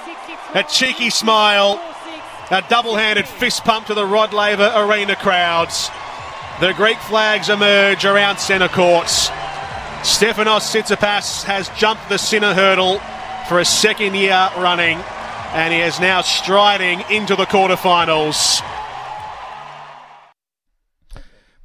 [0.53, 1.81] A cheeky smile.
[2.51, 5.89] A double handed fist pump to the Rod Laver Arena crowds.
[6.61, 9.27] The Greek flags emerge around centre courts.
[10.03, 12.99] Stefanos Tsitsipas has jumped the center hurdle
[13.49, 14.97] for a second year running,
[15.51, 18.61] and he is now striding into the quarterfinals.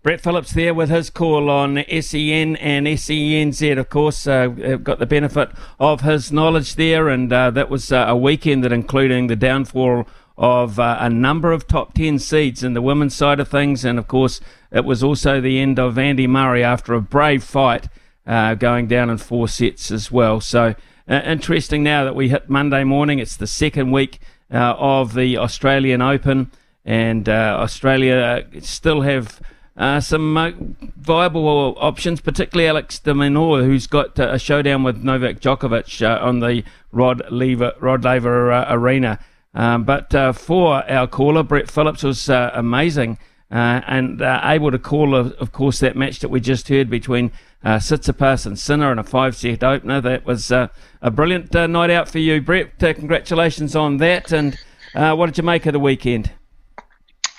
[0.03, 4.27] Brett Phillips there with his call on SEN and SENZ, of course.
[4.27, 8.65] Uh, got the benefit of his knowledge there, and uh, that was uh, a weekend
[8.65, 13.15] that including the downfall of uh, a number of top 10 seeds in the women's
[13.15, 14.41] side of things, and of course,
[14.73, 17.89] it was also the end of Andy Murray after a brave fight
[18.27, 20.41] uh, going down in four sets as well.
[20.41, 20.75] So
[21.09, 23.19] uh, interesting now that we hit Monday morning.
[23.19, 24.21] It's the second week
[24.53, 26.51] uh, of the Australian Open,
[26.85, 29.41] and uh, Australia uh, still have.
[29.77, 36.23] Uh, some viable options, particularly Alex de Minaur, who's got a showdown with Novak Djokovic
[36.23, 39.19] on the Rod Laver, Rod Laver Arena.
[39.55, 43.17] Um, but for our caller, Brett Phillips was amazing
[43.51, 47.33] uh, and uh, able to call, of, course, that match that we just heard between
[47.65, 50.01] uh, Tsitsipas and Sinner and a five set opener.
[50.01, 50.69] That was uh,
[51.03, 52.83] a brilliant uh, night out for you, Brett.
[52.83, 54.33] Uh, congratulations on that.
[54.33, 54.57] And
[54.95, 56.31] what did you make of the weekend?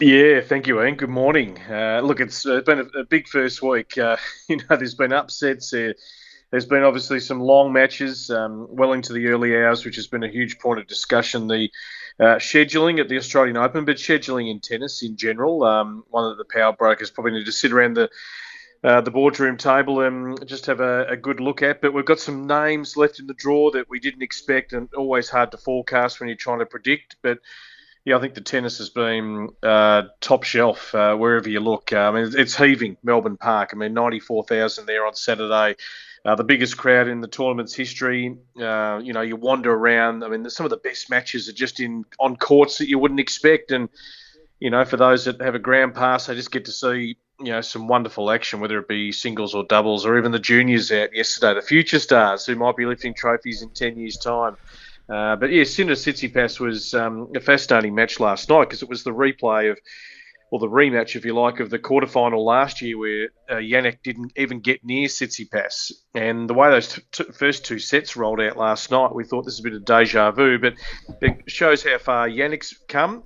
[0.02, 0.96] Yeah, thank you, Ian.
[0.96, 1.60] Good morning.
[1.70, 3.96] Look, it's been a, a, big first week.
[3.96, 4.08] you
[4.58, 5.70] know, there's been upsets.
[5.72, 10.24] there's been obviously some long matches, um, well into the early hours, which has been
[10.24, 11.48] a huge point of discussion.
[11.48, 11.70] The
[12.22, 15.64] uh, scheduling at the Australian Open, but scheduling in tennis in general.
[15.64, 18.10] Um, one of the power brokers probably need to sit around the
[18.84, 21.81] uh, the boardroom table and just have a, a, good look at.
[21.81, 25.30] But we've got some names left in the draw that we didn't expect, and always
[25.30, 27.18] hard to forecast when you're trying to predict.
[27.22, 27.39] But
[28.06, 31.93] yeah, I think the tennis has been uh, top shelf uh, wherever you look.
[31.93, 33.72] I mean, it's heaving Melbourne Park.
[33.73, 35.76] I mean, 94,000 there on Saturday.
[36.23, 38.38] Uh, the biggest crowd in the tournament's history.
[38.60, 40.23] Uh, you know, you wander around.
[40.23, 43.19] I mean, some of the best matches are just in on courts that you wouldn't
[43.19, 43.72] expect.
[43.72, 43.89] And
[44.60, 47.52] you know, for those that have a grand pass, they just get to see you
[47.52, 51.14] know some wonderful action, whether it be singles or doubles, or even the juniors out
[51.14, 54.56] yesterday, the future stars who might be lifting trophies in ten years' time.
[55.10, 59.03] Uh, but yeah, Sinner Tsitsipas was um, a fascinating match last night because it was
[59.03, 59.80] the replay of
[60.52, 64.34] or the rematch, if you like, of the quarterfinal last year where uh, Jannik didn't
[64.36, 65.94] even get near Tsitsipas.
[66.14, 69.45] And the way those t- t- first two sets rolled out last night, we thought
[69.45, 70.73] this is a bit of deja vu, but
[71.22, 73.23] it shows how far Jannik's come.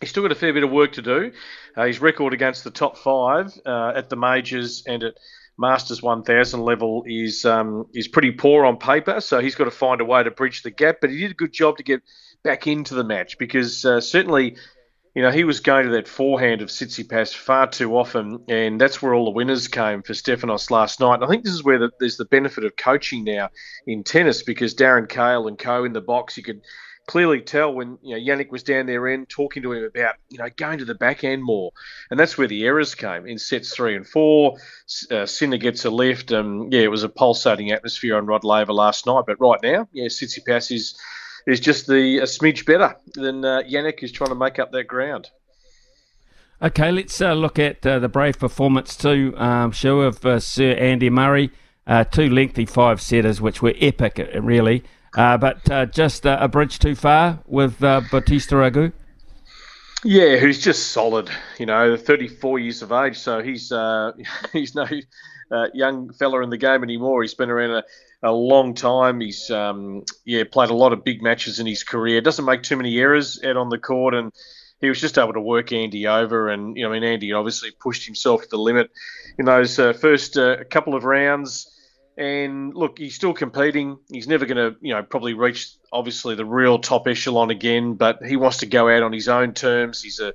[0.00, 1.32] He's still got a fair bit of work to do.
[1.76, 5.14] Uh, his record against the top five uh, at the majors and at
[5.58, 10.00] Masters 1000 level is um, is pretty poor on paper, so he's got to find
[10.00, 10.98] a way to bridge the gap.
[11.00, 12.00] But he did a good job to get
[12.44, 14.56] back into the match because uh, certainly
[15.18, 19.02] you know, he was going to that forehand of Tsitsipas far too often, and that's
[19.02, 21.14] where all the winners came for Stefanos last night.
[21.14, 23.48] And I think this is where the, there's the benefit of coaching now
[23.84, 26.60] in tennis because Darren Cahill and co in the box, you could
[27.08, 30.38] clearly tell when you know Jannik was down there in talking to him about you
[30.38, 31.72] know going to the back end more,
[32.12, 34.56] and that's where the errors came in sets three and four.
[35.10, 38.72] Uh, Sinner gets a lift, and yeah, it was a pulsating atmosphere on Rod Laver
[38.72, 39.24] last night.
[39.26, 40.96] But right now, yeah, Tsitsipas is
[41.48, 44.84] is just the a smidge better than uh, Jannik, who's trying to make up that
[44.84, 45.30] ground.
[46.60, 50.72] Okay, let's uh, look at uh, the brave performance too, um, show of uh, Sir
[50.72, 51.50] Andy Murray.
[51.86, 54.84] Uh, two lengthy five setters, which were epic, uh, really.
[55.16, 58.92] Uh, but just a bridge too far with Bautista Agut.
[60.04, 61.30] Yeah, who's just solid.
[61.58, 63.72] You know, 34 years of age, so he's
[64.52, 64.86] he's no
[65.72, 67.22] young fella in the game anymore.
[67.22, 67.84] He's been around a
[68.22, 69.20] a long time.
[69.20, 72.20] He's um, yeah played a lot of big matches in his career.
[72.20, 74.32] Doesn't make too many errors out on the court, and
[74.80, 76.48] he was just able to work Andy over.
[76.48, 78.90] And you know, I mean, Andy obviously pushed himself to the limit
[79.38, 81.74] in those uh, first uh, couple of rounds.
[82.16, 83.96] And look, he's still competing.
[84.10, 87.94] He's never going to, you know, probably reach obviously the real top echelon again.
[87.94, 90.02] But he wants to go out on his own terms.
[90.02, 90.34] He's a,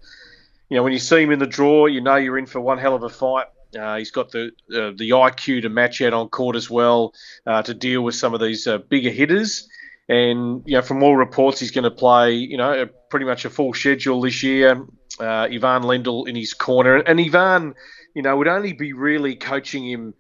[0.70, 2.78] you know, when you see him in the draw, you know you're in for one
[2.78, 3.48] hell of a fight.
[3.76, 7.14] Uh, he's got the uh, the IQ to match out on court as well
[7.46, 9.68] uh, to deal with some of these uh, bigger hitters.
[10.10, 13.46] And you know, from all reports, he's going to play you know a, pretty much
[13.46, 14.86] a full schedule this year.
[15.20, 17.76] Uh, Ivan Lendl in his corner, and Ivan,
[18.16, 20.14] you know, would only be really coaching him.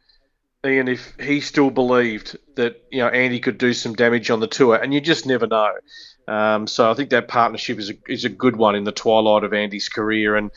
[0.65, 4.47] Ian, if he still believed that you know Andy could do some damage on the
[4.47, 5.73] tour, and you just never know.
[6.27, 9.43] Um, so I think that partnership is a, is a good one in the twilight
[9.43, 10.51] of Andy's career, and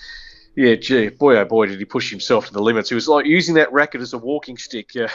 [0.56, 2.88] yeah, gee, boy, oh boy, did he push himself to the limits.
[2.88, 5.08] He was like using that racket as a walking stick yeah,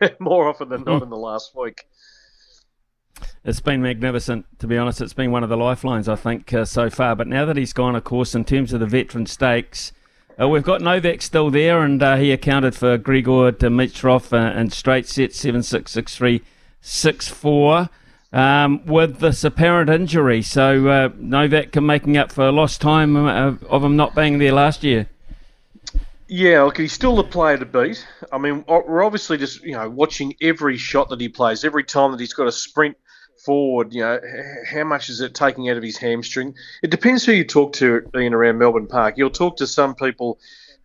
[0.18, 1.04] more often than not hmm.
[1.04, 1.86] in the last week.
[3.44, 5.00] It's been magnificent, to be honest.
[5.00, 7.14] It's been one of the lifelines, I think, uh, so far.
[7.14, 9.92] But now that he's gone, of course, in terms of the veteran stakes,
[10.40, 14.70] uh, we've got Novak still there, and uh, he accounted for Grigor Dimitrov uh, in
[14.70, 16.42] straight sets 7 6 6 3
[16.80, 17.88] 6 4
[18.32, 20.42] um, with this apparent injury.
[20.42, 24.52] So uh, Novak can making up for lost time uh, of him not being there
[24.52, 25.08] last year.
[26.28, 28.06] Yeah, look, he's still the player to beat.
[28.30, 32.12] I mean, we're obviously just you know watching every shot that he plays, every time
[32.12, 32.96] that he's got a sprint
[33.44, 33.92] forward.
[33.92, 34.20] You know,
[34.70, 36.54] how much is it taking out of his hamstring?
[36.82, 39.14] It depends who you talk to in around Melbourne Park.
[39.16, 40.38] You'll talk to some people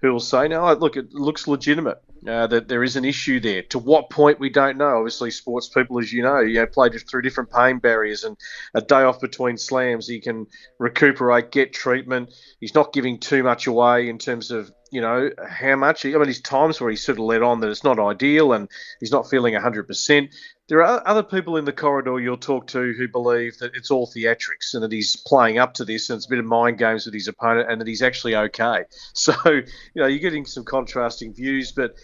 [0.06, 3.62] who will say, "No, look, it looks legitimate." uh, that there is an issue there.
[3.64, 4.98] To what point we don't know.
[4.98, 8.38] Obviously, sports people, as you know, you know, play through different pain barriers, and
[8.74, 10.48] a day off between slams, he can
[10.80, 12.34] recuperate, get treatment.
[12.60, 16.06] He's not giving too much away in terms of you know how much.
[16.06, 18.70] I mean, there's times where he's sort of let on that it's not ideal, and
[19.00, 20.34] he's not feeling 100%.
[20.68, 24.08] There are other people in the corridor you'll talk to who believe that it's all
[24.08, 27.06] theatrics and that he's playing up to this and it's a bit of mind games
[27.06, 28.84] with his opponent and that he's actually okay.
[29.14, 29.64] So, you
[29.96, 31.96] know, you're getting some contrasting views, but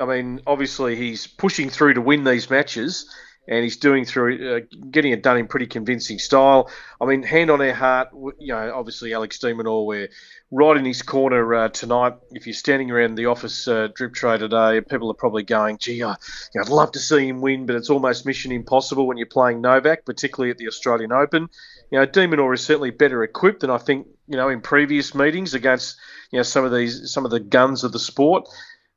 [0.00, 3.10] I mean, obviously he's pushing through to win these matches,
[3.48, 4.60] and he's doing through uh,
[4.90, 6.70] getting it done in pretty convincing style.
[7.00, 8.08] I mean, hand on our heart,
[8.38, 10.08] you know, obviously Alex de Minaur, we're
[10.50, 12.14] right in his corner uh, tonight.
[12.32, 16.02] If you're standing around the office uh, drip tray today, people are probably going, "Gee,
[16.02, 19.16] I, you know, I'd love to see him win, but it's almost mission impossible when
[19.16, 21.48] you're playing Novak, particularly at the Australian Open."
[21.90, 25.14] You know, de Minaur is certainly better equipped than I think you know in previous
[25.14, 25.96] meetings against
[26.30, 28.48] you know some of these some of the guns of the sport.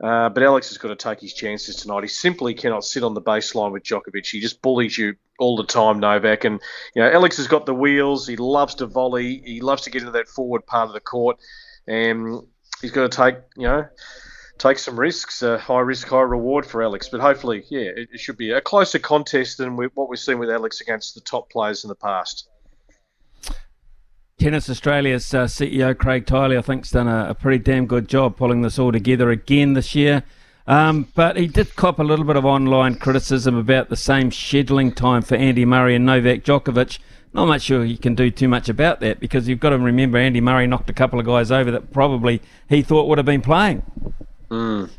[0.02, 2.04] Uh, but Alex has got to take his chances tonight.
[2.04, 4.28] He simply cannot sit on the baseline with Djokovic.
[4.28, 6.46] He just bullies you all the time, Novak.
[6.46, 6.60] And
[6.96, 8.26] you know, Alex has got the wheels.
[8.26, 9.42] He loves to volley.
[9.44, 11.38] He loves to get into that forward part of the court.
[11.88, 12.44] And
[12.82, 13.88] he's got to take, you know,
[14.58, 17.10] take some risks, uh, high risk, high reward for Alex.
[17.10, 20.40] But hopefully, yeah, it, it should be a closer contest than we, what we've seen
[20.40, 22.48] with Alex against the top players in the past.
[24.40, 28.08] Tennis Australia's uh, CEO Craig Tiley, I think, has done a, a, pretty damn good
[28.08, 30.24] job pulling this all together again this year.
[30.66, 34.96] Um, but he did cop a little bit of online criticism about the same scheduling
[34.96, 37.00] time for Andy Murray and Novak Djokovic.
[37.34, 40.18] Not much sure you can do too much about that because you've got to remember
[40.18, 43.42] Andy Murray knocked a couple of guys over that probably he thought would have been
[43.42, 43.84] playing.
[44.50, 44.90] Mm.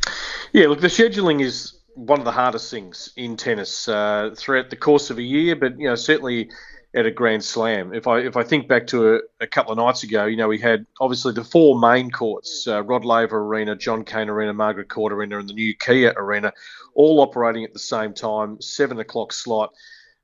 [0.53, 4.77] Yeah, look, the scheduling is one of the hardest things in tennis uh, throughout the
[4.77, 6.51] course of a year, but you know certainly
[6.95, 7.95] at a Grand Slam.
[7.95, 10.49] If I if I think back to a, a couple of nights ago, you know
[10.49, 14.89] we had obviously the four main courts: uh, Rod Laver Arena, John Cain Arena, Margaret
[14.89, 16.53] Court Arena, and the new Kia Arena,
[16.95, 19.73] all operating at the same time, seven o'clock slot.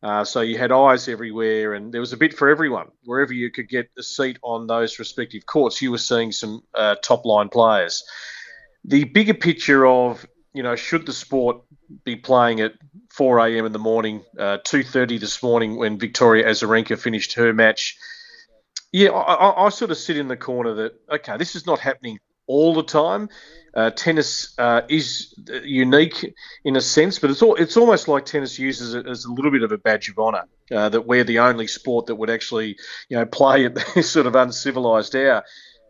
[0.02, 2.88] Uh, so you had eyes everywhere, and there was a bit for everyone.
[3.04, 6.96] Wherever you could get a seat on those respective courts, you were seeing some uh,
[7.02, 8.04] top line players.
[8.84, 11.62] The bigger picture of you know should the sport
[12.04, 12.72] be playing at
[13.12, 13.66] 4 a.m.
[13.66, 17.96] in the morning, uh, 2:30 this morning when Victoria Azarenka finished her match.
[18.92, 22.18] Yeah, I, I, sort of sit in the corner that okay, this is not happening
[22.46, 23.28] all the time.
[23.74, 25.34] Uh, tennis uh, is
[25.64, 26.34] unique
[26.64, 29.50] in a sense, but it's all, it's almost like tennis uses it as a little
[29.50, 32.76] bit of a badge of honour uh, that we're the only sport that would actually
[33.08, 35.44] you know play at this sort of uncivilized hour.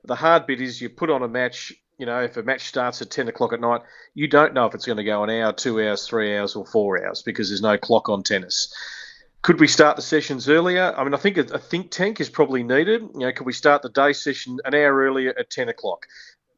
[0.05, 3.01] The hard bit is you put on a match you know, if a match starts
[3.01, 3.81] at 10 o'clock at night,
[4.15, 6.67] you don't know if it's going to go an hour, two hours, three hours, or
[6.67, 8.75] four hours because there's no clock on tennis.
[9.43, 10.93] Could we start the sessions earlier?
[10.97, 13.03] I mean, I think a, think tank is probably needed.
[13.15, 16.07] You know, could we start the day session an hour earlier at 10 o'clock?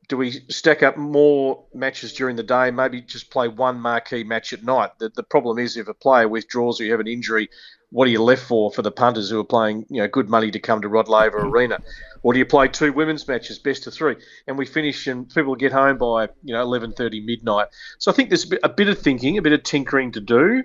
[0.08, 2.70] Do we stack up more matches during the day?
[2.70, 4.90] Maybe just play one marquee match at night.
[4.98, 7.50] The, the problem is if a player withdraws or you have an injury,
[7.90, 10.50] what are you left for for the punters who are playing you know good money
[10.50, 11.78] to come to Rod Laver Arena?
[12.22, 14.16] Or do you play two women's matches, best of three,
[14.46, 17.68] and we finish and people get home by you know eleven thirty midnight?
[17.98, 20.64] So I think there's a bit, of thinking, a bit of tinkering to do,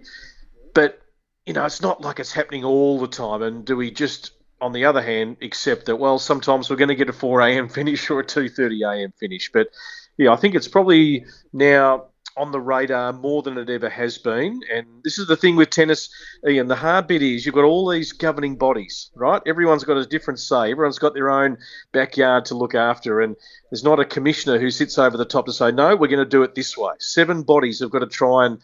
[0.74, 1.00] but
[1.46, 3.42] you know it's not like it's happening all the time.
[3.42, 6.96] And do we just on the other hand accept that well sometimes we're going to
[6.96, 7.70] get a four a.m.
[7.80, 9.14] finish or a two thirty a.m.
[9.18, 9.50] finish?
[9.54, 9.70] But
[10.18, 14.62] yeah, I think it's probably now on the radar more than it ever has been.
[14.72, 16.10] And this is the thing with tennis,
[16.48, 16.68] Ian.
[16.68, 19.42] The hard bit is you've got all these governing bodies, right?
[19.46, 20.72] Everyone's got a different say.
[20.72, 21.58] Everyone's got their own
[21.92, 23.22] backyard to look after.
[23.22, 23.36] And
[23.70, 26.26] there's not a commissioner who sits over the top to say, no, we're going to
[26.26, 26.94] do it this way.
[27.00, 28.60] Seven bodies have got to try and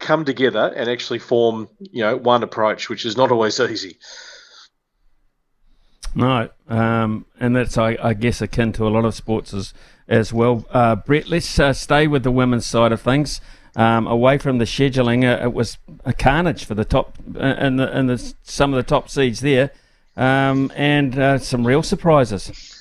[0.00, 3.98] come together and actually form, you know, one approach, which is not always easy.
[6.14, 9.74] No, um, and that's I, I, guess akin to a lot of sports as
[10.08, 10.64] as well.
[10.70, 13.40] Uh, Brett, let's uh, stay with the women's side of things.
[13.76, 17.86] Um, away from the scheduling, uh, it was a carnage for the top and uh,
[17.86, 19.70] the and the some of the top seeds there,
[20.16, 22.74] um, and uh, some real surprises.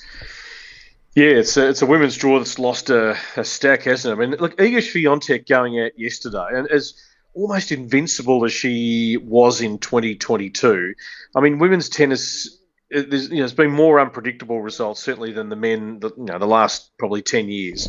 [1.13, 4.23] Yeah, it's a, it's a women's draw that's lost a, a stack, hasn't it?
[4.23, 6.93] I mean, look, Iga Swiatek going out yesterday, and as
[7.33, 10.93] almost invincible as she was in 2022,
[11.35, 12.56] I mean, women's tennis
[12.89, 16.25] it, there's, you know, it's been more unpredictable results certainly than the men, the, you
[16.25, 17.87] know, the last probably ten years.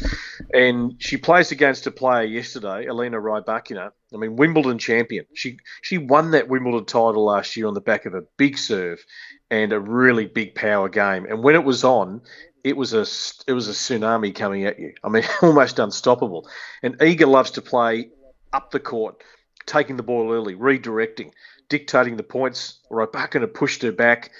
[0.53, 3.93] And she plays against a player yesterday, Elena Rybakina.
[4.13, 5.27] I mean, Wimbledon champion.
[5.35, 9.05] She she won that Wimbledon title last year on the back of a big serve
[9.51, 11.27] and a really big power game.
[11.27, 12.23] And when it was on,
[12.65, 13.07] it was a
[13.47, 14.95] it was a tsunami coming at you.
[15.05, 16.49] I mean, almost unstoppable.
[16.83, 18.11] And Iga loves to play
[18.53, 19.23] up the court,
[19.65, 21.31] taking the ball early, redirecting,
[21.69, 22.81] dictating the points.
[22.91, 24.33] Rybakina pushed her back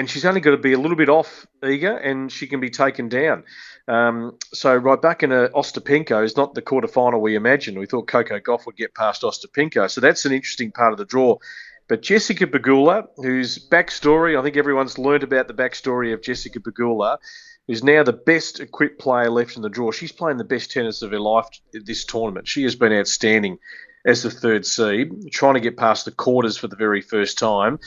[0.00, 2.70] and she's only got to be a little bit off Iga, and she can be
[2.70, 3.44] taken down.
[3.86, 7.78] Um, so Rybakina Ostapenko is not the quarterfinal we imagined.
[7.78, 11.04] We thought Coco Gauff would get past Ostapenko, so that's an interesting part of the
[11.04, 11.36] draw.
[11.86, 17.18] But Jessica Pegula, whose backstory, I think everyone's learned about the backstory of Jessica Pegula,
[17.66, 19.90] who's now the best equipped player left in the draw.
[19.90, 21.44] She's playing the best tennis of her life
[21.74, 22.48] this tournament.
[22.48, 23.58] She has been outstanding
[24.06, 27.78] as the third seed, trying to get past the quarters for the very first time.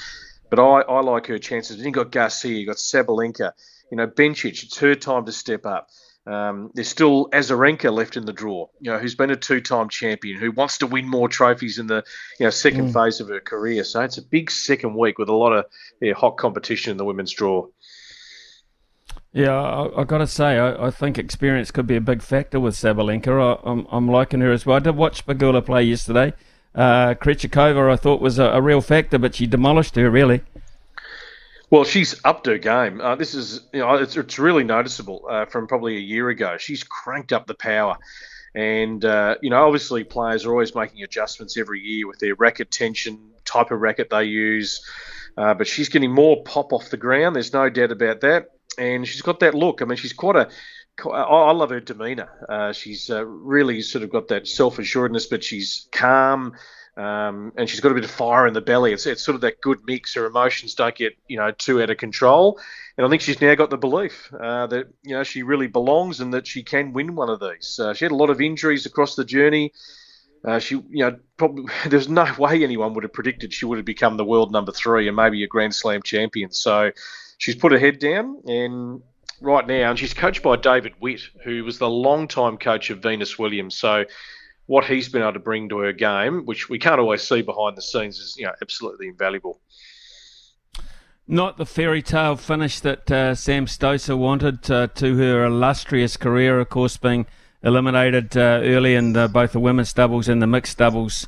[0.54, 1.78] But I, I like her chances.
[1.78, 3.54] Then you got Garcia, you got Sabalenka,
[3.90, 4.64] you know Bencic.
[4.64, 5.90] It's her time to step up.
[6.28, 10.40] Um, there's still Azarenka left in the draw, you know, who's been a two-time champion,
[10.40, 12.04] who wants to win more trophies in the
[12.40, 12.94] you know second mm.
[12.94, 13.84] phase of her career.
[13.84, 15.66] So it's a big second week with a lot of
[16.00, 17.66] yeah, hot competition in the women's draw.
[19.32, 22.60] Yeah, I, have got to say, I, I, think experience could be a big factor
[22.60, 23.58] with Sabalenka.
[23.66, 24.76] I, am I'm, I'm liking her as well.
[24.76, 26.34] I did watch Pegula play yesterday.
[26.76, 30.42] Uh, Krejcikova, I thought was a, a, real factor, but she demolished her really.
[31.70, 33.00] Well, she's upped her game.
[33.00, 36.58] Uh, this is, you know, it's, it's really noticeable uh, from probably a year ago.
[36.58, 37.98] She's cranked up the power.
[38.56, 42.70] And, uh, you know, obviously players are always making adjustments every year with their racket
[42.70, 44.88] tension, type of racket they use.
[45.36, 47.36] Uh, but she's getting more pop off the ground.
[47.36, 48.50] There's no doubt about that.
[48.78, 49.82] And she's got that look.
[49.82, 50.50] I mean, she's quite a
[51.00, 52.30] I love her demeanour.
[52.48, 56.54] Uh, she's uh, really sort of got that self assuredness, but she's calm.
[56.96, 58.94] Um, and she's got a bit of fire in the belly.
[58.94, 60.14] It's, it's sort of that good mix.
[60.14, 62.60] Her emotions don't get you know too out of control,
[62.98, 66.20] and I think she's now got the belief uh, that you know she really belongs
[66.20, 67.80] and that she can win one of these.
[67.80, 69.74] Uh, she had a lot of injuries across the journey.
[70.46, 73.86] Uh, she, you know, probably there's no way anyone would have predicted she would have
[73.86, 76.52] become the world number three and maybe a Grand Slam champion.
[76.52, 76.92] So
[77.40, 79.02] she's put her head down and
[79.42, 83.38] right now, and she's coached by David Witt, who was the long-time coach of Venus
[83.38, 83.78] Williams.
[83.78, 84.06] So
[84.66, 87.78] what he's been able to bring to her game, which we can't always see behind
[87.78, 89.60] the scenes, is you know absolutely invaluable.
[91.28, 96.60] Not the fairy tale finish that uh, Sam Stosur wanted uh, to her illustrious career,
[96.60, 97.26] of course, being
[97.64, 101.28] eliminated uh, early in the, both the women's doubles and the mixed doubles.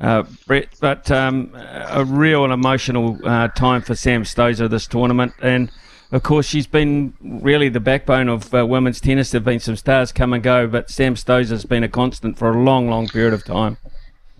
[0.00, 5.34] Uh, Brett, but um, a real and emotional uh, time for Sam Stosur this tournament,
[5.40, 5.70] and
[6.14, 9.32] of course, she's been really the backbone of uh, women's tennis.
[9.32, 12.38] There have been some stars come and go, but Sam Stosur has been a constant
[12.38, 13.78] for a long, long period of time.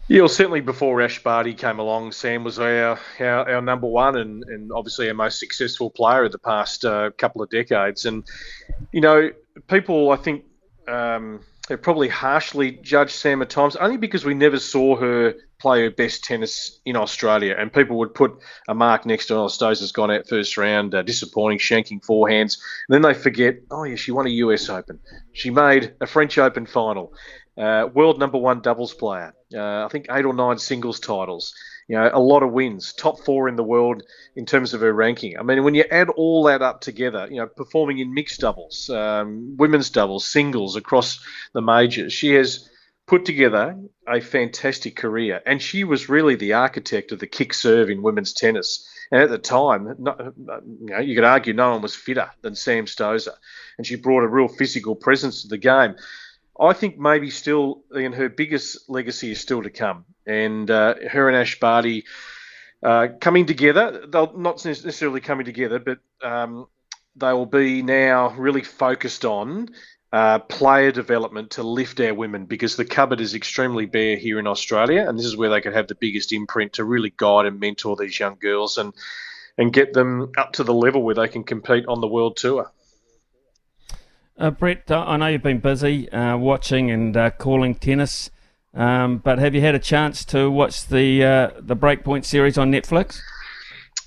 [0.07, 4.17] Yeah, well, certainly before Ash Barty came along, Sam was our, our, our number one
[4.17, 8.05] and, and obviously our most successful player of the past uh, couple of decades.
[8.05, 8.23] And,
[8.93, 9.33] you know,
[9.67, 10.45] people, I think,
[10.87, 15.35] um, have probably harshly judged Sam at times, only because we never saw her
[15.65, 17.57] play her best tennis in Australia.
[17.59, 18.37] And people would put
[18.69, 22.59] a mark next to, oh, has gone out first round, uh, disappointing, shanking forehands.
[22.87, 25.01] And then they forget, oh, yeah, she won a US Open.
[25.33, 27.15] She made a French Open final.
[27.57, 29.35] Uh, world number one doubles player.
[29.55, 31.55] Uh, I think eight or nine singles titles.
[31.89, 34.03] You know, a lot of wins, top four in the world
[34.37, 35.39] in terms of her ranking.
[35.39, 38.91] I mean, when you add all that up together, you know, performing in mixed doubles,
[38.91, 41.21] um, women's doubles, singles across
[41.55, 42.69] the majors, she has
[43.07, 43.79] put together
[44.09, 45.43] a fantastic career.
[45.45, 48.89] And she was really the architect of the kick serve in women's tennis.
[49.11, 50.35] And at the time, you,
[50.81, 53.35] know, you could argue no one was fitter than Sam Stosur.
[53.77, 55.97] And she brought a real physical presence to the game.
[56.59, 60.05] I think maybe still, and her biggest legacy is still to come.
[60.27, 62.05] And uh, her and Ash Barty
[62.83, 66.67] uh, coming together, they'll not necessarily coming together, but um,
[67.17, 69.69] they will be now really focused on
[70.15, 74.47] uh, player development to lift our women because the cupboard is extremely bare here in
[74.47, 77.59] Australia, and this is where they could have the biggest imprint to really guide and
[77.59, 78.95] mentor these young girls and
[79.59, 82.71] and get them up to the level where they can compete on the world tour.
[84.39, 88.31] Uh, Brett, uh, I know you've been busy uh, watching and uh, calling tennis,
[88.73, 92.71] um, but have you had a chance to watch the uh, the Breakpoint series on
[92.71, 93.19] Netflix?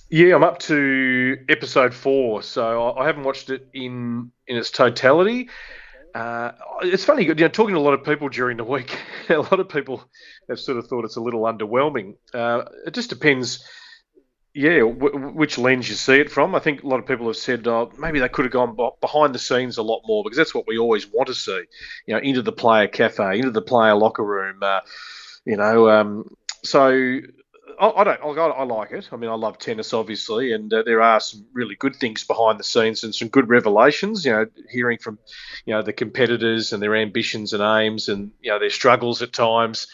[0.10, 5.50] Yeah, I'm up to episode four, so I haven't watched it in in its totality.
[6.18, 8.98] Uh, it's funny, you know, talking to a lot of people during the week,
[9.30, 10.04] a lot of people
[10.50, 12.16] have sort of thought it's a little underwhelming.
[12.34, 13.64] Uh, it just depends,
[14.56, 16.56] yeah, w- which lens you see it from.
[16.56, 19.36] I think a lot of people have said oh, maybe they could have gone behind
[19.36, 21.64] the scenes a lot more because that's what we always want to see,
[22.08, 24.80] you know, into the player cafe, into the player locker room, uh,
[25.46, 25.88] you know.
[25.88, 27.20] Um, so
[27.80, 28.20] I, don't.
[28.22, 29.10] I, I, like it.
[29.12, 32.60] I mean, I love tennis, obviously, and uh, there are some really good things behind
[32.60, 34.26] the scenes and some good revelations.
[34.26, 35.20] You know, hearing from,
[35.66, 39.34] you know, the competitors and their ambitions and aims, and you know their struggles at
[39.34, 39.88] times.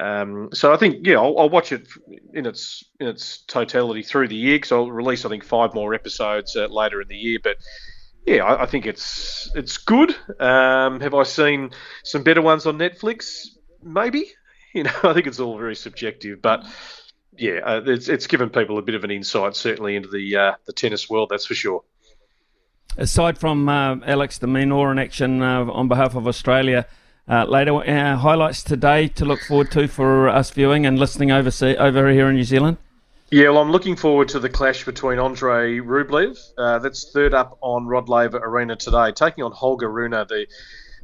[0.00, 1.88] Um, so I think, yeah, I'll, I'll, watch it
[2.32, 5.92] in its in its totality through the year because I'll release, I think, five more
[5.92, 7.38] episodes uh, later in the year.
[7.42, 7.56] But
[8.24, 10.14] yeah, I, I think it's it's good.
[10.38, 11.70] Um, have I seen
[12.04, 13.46] some better ones on Netflix?
[13.82, 14.26] Maybe.
[14.74, 16.62] You know, I think it's all very subjective, but
[17.38, 20.52] yeah, uh, it's, it's given people a bit of an insight, certainly into the uh,
[20.66, 21.28] the tennis world.
[21.30, 21.82] That's for sure.
[22.96, 26.86] Aside from uh, Alex de Minaur in action uh, on behalf of Australia
[27.28, 31.76] uh, later, uh, highlights today to look forward to for us viewing and listening overseas,
[31.78, 32.76] over here in New Zealand.
[33.30, 36.38] Yeah, well, I'm looking forward to the clash between Andre Rublev.
[36.56, 40.46] that's third up on Rod Laver Arena today, taking on Holger Rune, the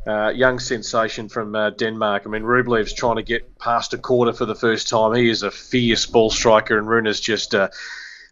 [0.07, 2.25] uh, young sensation from uh, Denmark.
[2.27, 5.15] I mean, Rublev's trying to get past a quarter for the first time.
[5.15, 7.69] He is a fierce ball striker, and Rune's just, uh,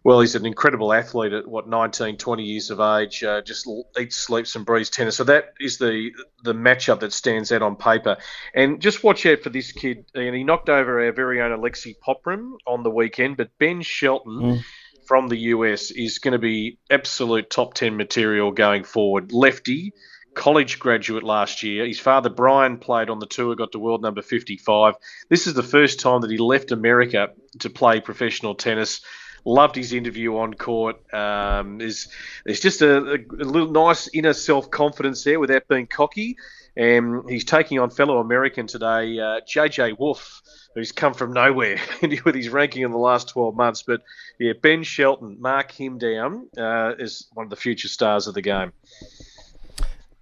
[0.05, 3.25] well, he's an incredible athlete at what 19, 20 years of age.
[3.25, 3.67] Uh, just
[3.99, 5.17] eats, sleeps, and breathes tennis.
[5.17, 6.11] So that is the
[6.43, 8.19] the matchup that stands out on paper.
[8.55, 10.05] And just watch out for this kid.
[10.15, 14.39] And he knocked over our very own Alexei Popyrin on the weekend, but Ben Shelton.
[14.41, 14.65] Mm
[15.05, 19.33] from the US is going to be absolute top 10 material going forward.
[19.33, 19.93] Lefty,
[20.35, 21.87] college graduate last year.
[21.87, 24.95] His father, Brian, played on the tour, got to world number 55.
[25.29, 27.31] This is the first time that he left America
[27.61, 29.01] to play professional tennis.
[29.45, 30.97] Loved his interview on court.
[31.13, 32.09] Um, there's,
[32.45, 36.37] there's just a, a, a little nice inner self confidence there without being cocky.
[36.77, 40.41] And he's taking on fellow American today, uh, JJ Wolf,
[40.75, 41.79] who's come from nowhere
[42.25, 43.83] with his ranking in the last 12 months.
[43.83, 44.03] But
[44.39, 48.43] yeah, Ben Shelton, mark him down uh, as one of the future stars of the
[48.43, 48.73] game.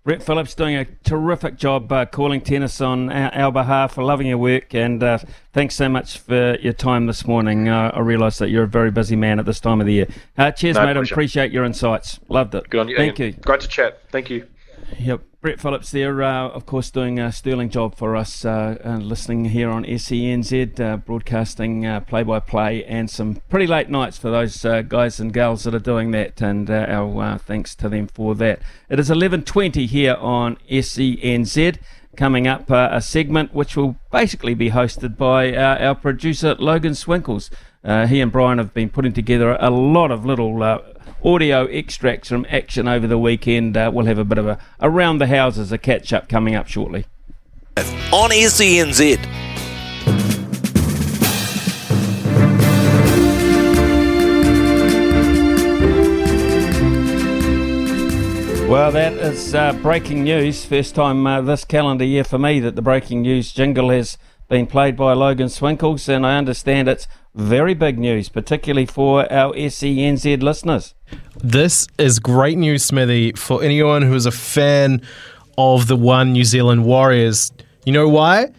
[0.03, 3.99] Brett Phillips doing a terrific job uh, calling tennis on our, our, behalf.
[3.99, 5.19] Loving your work, and uh,
[5.53, 7.69] thanks so much for your time this morning.
[7.69, 10.09] Uh, I realise that you're a very busy man at this time of the year.
[10.39, 10.97] Uh, cheers, no, mate.
[10.97, 12.19] I appreciate your insights.
[12.29, 12.71] Loved it.
[12.71, 12.97] Good on you.
[12.97, 13.35] Thank Ian.
[13.35, 13.41] you.
[13.43, 14.01] Great to chat.
[14.11, 14.47] Thank you.
[14.99, 15.23] Yep.
[15.41, 19.47] Brett Phillips there, uh, of course, doing a sterling job for us, uh, uh, listening
[19.47, 24.63] here on SENZ, uh, broadcasting play by play, and some pretty late nights for those
[24.67, 28.35] uh, guys and gals that are doing that, and uh, our thanks to them for
[28.35, 28.61] that.
[28.91, 31.79] It is 11.20 here on SENZ.
[32.17, 37.49] Coming up, a segment which will basically be hosted by our producer Logan Swinkles.
[37.83, 40.83] he and Brian have been putting together a lot of little
[41.25, 43.77] audio extracts from action over the weekend.
[43.77, 46.67] Uh, we'll have a bit of a around the houses a catch up coming up
[46.67, 47.05] shortly.
[48.13, 49.19] On SENZ.
[58.71, 60.65] Well, that is uh, breaking news.
[60.65, 64.17] First time uh, this calendar year for me that the breaking news jingle has
[64.49, 69.53] been played by Logan Swinkles, and I understand it's very big news, particularly for our
[69.55, 70.95] SENZ listeners.
[71.43, 75.03] This is great news, Smithy, for anyone who is a fan
[75.57, 77.53] of the One New Zealand Warriors.
[77.85, 78.53] You know why?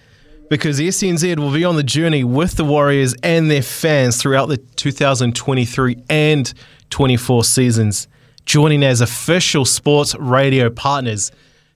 [0.50, 4.58] Because SENZ will be on the journey with the Warriors and their fans throughout the
[4.58, 6.54] 2023 and
[6.90, 8.08] 24 seasons,
[8.46, 11.32] joining as official sports radio partners.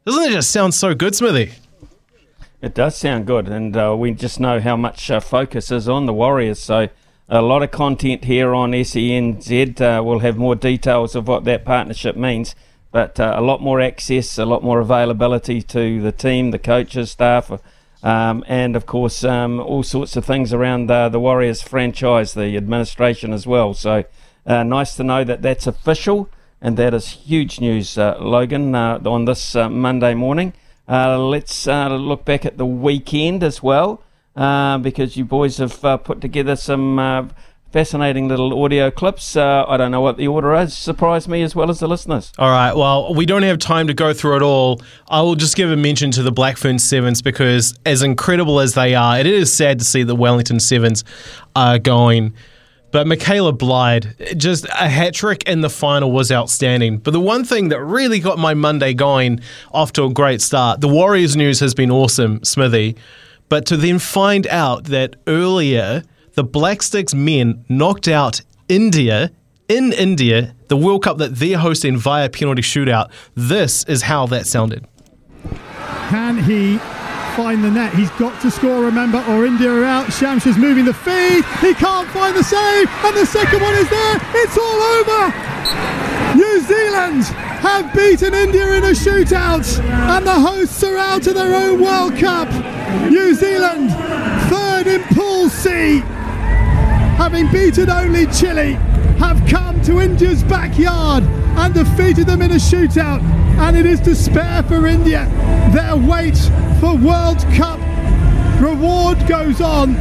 [0.06, 1.54] Doesn't it just sound so good, Smithy?
[2.66, 6.08] It does sound good, and uh, we just know how much uh, focus is on
[6.08, 6.60] the Warriors.
[6.60, 6.90] So,
[7.30, 9.80] a lot of content here on SENZ.
[9.80, 12.56] Uh, we'll have more details of what that partnership means,
[12.92, 17.12] but uh, a lot more access, a lot more availability to the team, the coaches,
[17.12, 17.52] staff,
[18.02, 22.58] um, and of course, um, all sorts of things around uh, the Warriors franchise, the
[22.58, 23.76] administration as well.
[23.76, 24.06] So,
[24.48, 29.54] uh, nice to know that that's official, and that is huge news, Logan, on this
[29.54, 30.54] Monday morning.
[30.88, 34.04] Uh, let's uh, look back at the weekend as well,
[34.36, 37.28] uh, because you boys have uh, put together some uh,
[37.72, 39.36] fascinating little audio clips.
[39.36, 40.74] Uh, I don't know what the order is.
[40.74, 42.32] Surprised me as well as the listeners.
[42.38, 42.74] All right.
[42.74, 44.82] Well, we don't have time to go through it all.
[45.10, 48.96] I will just give a mention to the Blackfern Sevens because, as incredible as they
[48.96, 51.04] are, it is sad to see the Wellington Sevens
[51.56, 52.34] are going
[52.96, 56.98] but Michaela Blyde, just a hat trick in the final was outstanding.
[57.00, 59.42] But the one thing that really got my Monday going
[59.74, 62.96] off to a great start, the Warriors news has been awesome, Smithy.
[63.50, 66.04] But to then find out that earlier
[66.36, 68.40] the Black Sticks men knocked out
[68.70, 69.30] India
[69.68, 74.48] in India, the World Cup that they're hosting via penalty shootout, this is how that
[74.48, 74.88] sounded.
[76.08, 76.80] Can he
[77.36, 77.94] find the net.
[77.94, 80.08] He's got to score, remember, or India are out.
[80.08, 81.44] Shamsha's moving the feed.
[81.60, 82.90] He can't find the save.
[83.04, 84.18] And the second one is there.
[84.36, 85.34] It's all over.
[86.36, 87.24] New Zealand
[87.60, 89.68] have beaten India in a shootout.
[89.84, 92.50] And the hosts are out of their own World Cup.
[93.10, 93.92] New Zealand,
[94.50, 96.00] third in Pool C,
[97.18, 98.78] having beaten only Chile,
[99.18, 103.22] have come to India's backyard and defeated them in a shootout.
[103.58, 105.28] And it is despair for India.
[105.74, 106.38] Their wait
[106.80, 107.80] for World Cup
[108.62, 109.96] reward goes on.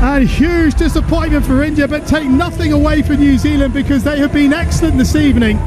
[0.00, 4.32] And huge disappointment for India, but take nothing away from New Zealand because they have
[4.32, 5.58] been excellent this evening.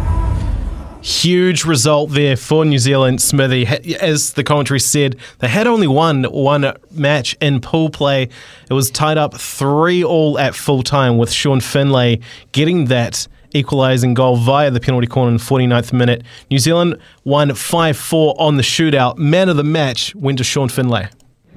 [1.01, 3.65] Huge result there for New Zealand, Smithy.
[3.95, 8.29] As the commentary said, they had only won one match in pool play.
[8.69, 12.19] It was tied up three all at full time, with Sean Findlay
[12.51, 16.23] getting that equalising goal via the penalty corner in the 49th minute.
[16.49, 19.17] New Zealand won 5 4 on the shootout.
[19.17, 21.09] Man of the match went to Sean Findlay.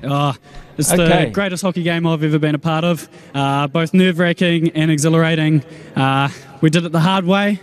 [0.03, 0.35] Oh,
[0.77, 1.27] it's okay.
[1.27, 3.09] the greatest hockey game I've ever been a part of.
[3.35, 5.63] Uh, both nerve wracking and exhilarating.
[5.95, 6.29] Uh,
[6.61, 7.61] we did it the hard way,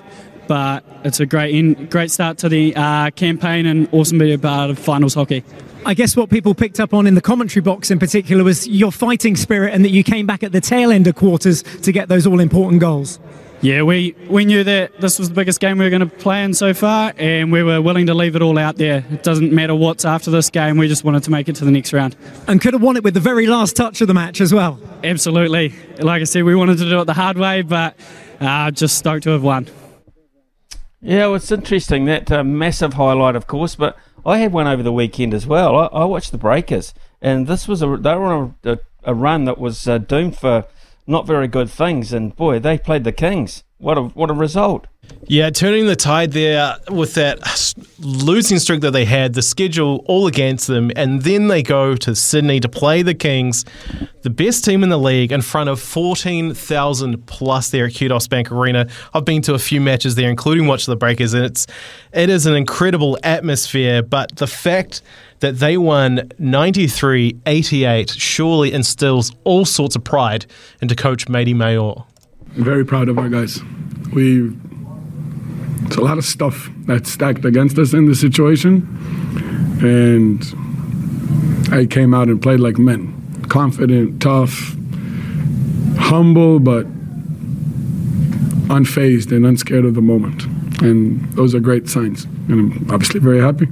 [0.52, 4.34] but it's a great in, great start to the uh, campaign and awesome to be
[4.34, 5.46] a part of finals hockey.
[5.86, 8.92] I guess what people picked up on in the commentary box in particular was your
[8.92, 12.10] fighting spirit and that you came back at the tail end of quarters to get
[12.10, 13.18] those all important goals.
[13.62, 16.44] Yeah, we, we knew that this was the biggest game we were going to play
[16.44, 19.06] in so far, and we were willing to leave it all out there.
[19.10, 21.72] It doesn't matter what's after this game, we just wanted to make it to the
[21.72, 22.18] next round.
[22.50, 24.80] And could have won it with the very last touch of the match as well.
[25.02, 25.74] Absolutely.
[26.00, 27.96] Like I said, we wanted to do it the hard way, but
[28.42, 29.68] uh, just stoked to have won.
[31.02, 32.06] Yeah, well, it's interesting.
[32.06, 35.76] That uh, massive highlight, of course, but I had one over the weekend as well.
[35.76, 39.46] I, I watched the Breakers, and this was a they were on a, a run
[39.46, 40.66] that was uh, doomed for
[41.08, 42.14] not very good things.
[42.14, 44.88] And boy, they played the Kings what a what a result!
[45.28, 47.40] Yeah, turning the tide there with that
[48.00, 52.16] losing streak that they had, the schedule all against them, and then they go to
[52.16, 53.66] Sydney to play the Kings,
[54.22, 58.52] the best team in the league, in front of 14,000 plus there at Qudos Bank
[58.52, 58.88] Arena.
[59.14, 61.66] I've been to a few matches there, including Watch the Breakers, and it's
[62.14, 64.04] it is an incredible atmosphere.
[64.04, 65.02] But the fact
[65.40, 70.46] that they won 93 88 surely instills all sorts of pride
[70.82, 72.06] into coach Mody Maor.
[72.54, 73.62] Very proud of our guys.
[74.14, 74.52] We
[75.86, 78.88] it's a lot of stuff that's stacked against us in this situation.
[79.82, 80.42] And
[81.74, 83.18] I came out and played like men
[83.50, 84.74] confident, tough,
[85.98, 86.86] humble, but
[88.70, 90.46] unfazed and unscared of the moment.
[90.82, 92.24] And those are great signs.
[92.48, 93.68] And I'm obviously very happy.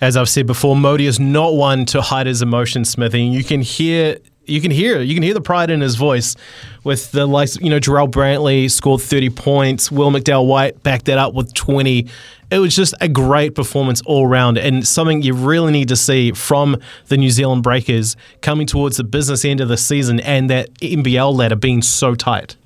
[0.00, 3.22] As I've said before, Mody is not one to hide his emotions, Smithy.
[3.22, 6.36] You can hear you can hear you can hear the pride in his voice
[6.84, 11.18] with the likes you know Jarrell Brantley scored 30 points Will McDowell White backed that
[11.18, 12.06] up with 20
[12.50, 16.32] it was just a great performance all round and something you really need to see
[16.32, 16.76] from
[17.08, 21.34] the New Zealand Breakers coming towards the business end of the season and that NBL
[21.34, 22.56] ladder being so tight.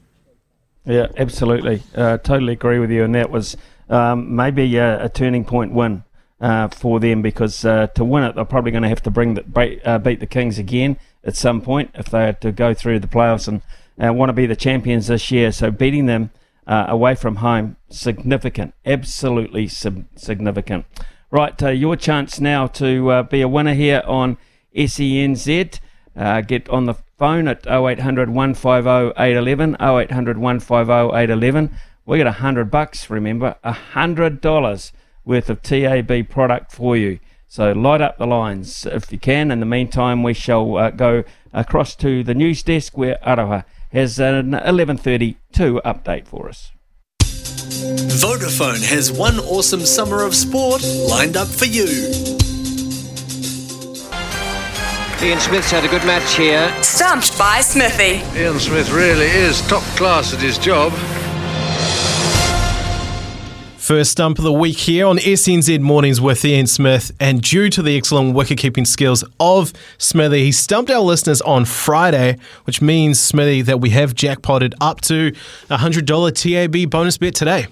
[0.84, 1.82] Yeah absolutely.
[1.94, 3.56] Uh, totally agree with you and that was
[3.88, 6.04] um, maybe a, a, turning point win
[6.40, 9.34] uh, for them because uh, to win it they're probably going to have to bring
[9.34, 13.00] the, uh, beat the Kings again at some point if they had to go through
[13.00, 13.62] the playoffs and
[14.02, 15.52] uh, want to be the champions this year.
[15.52, 16.30] So beating them
[16.66, 20.86] uh, away from home, significant, absolutely sub- significant.
[21.30, 24.36] Right, uh, your chance now to uh, be a winner here on
[24.74, 25.78] SENZ.
[26.16, 31.70] Uh, get on the phone at 0800 150 811, 0800 150 811.
[32.04, 34.92] We got a hundred bucks, remember, a hundred dollars
[35.24, 37.20] worth of TAB product for you.
[37.52, 39.50] So light up the lines if you can.
[39.50, 44.20] In the meantime, we shall uh, go across to the news desk where Aroha has
[44.20, 45.34] an 11:32
[45.84, 46.70] update for us.
[48.22, 51.86] Vodafone has one awesome summer of sport lined up for you.
[55.20, 56.72] Ian Smith's had a good match here.
[56.84, 58.22] Stumped by Smithy.
[58.38, 60.92] Ian Smith really is top class at his job.
[63.90, 67.10] First stump of the week here on SENZ Mornings with Ian Smith.
[67.18, 71.64] And due to the excellent wicket keeping skills of Smithy, he stumped our listeners on
[71.64, 72.36] Friday,
[72.66, 75.32] which means, Smithy, that we have jackpotted up to
[75.68, 77.66] a $100 TAB bonus bet today.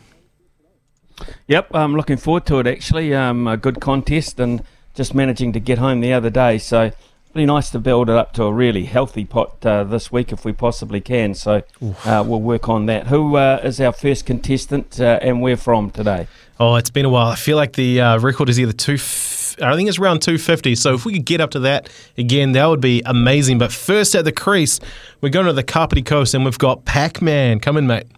[1.46, 3.14] Yep, I'm looking forward to it actually.
[3.14, 4.64] Um, a good contest and
[4.94, 6.58] just managing to get home the other day.
[6.58, 6.90] So
[7.38, 10.44] really nice to build it up to a really healthy pot uh, this week if
[10.44, 11.34] we possibly can.
[11.34, 11.62] So
[12.04, 13.06] uh, we'll work on that.
[13.06, 16.26] Who uh, is our first contestant uh, and where from today?
[16.58, 17.28] Oh, it's been a while.
[17.28, 18.94] I feel like the uh, record is either two.
[18.94, 20.74] F- I think it's around 250.
[20.74, 23.58] So if we could get up to that again, that would be amazing.
[23.58, 24.80] But first at the crease,
[25.20, 27.60] we're going to the Kapiti Coast and we've got Pac Man.
[27.60, 28.08] Come in, mate.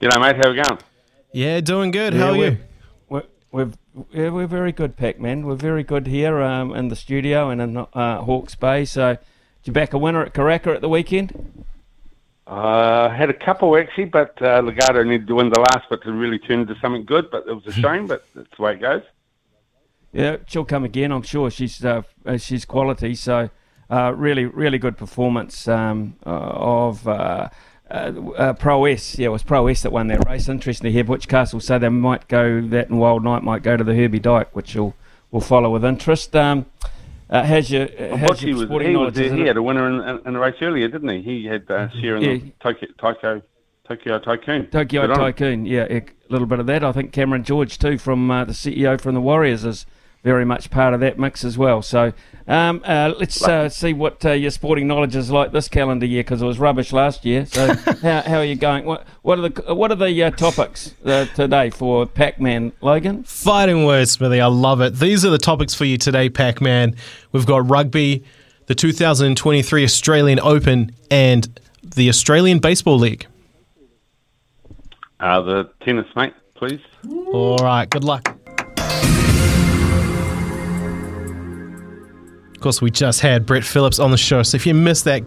[0.00, 0.36] G'day, mate.
[0.42, 0.78] How we going?
[1.34, 2.14] Yeah, doing good.
[2.14, 2.58] How yeah, are you?
[3.10, 3.22] We're,
[3.52, 3.70] we're
[4.10, 5.46] yeah, we're very good, Pac-Man.
[5.46, 8.84] We're very good here um, in the studio and in uh, Hawke's Bay.
[8.84, 9.18] So, did
[9.64, 11.64] you back a winner at Karaka at the weekend?
[12.46, 16.12] Uh, had a couple actually, but uh, Legato needed to win the last but to
[16.12, 17.30] really turn into something good.
[17.30, 19.02] But it was a shame, but that's the way it goes.
[20.12, 21.12] Yeah, she'll come again.
[21.12, 23.14] I'm sure she's uh, uh she's quality.
[23.14, 23.48] So,
[23.90, 27.06] uh, really, really good performance um, uh, of
[27.94, 30.48] uh, uh, uh, Pro S, yeah, it was Pro S that won that race.
[30.48, 33.76] Interesting to hear Butch Castle say they might go that, and Wild Night might go
[33.76, 34.94] to the Herbie Dyke, which will
[35.30, 36.34] will follow with interest.
[36.34, 36.66] Um,
[37.30, 40.26] uh, has your, well, has your was, he, was, he had a winner in, in,
[40.26, 41.22] in, the race earlier, didn't he?
[41.22, 42.32] He had uh, share in yeah.
[42.34, 43.42] the Tokyo, Tokyo,
[43.88, 44.66] Tokyo Tycoon.
[44.66, 46.84] Tokyo Tycoon, yeah, a little bit of that.
[46.84, 49.86] I think Cameron George too, from uh, the CEO from the Warriors, is
[50.24, 51.82] very much part of that mix as well.
[51.82, 52.12] So
[52.48, 56.24] um, uh, let's uh, see what uh, your sporting knowledge is like this calendar year
[56.24, 57.44] because it was rubbish last year.
[57.46, 58.86] So how, how are you going?
[58.86, 63.22] What, what are the what are the uh, topics uh, today for Pac-Man, Logan?
[63.24, 64.40] Fighting words, Smithy.
[64.40, 64.96] I love it.
[64.96, 66.96] These are the topics for you today, Pac-Man.
[67.32, 68.24] We've got rugby,
[68.66, 73.26] the 2023 Australian Open, and the Australian Baseball League.
[75.20, 76.80] Uh, the tennis, mate, please.
[77.32, 77.88] All right.
[77.88, 78.33] Good luck.
[82.64, 84.42] Course, we just had Brett Phillips on the show.
[84.42, 85.22] So if you missed that,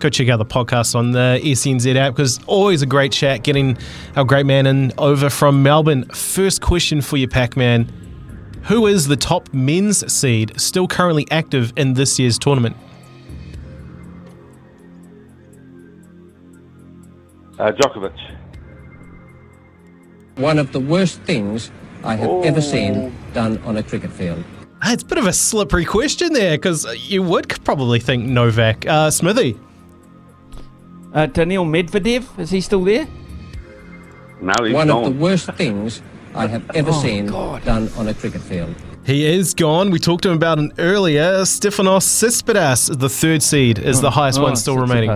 [0.00, 3.78] go check out the podcast on the SENZ app because always a great chat getting
[4.16, 6.02] our great man in over from Melbourne.
[6.06, 7.84] First question for you, Pac Man.
[8.64, 12.76] Who is the top men's seed still currently active in this year's tournament?
[17.56, 18.18] Uh, Djokovic.
[20.38, 21.70] One of the worst things
[22.02, 22.42] I have oh.
[22.42, 24.42] ever seen done on a cricket field.
[24.82, 28.86] It's a bit of a slippery question there because you would probably think Novak.
[28.86, 29.58] Uh, Smithy.
[31.12, 33.06] Uh, Daniil Medvedev, is he still there?
[34.40, 35.04] No, he's One gone.
[35.04, 36.00] of the worst things
[36.34, 37.64] I have ever Oh, seen God.
[37.64, 38.74] done on a cricket field.
[39.04, 39.90] He is gone.
[39.90, 41.42] We talked to him about him earlier.
[41.42, 45.10] Stefanos Tsitsipas, the third seed, is the highest Oh, one still remaining.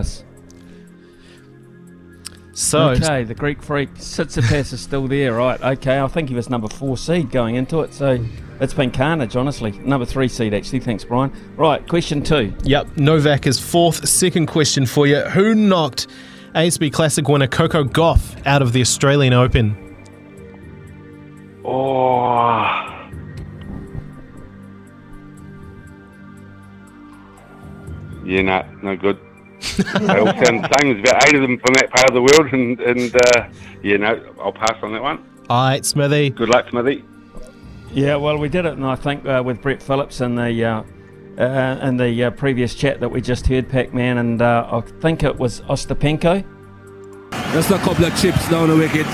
[2.54, 2.58] Tsitsipas.
[2.58, 5.60] So, okay, the Greek freak Tsitsipas is still there, right?
[5.60, 8.18] Okay, I think he was number four seed going into it, so
[8.60, 9.72] it's been carnage, honestly.
[9.72, 10.80] Number three seed, actually.
[10.80, 11.32] Thanks, Brian.
[11.56, 12.54] Right, question two.
[12.62, 14.08] Yep, Novak is fourth.
[14.08, 15.20] Second question for you.
[15.20, 16.06] Who knocked
[16.54, 19.76] ASB Classic winner Coco Gauff out of the Australian Open?
[21.64, 22.62] Oh.
[28.24, 29.18] Yeah, no, no good.
[29.76, 30.92] They all sound the same.
[30.92, 33.48] There's about eight of them from that part of the world, and, and uh,
[33.82, 35.24] yeah, no, I'll pass on that one.
[35.50, 36.30] All right, Smithy.
[36.30, 37.04] Good luck, Smithy.
[37.92, 40.82] Yeah, well, we did it, and I think uh, with Brett Phillips in the uh,
[41.38, 45.22] uh, in the uh, previous chat that we just heard, Pac-Man, and uh, I think
[45.22, 46.44] it was Ostapenko.
[47.52, 49.06] Just a couple of chips down the wicket,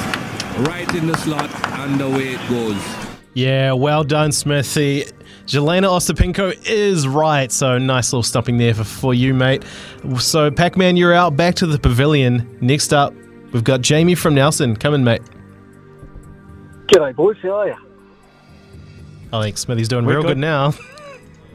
[0.67, 1.51] right in the slot,
[1.81, 2.77] and away it goes.
[3.35, 5.05] Yeah, well done, Smithy.
[5.47, 9.65] Jelena Ostapenko is right, so nice little stumping there for, for you, mate.
[10.19, 11.37] So, Pac Man, you're out.
[11.37, 12.59] Back to the pavilion.
[12.61, 13.13] Next up,
[13.53, 14.77] we've got Jamie from Nelson.
[14.77, 15.23] Come in, mate.
[16.87, 17.37] G'day, boys.
[17.43, 17.77] How are you?
[19.33, 20.39] I think Smithy's doing We're real good, good.
[20.39, 20.75] now.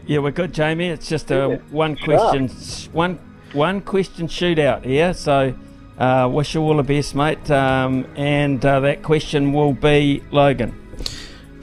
[0.07, 0.89] Yeah, we're good, Jamie.
[0.89, 2.15] It's just a Yeah, one sure.
[2.15, 2.47] question,
[2.93, 3.17] one
[3.53, 5.15] one question shootout here.
[5.15, 5.55] So,
[5.97, 7.49] uh, wish you all the best, mate.
[7.49, 10.75] Um, and uh, that question will be Logan.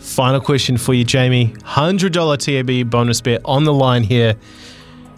[0.03, 1.55] Final question for you, Jamie.
[1.61, 4.37] $100 TAB bonus bet on the line here.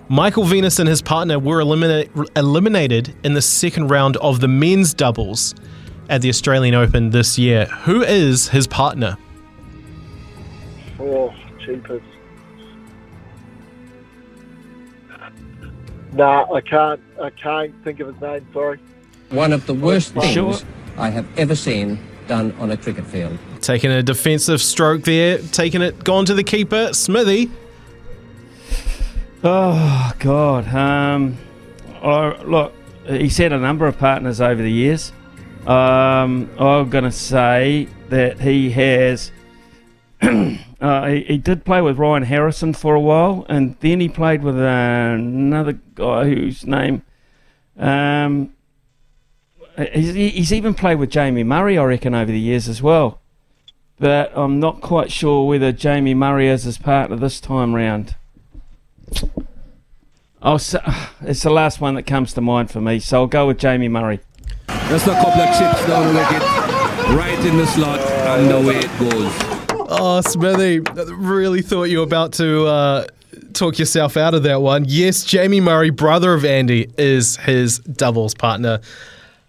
[0.08, 4.92] Michael Venus and his partner were eliminate, eliminated in the second round of the men's
[4.92, 5.54] doubles
[6.10, 7.64] at the Australian Open this year.
[7.64, 9.16] Who is his partner?
[11.00, 11.34] Oh,
[11.64, 12.02] cheapers.
[16.12, 17.00] Nah, I can't.
[17.20, 18.46] I can't think of his name.
[18.52, 18.78] Sorry.
[19.30, 20.54] One of the worst You things sure?
[20.98, 21.98] I have ever seen
[22.28, 23.38] done on a cricket field.
[23.64, 27.50] Taking a defensive stroke there, taking it, gone to the keeper, Smithy.
[29.42, 30.68] Oh God.
[30.68, 31.38] Um,
[32.44, 32.74] look,
[33.06, 35.12] he's had a number of partners over the years.
[35.66, 39.32] Um, I'm to say that he has.
[40.20, 44.42] uh, he, he did play with Ryan Harrison for a while, and then he played
[44.42, 47.00] with another guy whose name.
[47.78, 48.52] Um,
[49.78, 53.22] he's, he's even played with Jamie Murray, I reckon, over the years as well.
[53.98, 58.16] But I'm not quite sure whether Jamie Murray is his partner this time round.
[60.42, 60.80] I'll say,
[61.22, 63.88] it's the last one that comes to mind for me, so I'll go with Jamie
[63.88, 64.20] Murray.
[64.88, 66.42] Just a couple of chips down the wicket,
[67.16, 69.32] right in the slot, and away it goes.
[69.88, 70.80] Oh, Smithy,
[71.14, 73.06] really thought you were about to uh,
[73.54, 74.84] talk yourself out of that one.
[74.86, 78.80] Yes, Jamie Murray, brother of Andy, is his doubles partner.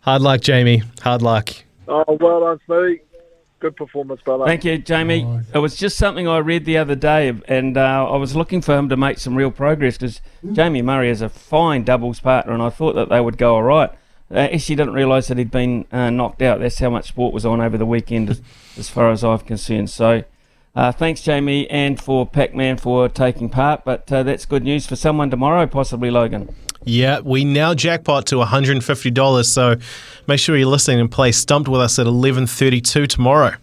[0.01, 0.83] Hard luck, Jamie.
[1.01, 1.49] Hard luck.
[1.87, 3.01] Oh, well done, Smithy.
[3.59, 4.45] Good performance, brother.
[4.45, 5.41] Thank you, Jamie.
[5.53, 8.77] It was just something I read the other day, and uh, I was looking for
[8.77, 10.21] him to make some real progress because
[10.51, 13.63] Jamie Murray is a fine doubles partner, and I thought that they would go all
[13.63, 13.89] right.
[14.29, 16.59] Uh, actually, didn't realise that he'd been uh, knocked out.
[16.59, 18.41] That's how much sport was on over the weekend, as,
[18.77, 19.89] as far as I'm concerned.
[19.89, 20.23] So,
[20.75, 23.85] uh, thanks, Jamie, and for Pac-Man for taking part.
[23.85, 26.53] But uh, that's good news for someone tomorrow, possibly Logan.
[26.85, 29.75] Yeah, we now jackpot to $150, so
[30.27, 33.55] make sure you're listening and play Stumped with us at 11.32 tomorrow.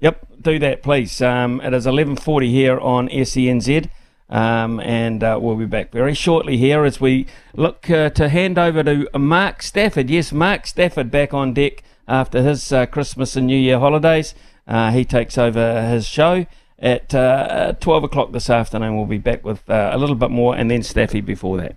[0.00, 1.22] Yep, do that, please.
[1.22, 3.88] Um, it is 11.40 here on SENZ.
[4.30, 8.58] Um, and uh, we'll be back very shortly here as we look uh, to hand
[8.58, 10.10] over to Mark Stafford.
[10.10, 14.34] Yes, Mark Stafford back on deck after his uh, Christmas and New Year holidays.
[14.66, 16.44] Uh, he takes over his show
[16.78, 18.96] at uh, 12 o'clock this afternoon.
[18.96, 21.76] We'll be back with uh, a little bit more and then Staffy before that.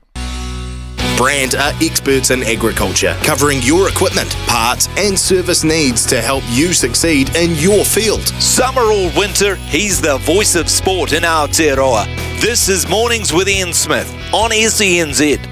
[1.18, 6.74] Brand are experts in agriculture, covering your equipment, parts, and service needs to help you
[6.74, 8.28] succeed in your field.
[8.42, 12.06] Summer or winter, he's the voice of sport in Aotearoa.
[12.42, 15.48] This is Mornings with Ian Smith on SENZ.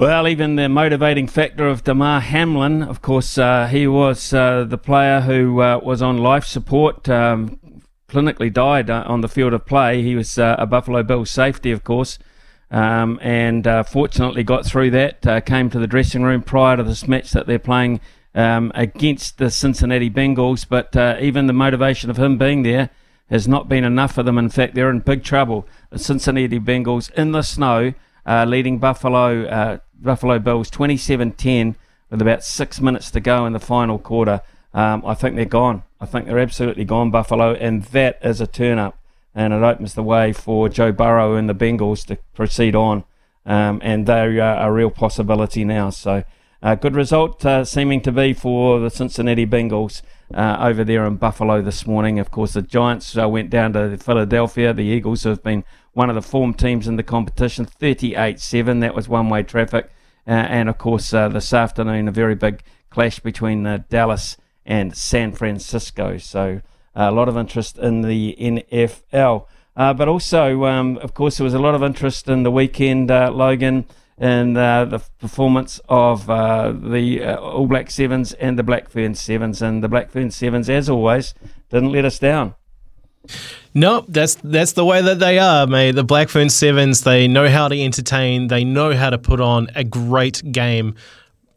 [0.00, 4.78] Well, even the motivating factor of Damar Hamlin, of course, uh, he was uh, the
[4.78, 7.59] player who uh, was on life support, um,
[8.10, 10.02] clinically died uh, on the field of play.
[10.02, 12.18] He was uh, a Buffalo Bills safety, of course,
[12.70, 15.46] um, and uh, fortunately got through that.
[15.46, 18.00] Came to the dressing room prior to this match that they're playing
[18.34, 20.66] um, against the Cincinnati Bengals.
[20.68, 22.90] But even the motivation of him being there
[23.30, 24.36] has not been enough for them.
[24.36, 25.66] In fact, they're in big trouble.
[25.90, 27.94] The Cincinnati Bengals in the snow,
[28.26, 31.76] uh, leading Buffalo uh, Buffalo Bills 27-10
[32.10, 34.40] with about six minutes to go in the final quarter.
[34.72, 35.82] Um, I think they're gone.
[36.00, 38.98] I think they're absolutely gone, Buffalo, and that is a turn up.
[39.34, 43.04] And it opens the way for Joe Burrow and the Bengals to proceed on
[43.46, 45.90] um, and they are a real possibility now.
[45.90, 46.24] So,
[46.62, 50.02] uh, good result uh, seeming to be for the Cincinnati Bengals
[50.34, 52.18] uh, over there in Buffalo this morning.
[52.18, 54.74] Of course, the Giants uh, went down to Philadelphia.
[54.74, 55.64] The Eagles have been
[55.94, 58.80] one of the form teams in the competition, 38 7.
[58.80, 59.90] That was one way traffic.
[60.26, 65.32] Uh, and of course, uh, this afternoon, a very big clash between Dallas and San
[65.32, 66.18] Francisco.
[66.18, 66.60] So,
[66.94, 69.46] a lot of interest in the NFL.
[69.74, 73.86] but also, um, of course, there was a lot of interest in the weekend, Logan
[74.20, 79.14] in uh, the performance of uh, the uh, All Black Sevens and the Black Fern
[79.14, 79.62] Sevens.
[79.62, 81.34] And the Black Fern Sevens, as always,
[81.70, 82.54] didn't let us down.
[83.74, 85.92] No, that's that's the way that they are, mate.
[85.92, 88.48] The Blackfern Sevens, they know how to entertain.
[88.48, 90.96] They know how to put on a great game,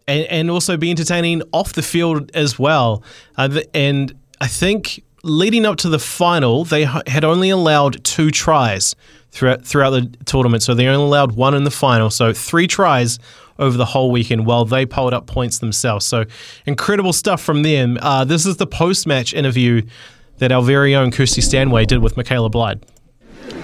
[0.08, 3.04] and, and also be entertaining off the field as well.
[3.38, 8.96] Uh, and I think leading up to the final, they had only allowed two tries
[9.32, 10.64] throughout throughout the tournament.
[10.64, 12.10] So they only allowed one in the final.
[12.10, 13.20] So three tries
[13.60, 16.06] over the whole weekend while they piled up points themselves.
[16.06, 16.26] So
[16.66, 17.98] incredible stuff from them.
[18.02, 19.84] Uh, this is the post match interview
[20.38, 22.84] that our very own Kirsty Stanway did with Michaela Blyde.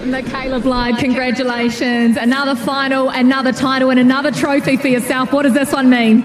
[0.04, 2.16] Michaela Blyde, congratulations.
[2.16, 5.30] Another final, another title, and another trophy for yourself.
[5.30, 6.24] What does this one mean?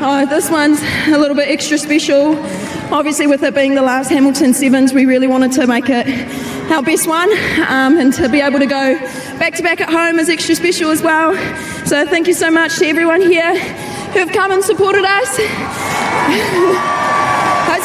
[0.00, 2.36] Oh, this one's a little bit extra special.
[2.92, 6.06] Obviously, with it being the last Hamilton Sevens, we really wanted to make it
[6.70, 7.32] our best one,
[7.66, 8.98] um, and to be able to go
[9.38, 11.34] back to back at home is extra special as well.
[11.86, 13.58] So, thank you so much to everyone here
[14.12, 15.28] who've come and supported us.
[15.38, 15.48] it's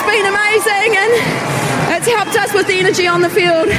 [0.04, 1.14] been amazing, and
[1.96, 3.70] it's helped us with the energy on the field.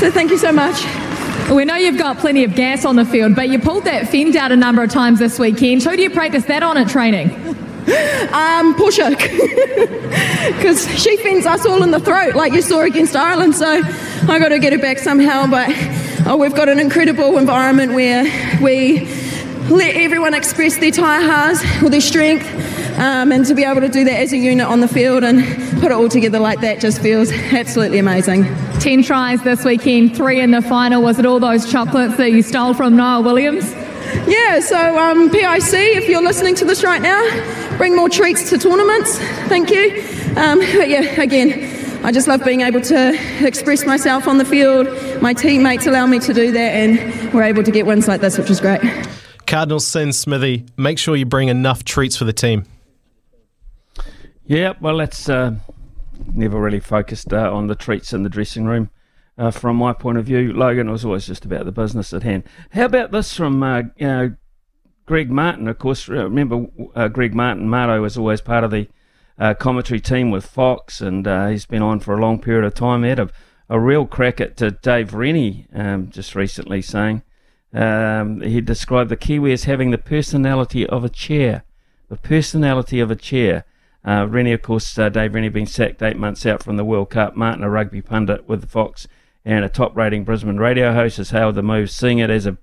[0.00, 1.03] So, thank you so much.
[1.50, 4.34] We know you've got plenty of gas on the field, but you pulled that fend
[4.34, 5.82] out a number of times this weekend.
[5.82, 7.30] Who do you practice that on at training?
[8.32, 9.10] Um, Portia,
[10.56, 13.54] because she fends us all in the throat, like you saw against Ireland.
[13.54, 15.46] So I got to get it back somehow.
[15.46, 15.68] But
[16.26, 18.24] oh, we've got an incredible environment where
[18.62, 19.06] we
[19.70, 22.46] let everyone express their taiha's or their strength,
[22.98, 25.42] um, and to be able to do that as a unit on the field and
[25.80, 28.44] put it all together like that just feels absolutely amazing.
[28.80, 31.02] 10 tries this weekend, three in the final.
[31.02, 33.72] Was it all those chocolates that you stole from Niall Williams?
[34.26, 38.58] Yeah, so um, PIC, if you're listening to this right now, bring more treats to
[38.58, 39.18] tournaments.
[39.48, 40.02] Thank you.
[40.36, 44.88] Um, but yeah, again, I just love being able to express myself on the field.
[45.22, 48.36] My teammates allow me to do that, and we're able to get wins like this,
[48.36, 48.82] which is great.
[49.54, 52.64] Cardinal Sin Smithy, make sure you bring enough treats for the team.
[54.46, 55.54] Yeah, well, that's uh,
[56.34, 58.90] never really focused uh, on the treats in the dressing room.
[59.38, 62.42] Uh, from my point of view, Logan was always just about the business at hand.
[62.72, 63.82] How about this from uh,
[65.06, 65.68] Greg Martin?
[65.68, 66.66] Of course, remember
[66.96, 68.88] uh, Greg Martin, Marto was always part of the
[69.38, 73.04] uh, commentary team with Fox, and he's been on for a long period of time.
[73.04, 73.30] He had a,
[73.68, 77.22] a real crack at Dave Rennie um, just recently, saying
[77.74, 81.64] um, he described the Kiwi as having the personality of a chair.
[82.08, 83.64] The personality of a chair.
[84.06, 87.10] Uh, Rennie, of course, uh, Dave Rennie being sacked eight months out from the World
[87.10, 87.36] Cup.
[87.36, 89.08] Martin, a rugby pundit with the Fox,
[89.44, 92.58] and a top rating Brisbane radio host has hailed the move, seeing it as a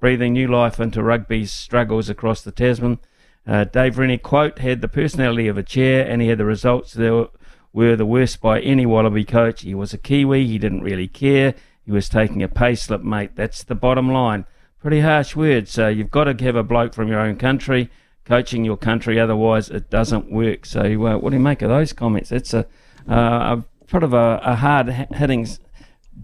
[0.00, 2.98] breathing new life into rugby's struggles across the Tasman.
[3.46, 6.94] Uh, Dave Rennie, quote, had the personality of a chair and he had the results
[6.94, 7.30] that
[7.72, 9.62] were the worst by any Wallaby coach.
[9.62, 11.54] He was a Kiwi, he didn't really care.
[11.86, 13.36] He was taking a pay slip, mate.
[13.36, 14.44] That's the bottom line.
[14.80, 15.70] Pretty harsh words.
[15.70, 17.90] So you've got to have a bloke from your own country
[18.26, 20.66] coaching your country, otherwise it doesn't work.
[20.66, 22.30] So, uh, what do you make of those comments?
[22.32, 22.66] It's a,
[23.08, 25.48] uh, a sort of a, a hard hitting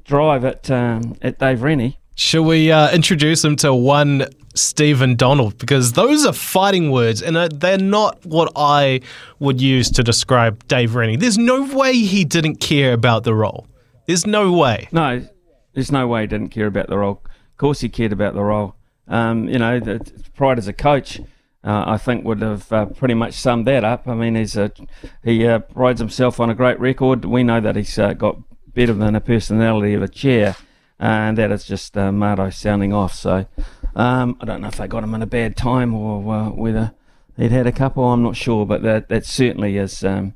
[0.04, 1.98] drive at um, at Dave Rennie.
[2.14, 5.56] Shall we uh, introduce him to one Stephen Donald?
[5.56, 9.00] Because those are fighting words, and uh, they're not what I
[9.38, 11.16] would use to describe Dave Rennie.
[11.16, 13.66] There's no way he didn't care about the role.
[14.06, 14.88] There's no way.
[14.92, 15.26] No,
[15.74, 17.22] there's no way he didn't care about the role.
[17.24, 18.76] Of course, he cared about the role.
[19.08, 20.00] Um, you know, the
[20.34, 21.20] pride as a coach,
[21.64, 24.06] uh, I think, would have uh, pretty much summed that up.
[24.06, 24.72] I mean, he's a,
[25.22, 27.24] he uh, rides himself on a great record.
[27.24, 28.38] We know that he's uh, got
[28.74, 30.56] better than a personality of a chair,
[30.98, 33.14] and that is just uh, Marto sounding off.
[33.14, 33.46] So
[33.94, 36.92] um, I don't know if they got him in a bad time or uh, whether
[37.36, 38.04] he'd had a couple.
[38.04, 40.34] I'm not sure, but that that certainly is um,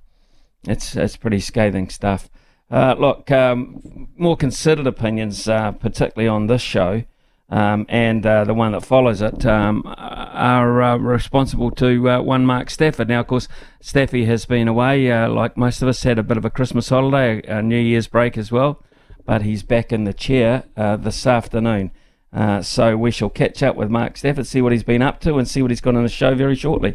[0.67, 2.29] it's it's pretty scathing stuff.
[2.71, 7.05] Uh, look, um, more considered opinions, uh, particularly on this show.
[7.49, 12.45] Um, and uh, the one that follows it um, are uh, responsible to uh, one
[12.45, 13.09] Mark Stafford.
[13.09, 13.47] Now, of course,
[13.81, 16.89] Staffy has been away, uh, like most of us, had a bit of a Christmas
[16.89, 18.83] holiday, a New Year's break as well,
[19.25, 21.93] but he's back in the chair this afternoon.
[22.63, 25.47] So we shall catch up with Mark Stafford, see what he's been up to, and
[25.47, 26.95] see what he's got on the show very shortly.